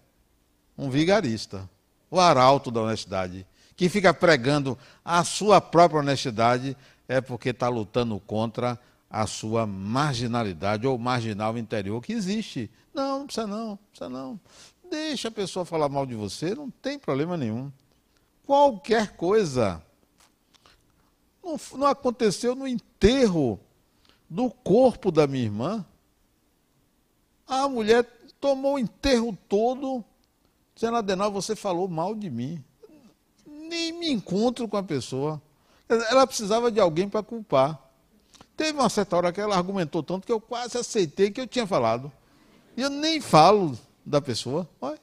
um 0.75 0.89
vigarista. 0.89 1.69
O 2.09 2.19
arauto 2.19 2.71
da 2.71 2.81
honestidade. 2.81 3.45
Que 3.75 3.87
fica 3.87 4.11
pregando 4.11 4.77
a 5.05 5.23
sua 5.23 5.61
própria 5.61 5.99
honestidade 5.99 6.75
é 7.07 7.21
porque 7.21 7.49
está 7.49 7.69
lutando 7.69 8.19
contra 8.19 8.77
a 9.09 9.27
sua 9.27 9.67
marginalidade 9.67 10.87
ou 10.87 10.97
marginal 10.97 11.57
interior 11.57 12.01
que 12.01 12.13
existe. 12.13 12.69
Não, 12.93 13.19
não 13.19 13.25
precisa 13.25 13.47
não, 13.47 13.67
não 13.67 13.77
precisa 13.77 14.09
não. 14.09 14.39
Deixa 14.89 15.27
a 15.27 15.31
pessoa 15.31 15.63
falar 15.63 15.89
mal 15.89 16.05
de 16.05 16.15
você, 16.15 16.55
não 16.55 16.69
tem 16.69 16.97
problema 16.97 17.37
nenhum. 17.37 17.71
Qualquer 18.45 19.15
coisa 19.15 19.81
não, 21.43 21.59
não 21.73 21.87
aconteceu 21.87 22.55
no 22.55 22.67
enterro 22.67 23.59
do 24.31 24.49
corpo 24.49 25.11
da 25.11 25.27
minha 25.27 25.43
irmã. 25.43 25.85
A 27.45 27.67
mulher 27.67 28.05
tomou 28.39 28.75
o 28.75 28.79
enterro 28.79 29.37
todo, 29.49 30.05
dizendo, 30.73 30.95
Adenal, 30.95 31.29
você 31.29 31.53
falou 31.53 31.89
mal 31.89 32.15
de 32.15 32.29
mim. 32.29 32.63
Nem 33.45 33.91
me 33.91 34.09
encontro 34.09 34.69
com 34.69 34.77
a 34.77 34.83
pessoa. 34.83 35.41
Ela 35.89 36.25
precisava 36.25 36.71
de 36.71 36.79
alguém 36.79 37.09
para 37.09 37.21
culpar. 37.21 37.77
Teve 38.55 38.79
uma 38.79 38.89
certa 38.89 39.17
hora 39.17 39.33
que 39.33 39.41
ela 39.41 39.57
argumentou 39.57 40.01
tanto 40.01 40.25
que 40.25 40.31
eu 40.31 40.39
quase 40.39 40.77
aceitei 40.77 41.29
que 41.29 41.41
eu 41.41 41.47
tinha 41.47 41.67
falado. 41.67 42.09
E 42.77 42.81
eu 42.81 42.89
nem 42.89 43.19
falo 43.19 43.77
da 44.05 44.21
pessoa. 44.21 44.69
Olha, 44.79 44.99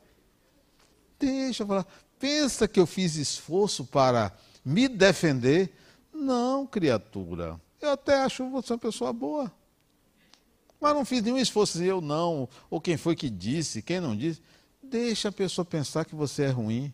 deixa 1.18 1.64
eu 1.64 1.66
falar. 1.66 1.86
Pensa 2.18 2.66
que 2.66 2.80
eu 2.80 2.86
fiz 2.86 3.16
esforço 3.16 3.84
para 3.84 4.32
me 4.64 4.88
defender 4.88 5.70
não, 6.14 6.66
criatura. 6.66 7.60
Eu 7.80 7.90
até 7.90 8.22
acho 8.22 8.48
você 8.50 8.72
uma 8.72 8.78
pessoa 8.78 9.12
boa. 9.12 9.52
Mas 10.80 10.94
não 10.94 11.04
fiz 11.04 11.22
nenhum 11.22 11.38
esforço, 11.38 11.82
eu 11.82 12.00
não, 12.00 12.48
ou 12.70 12.80
quem 12.80 12.96
foi 12.96 13.16
que 13.16 13.28
disse, 13.28 13.82
quem 13.82 14.00
não 14.00 14.16
disse. 14.16 14.40
Deixa 14.82 15.28
a 15.28 15.32
pessoa 15.32 15.64
pensar 15.64 16.04
que 16.04 16.14
você 16.14 16.44
é 16.44 16.50
ruim. 16.50 16.92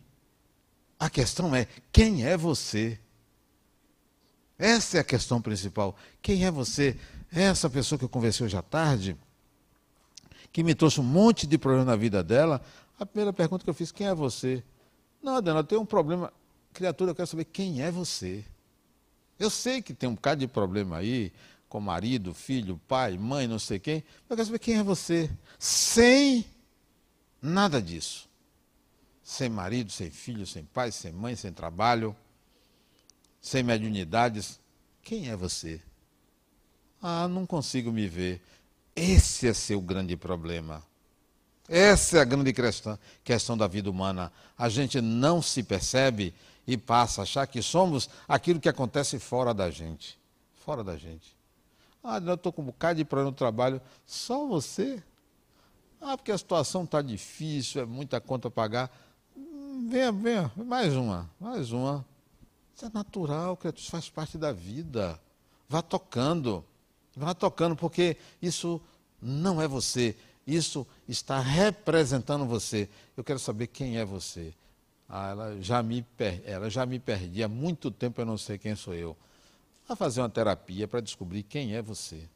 A 0.99 1.09
questão 1.09 1.55
é: 1.55 1.67
quem 1.91 2.25
é 2.25 2.35
você? 2.35 2.99
Essa 4.57 4.97
é 4.97 4.99
a 5.01 5.03
questão 5.03 5.41
principal. 5.41 5.95
Quem 6.21 6.45
é 6.45 6.51
você? 6.51 6.97
Essa 7.31 7.69
pessoa 7.69 7.99
que 7.99 8.05
eu 8.05 8.09
conversei 8.09 8.45
hoje 8.45 8.57
à 8.57 8.61
tarde, 8.61 9.17
que 10.51 10.63
me 10.63 10.73
trouxe 10.73 10.99
um 11.01 11.03
monte 11.03 11.45
de 11.45 11.57
problema 11.57 11.85
na 11.85 11.95
vida 11.95 12.23
dela, 12.23 12.61
a 12.97 13.05
primeira 13.05 13.33
pergunta 13.33 13.63
que 13.63 13.69
eu 13.69 13.73
fiz: 13.73 13.91
quem 13.91 14.07
é 14.07 14.15
você? 14.15 14.63
Não, 15.21 15.35
Adana, 15.35 15.59
eu 15.59 15.63
tenho 15.63 15.81
um 15.81 15.85
problema. 15.85 16.31
Criatura, 16.73 17.11
eu 17.11 17.15
quero 17.15 17.27
saber 17.27 17.45
quem 17.45 17.81
é 17.81 17.91
você. 17.91 18.43
Eu 19.39 19.49
sei 19.49 19.81
que 19.81 19.93
tem 19.93 20.07
um 20.07 20.15
bocado 20.15 20.39
de 20.39 20.47
problema 20.47 20.97
aí, 20.97 21.31
com 21.67 21.79
marido, 21.79 22.33
filho, 22.33 22.79
pai, 22.87 23.17
mãe, 23.17 23.47
não 23.47 23.59
sei 23.59 23.79
quem, 23.79 24.03
mas 24.23 24.31
eu 24.31 24.35
quero 24.37 24.45
saber 24.45 24.59
quem 24.59 24.77
é 24.77 24.83
você. 24.83 25.29
Sem 25.59 26.45
nada 27.41 27.81
disso. 27.81 28.29
Sem 29.23 29.49
marido, 29.49 29.91
sem 29.91 30.09
filho, 30.09 30.45
sem 30.45 30.63
pai, 30.63 30.91
sem 30.91 31.11
mãe, 31.11 31.35
sem 31.35 31.51
trabalho, 31.51 32.15
sem 33.41 33.63
mediunidades. 33.63 34.59
Quem 35.01 35.29
é 35.29 35.35
você? 35.35 35.81
Ah, 37.01 37.27
não 37.27 37.45
consigo 37.45 37.91
me 37.91 38.07
ver. 38.07 38.41
Esse 38.95 39.47
é 39.47 39.53
seu 39.53 39.81
grande 39.81 40.15
problema. 40.15 40.83
Essa 41.67 42.19
é 42.19 42.21
a 42.21 42.25
grande 42.25 42.53
questão, 42.53 42.97
questão 43.23 43.57
da 43.57 43.67
vida 43.67 43.89
humana. 43.89 44.31
A 44.57 44.69
gente 44.69 45.01
não 45.01 45.41
se 45.41 45.63
percebe 45.63 46.33
e 46.67 46.77
passa 46.77 47.21
a 47.21 47.23
achar 47.23 47.47
que 47.47 47.61
somos 47.61 48.09
aquilo 48.27 48.59
que 48.59 48.69
acontece 48.69 49.19
fora 49.19 49.53
da 49.53 49.69
gente. 49.69 50.19
Fora 50.65 50.83
da 50.83 50.97
gente. 50.97 51.35
Ah, 52.03 52.17
eu 52.17 52.35
estou 52.35 52.51
com 52.53 52.61
um 52.61 52.65
bocado 52.65 52.97
de 52.97 53.05
problema 53.05 53.31
no 53.31 53.35
trabalho. 53.35 53.81
Só 54.05 54.45
você? 54.47 55.03
Ah, 56.01 56.15
porque 56.15 56.31
a 56.31 56.37
situação 56.37 56.83
está 56.83 57.01
difícil, 57.01 57.81
é 57.81 57.85
muita 57.85 58.21
conta 58.21 58.47
a 58.47 58.51
pagar. 58.51 58.91
Hum, 59.35 59.87
venha, 59.89 60.11
venha, 60.11 60.51
mais 60.55 60.95
uma, 60.95 61.29
mais 61.39 61.71
uma. 61.71 62.05
Isso 62.75 62.85
é 62.85 62.89
natural, 62.93 63.57
que 63.57 63.67
isso 63.69 63.89
faz 63.89 64.09
parte 64.09 64.37
da 64.37 64.51
vida. 64.51 65.19
Vá 65.67 65.81
tocando, 65.81 66.63
vá 67.15 67.33
tocando, 67.33 67.75
porque 67.75 68.17
isso 68.41 68.79
não 69.21 69.61
é 69.61 69.67
você, 69.67 70.15
isso 70.45 70.85
está 71.07 71.39
representando 71.39 72.45
você. 72.45 72.87
Eu 73.17 73.23
quero 73.23 73.39
saber 73.39 73.67
quem 73.67 73.97
é 73.97 74.05
você. 74.05 74.53
Ah, 75.07 75.29
ela 75.29 75.61
já, 75.61 75.83
me 75.83 76.01
per... 76.01 76.41
ela 76.45 76.69
já 76.69 76.85
me 76.85 76.99
perdi. 76.99 77.43
Há 77.43 77.47
muito 77.47 77.91
tempo 77.91 78.21
eu 78.21 78.25
não 78.25 78.37
sei 78.37 78.57
quem 78.57 78.75
sou 78.75 78.93
eu. 78.93 79.15
Vá 79.87 79.95
fazer 79.95 80.21
uma 80.21 80.29
terapia 80.29 80.87
para 80.87 80.99
descobrir 80.99 81.43
quem 81.43 81.75
é 81.75 81.81
você. 81.81 82.27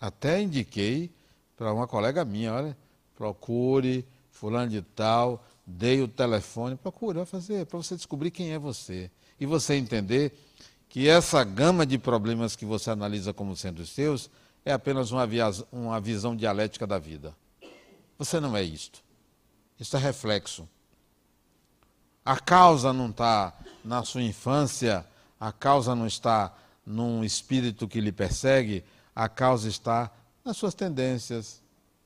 Até 0.00 0.40
indiquei 0.40 1.10
para 1.56 1.72
uma 1.72 1.86
colega 1.86 2.24
minha, 2.24 2.52
olha, 2.52 2.76
procure 3.16 4.04
fulano 4.30 4.70
de 4.70 4.82
tal, 4.82 5.44
dei 5.66 6.00
o 6.00 6.08
telefone, 6.08 6.76
procure, 6.76 7.16
vai 7.18 7.26
fazer, 7.26 7.66
para 7.66 7.76
você 7.76 7.96
descobrir 7.96 8.30
quem 8.30 8.52
é 8.52 8.58
você. 8.58 9.10
E 9.38 9.46
você 9.46 9.74
entender 9.74 10.32
que 10.88 11.08
essa 11.08 11.42
gama 11.44 11.84
de 11.84 11.98
problemas 11.98 12.56
que 12.56 12.64
você 12.64 12.90
analisa 12.90 13.32
como 13.32 13.56
sendo 13.56 13.80
os 13.80 13.90
seus 13.90 14.30
é 14.64 14.72
apenas 14.72 15.10
uma, 15.10 15.28
uma 15.70 16.00
visão 16.00 16.34
dialética 16.36 16.86
da 16.86 16.98
vida. 16.98 17.34
Você 18.18 18.40
não 18.40 18.56
é 18.56 18.62
isto. 18.62 19.02
Isso 19.78 19.96
é 19.96 20.00
reflexo. 20.00 20.68
A 22.28 22.36
causa 22.36 22.92
não 22.92 23.08
está 23.08 23.54
na 23.82 24.04
sua 24.04 24.20
infância, 24.20 25.02
a 25.40 25.50
causa 25.50 25.94
não 25.94 26.06
está 26.06 26.54
num 26.84 27.24
espírito 27.24 27.88
que 27.88 28.02
lhe 28.02 28.12
persegue, 28.12 28.84
a 29.16 29.30
causa 29.30 29.66
está 29.66 30.10
nas 30.44 30.58
suas 30.58 30.74
tendências. 30.74 31.62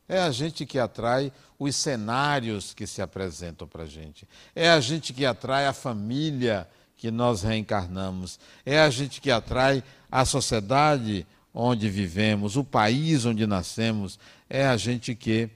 É 0.09 0.21
a 0.21 0.31
gente 0.31 0.65
que 0.65 0.79
atrai 0.79 1.33
os 1.59 1.75
cenários 1.75 2.73
que 2.73 2.87
se 2.87 3.03
apresentam 3.03 3.67
para 3.67 3.83
a 3.83 3.87
gente. 3.87 4.25
É 4.55 4.71
a 4.71 4.79
gente 4.79 5.13
que 5.13 5.27
atrai 5.27 5.67
a 5.67 5.73
família 5.73 6.69
que 6.97 7.11
nós 7.11 7.43
reencarnamos. 7.43 8.39
É 8.65 8.79
a 8.79 8.91
gente 8.91 9.21
que 9.21 9.29
atrai 9.29 9.83
a 10.09 10.25
sociedade 10.25 11.27
onde 11.53 11.91
vivemos, 11.91 12.57
o 12.57 12.63
país 12.63 13.25
onde 13.25 13.45
nascemos. 13.45 14.21
É 14.49 14.69
a 14.69 14.77
gente 14.77 15.17
que 15.17 15.51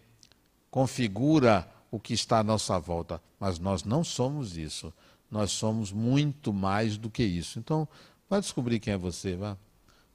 configura 0.72 1.68
o 1.91 1.99
que 2.01 2.14
está 2.14 2.39
à 2.39 2.45
nossa 2.45 2.78
volta. 2.78 3.22
Mas 3.39 3.59
nós 3.59 3.84
não 3.84 4.03
somos 4.03 4.57
isso. 4.57 4.93
Nós 5.30 5.51
somos 5.51 5.93
muito 5.93 6.53
mais 6.53 6.97
do 6.97 7.11
que 7.11 7.22
isso. 7.22 7.59
Então, 7.59 7.89
Vai 8.28 8.41
descobrir 8.41 8.80
quem 8.80 8.95
é 8.95 8.97
você, 8.97 9.37
vá. 9.37 9.57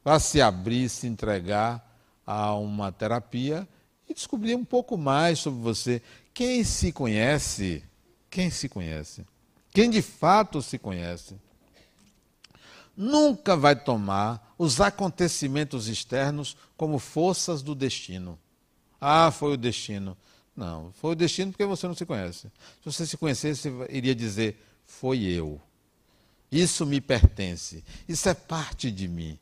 Vá 0.03 0.19
se 0.19 0.41
abrir, 0.41 0.89
se 0.89 1.07
entregar 1.07 1.87
a 2.25 2.53
uma 2.55 2.91
terapia 2.91 3.67
e 4.07 4.13
descobrir 4.13 4.55
um 4.55 4.65
pouco 4.65 4.97
mais 4.97 5.39
sobre 5.39 5.61
você. 5.61 6.01
Quem 6.33 6.63
se 6.63 6.91
conhece, 6.91 7.83
quem 8.29 8.49
se 8.49 8.67
conhece, 8.67 9.25
quem 9.71 9.89
de 9.89 10.01
fato 10.01 10.61
se 10.61 10.77
conhece, 10.77 11.35
nunca 12.97 13.55
vai 13.55 13.75
tomar 13.75 14.53
os 14.57 14.81
acontecimentos 14.81 15.87
externos 15.87 16.57
como 16.75 16.99
forças 16.99 17.61
do 17.61 17.73
destino. 17.73 18.37
Ah, 18.99 19.31
foi 19.31 19.53
o 19.53 19.57
destino. 19.57 20.17
Não, 20.61 20.93
foi 20.93 21.13
o 21.13 21.15
destino 21.15 21.51
porque 21.51 21.65
você 21.65 21.87
não 21.87 21.95
se 21.95 22.05
conhece. 22.05 22.41
Se 22.83 22.85
você 22.85 23.07
se 23.07 23.17
conhecesse, 23.17 23.67
você 23.67 23.87
iria 23.89 24.13
dizer: 24.13 24.63
foi 24.85 25.23
eu. 25.23 25.59
Isso 26.51 26.85
me 26.85 27.01
pertence. 27.01 27.83
Isso 28.07 28.29
é 28.29 28.35
parte 28.35 28.91
de 28.91 29.07
mim. 29.07 29.39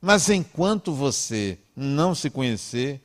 Mas 0.00 0.30
enquanto 0.30 0.94
você 0.94 1.58
não 1.76 2.14
se 2.14 2.30
conhecer, 2.30 3.02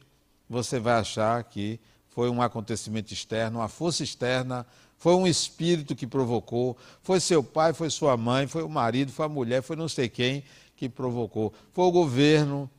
você 0.49 0.79
vai 0.79 1.01
achar 1.01 1.43
que 1.43 1.77
foi 2.07 2.29
um 2.29 2.41
acontecimento 2.41 3.13
externo, 3.13 3.59
uma 3.59 3.67
força 3.67 4.05
externa, 4.05 4.65
foi 4.97 5.15
um 5.15 5.27
espírito 5.27 5.97
que 5.97 6.07
provocou, 6.07 6.77
foi 7.03 7.19
seu 7.19 7.43
pai, 7.43 7.73
foi 7.73 7.89
sua 7.89 8.15
mãe, 8.15 8.47
foi 8.47 8.63
o 8.63 8.69
marido, 8.69 9.11
foi 9.11 9.25
a 9.25 9.29
mulher, 9.29 9.61
foi 9.63 9.75
não 9.75 9.89
sei 9.89 10.07
quem 10.07 10.45
que 10.77 10.87
provocou, 10.87 11.53
foi 11.73 11.83
o 11.83 11.91
governo, 11.91 12.69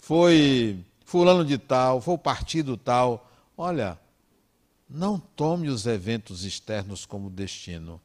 foi 0.00 0.84
fulano 1.04 1.44
de 1.44 1.58
tal, 1.58 2.00
foi 2.00 2.14
o 2.14 2.18
partido 2.18 2.76
tal. 2.76 3.28
Olha, 3.56 3.98
não 4.88 5.18
tome 5.18 5.68
os 5.68 5.86
eventos 5.86 6.44
externos 6.44 7.06
como 7.06 7.30
destino. 7.30 8.00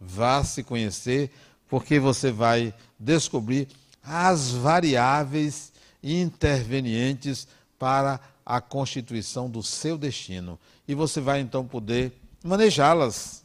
Vá 0.00 0.42
se 0.42 0.62
conhecer, 0.62 1.30
porque 1.68 1.98
você 1.98 2.30
vai 2.30 2.74
descobrir 2.98 3.68
as 4.02 4.50
variáveis 4.50 5.72
intervenientes 6.02 7.46
para 7.78 8.20
a 8.44 8.60
constituição 8.60 9.48
do 9.48 9.62
seu 9.62 9.96
destino. 9.96 10.58
E 10.86 10.94
você 10.94 11.20
vai 11.20 11.40
então 11.40 11.66
poder 11.66 12.12
manejá-las. 12.42 13.44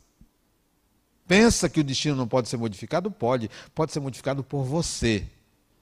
Pensa 1.28 1.70
que 1.70 1.80
o 1.80 1.84
destino 1.84 2.16
não 2.16 2.28
pode 2.28 2.48
ser 2.48 2.58
modificado? 2.58 3.12
Pode. 3.12 3.52
Pode 3.76 3.92
ser 3.92 4.00
modificado 4.00 4.44
por 4.44 4.64
você. 4.64 5.26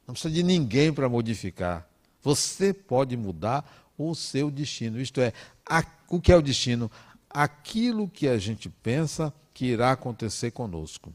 Não 0.08 0.14
precisa 0.14 0.34
de 0.34 0.44
ninguém 0.44 0.92
para 0.92 1.08
modificar. 1.08 1.88
Você 2.22 2.74
pode 2.74 3.16
mudar 3.16 3.64
o 3.98 4.14
seu 4.16 4.50
destino. 4.52 5.00
Isto 5.00 5.22
é, 5.22 5.32
a, 5.70 5.84
o 6.10 6.22
que 6.22 6.32
é 6.32 6.36
o 6.36 6.42
destino? 6.42 6.92
Aquilo 7.30 8.08
que 8.08 8.28
a 8.28 8.38
gente 8.38 8.70
pensa 8.70 9.34
que 9.54 9.66
irá 9.66 9.92
acontecer 9.92 10.52
conosco. 10.52 11.14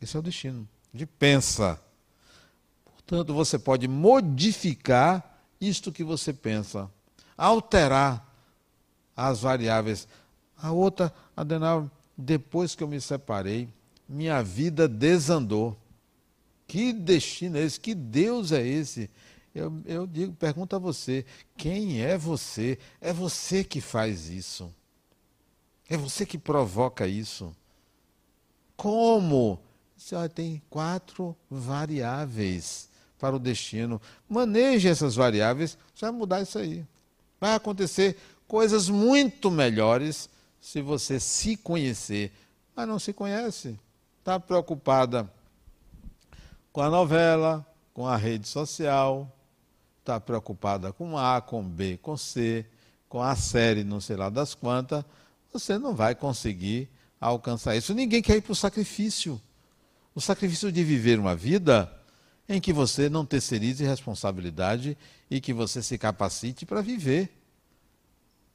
Esse 0.00 0.16
é 0.16 0.18
o 0.20 0.22
destino. 0.22 0.68
De 0.92 1.06
pensa. 1.06 1.80
Portanto, 2.84 3.32
você 3.32 3.58
pode 3.58 3.86
modificar 3.86 5.40
isto 5.60 5.92
que 5.92 6.02
você 6.02 6.32
pensa, 6.32 6.90
alterar 7.36 8.26
as 9.16 9.40
variáveis. 9.40 10.08
A 10.56 10.72
outra, 10.72 11.12
Adenal, 11.36 11.90
depois 12.16 12.74
que 12.74 12.82
eu 12.82 12.88
me 12.88 13.00
separei, 13.00 13.68
minha 14.08 14.42
vida 14.42 14.88
desandou. 14.88 15.76
Que 16.66 16.92
destino 16.92 17.58
é 17.58 17.62
esse? 17.62 17.78
Que 17.78 17.94
Deus 17.94 18.52
é 18.52 18.66
esse? 18.66 19.10
Eu, 19.54 19.82
eu 19.84 20.06
digo, 20.06 20.32
pergunto 20.34 20.74
a 20.76 20.78
você: 20.78 21.24
quem 21.56 22.00
é 22.02 22.16
você? 22.16 22.78
É 23.00 23.12
você 23.12 23.62
que 23.62 23.80
faz 23.80 24.28
isso. 24.28 24.72
É 25.88 25.96
você 25.96 26.24
que 26.24 26.38
provoca 26.38 27.06
isso. 27.06 27.54
Como? 28.76 29.60
Você 29.96 30.28
tem 30.28 30.62
quatro 30.70 31.36
variáveis 31.50 32.88
para 33.18 33.36
o 33.36 33.38
destino. 33.38 34.00
Maneje 34.28 34.88
essas 34.88 35.14
variáveis, 35.14 35.78
você 35.94 36.06
vai 36.06 36.12
mudar 36.12 36.42
isso 36.42 36.58
aí. 36.58 36.84
Vai 37.38 37.54
acontecer 37.54 38.16
coisas 38.48 38.88
muito 38.88 39.50
melhores 39.50 40.28
se 40.60 40.80
você 40.80 41.20
se 41.20 41.56
conhecer. 41.56 42.32
Mas 42.74 42.88
não 42.88 42.98
se 42.98 43.12
conhece. 43.12 43.78
Está 44.18 44.40
preocupada 44.40 45.30
com 46.72 46.80
a 46.80 46.88
novela, 46.88 47.64
com 47.92 48.06
a 48.06 48.16
rede 48.16 48.48
social, 48.48 49.30
está 50.02 50.18
preocupada 50.18 50.92
com 50.92 51.16
A, 51.16 51.40
com 51.40 51.62
B, 51.62 51.96
com 52.02 52.16
C, 52.16 52.66
com 53.08 53.22
a 53.22 53.36
série, 53.36 53.84
não 53.84 54.00
sei 54.00 54.16
lá 54.16 54.28
das 54.28 54.54
quantas, 54.54 55.04
você 55.52 55.78
não 55.78 55.94
vai 55.94 56.14
conseguir 56.14 56.88
alcançar 57.20 57.76
isso. 57.76 57.94
Ninguém 57.94 58.20
quer 58.20 58.36
ir 58.36 58.40
para 58.40 58.52
o 58.52 58.56
sacrifício. 58.56 59.40
O 60.14 60.20
sacrifício 60.20 60.72
de 60.72 60.82
viver 60.82 61.18
uma 61.18 61.36
vida 61.36 61.90
em 62.48 62.60
que 62.60 62.72
você 62.72 63.08
não 63.08 63.24
terceirize 63.24 63.84
responsabilidade 63.84 64.98
e 65.30 65.40
que 65.40 65.52
você 65.52 65.82
se 65.82 65.96
capacite 65.96 66.66
para 66.66 66.80
viver. 66.80 67.32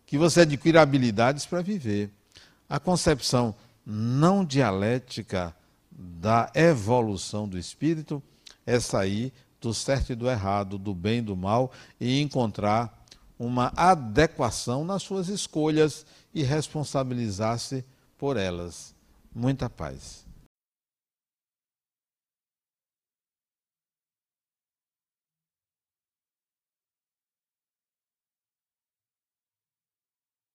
Que 0.06 0.18
você 0.18 0.42
adquira 0.42 0.82
habilidades 0.82 1.46
para 1.46 1.62
viver. 1.62 2.12
A 2.68 2.80
concepção 2.80 3.56
não 3.86 4.44
dialética 4.44 5.56
da 5.90 6.52
evolução 6.54 7.48
do 7.48 7.58
espírito 7.58 8.22
é 8.66 8.80
sair 8.80 9.32
do 9.60 9.74
certo 9.74 10.12
e 10.12 10.16
do 10.16 10.30
errado, 10.30 10.78
do 10.78 10.94
bem 10.94 11.20
e 11.20 11.22
do 11.22 11.36
mal 11.36 11.72
e 12.00 12.22
encontrar 12.22 13.06
uma 13.40 13.72
adequação 13.76 14.84
nas 14.84 15.04
suas 15.04 15.30
escolhas 15.30 16.06
e 16.34 16.44
responsabilizar-se 16.44 17.84
por 18.18 18.38
elas. 18.38 18.94
Muita 19.34 19.70
paz. 19.70 20.27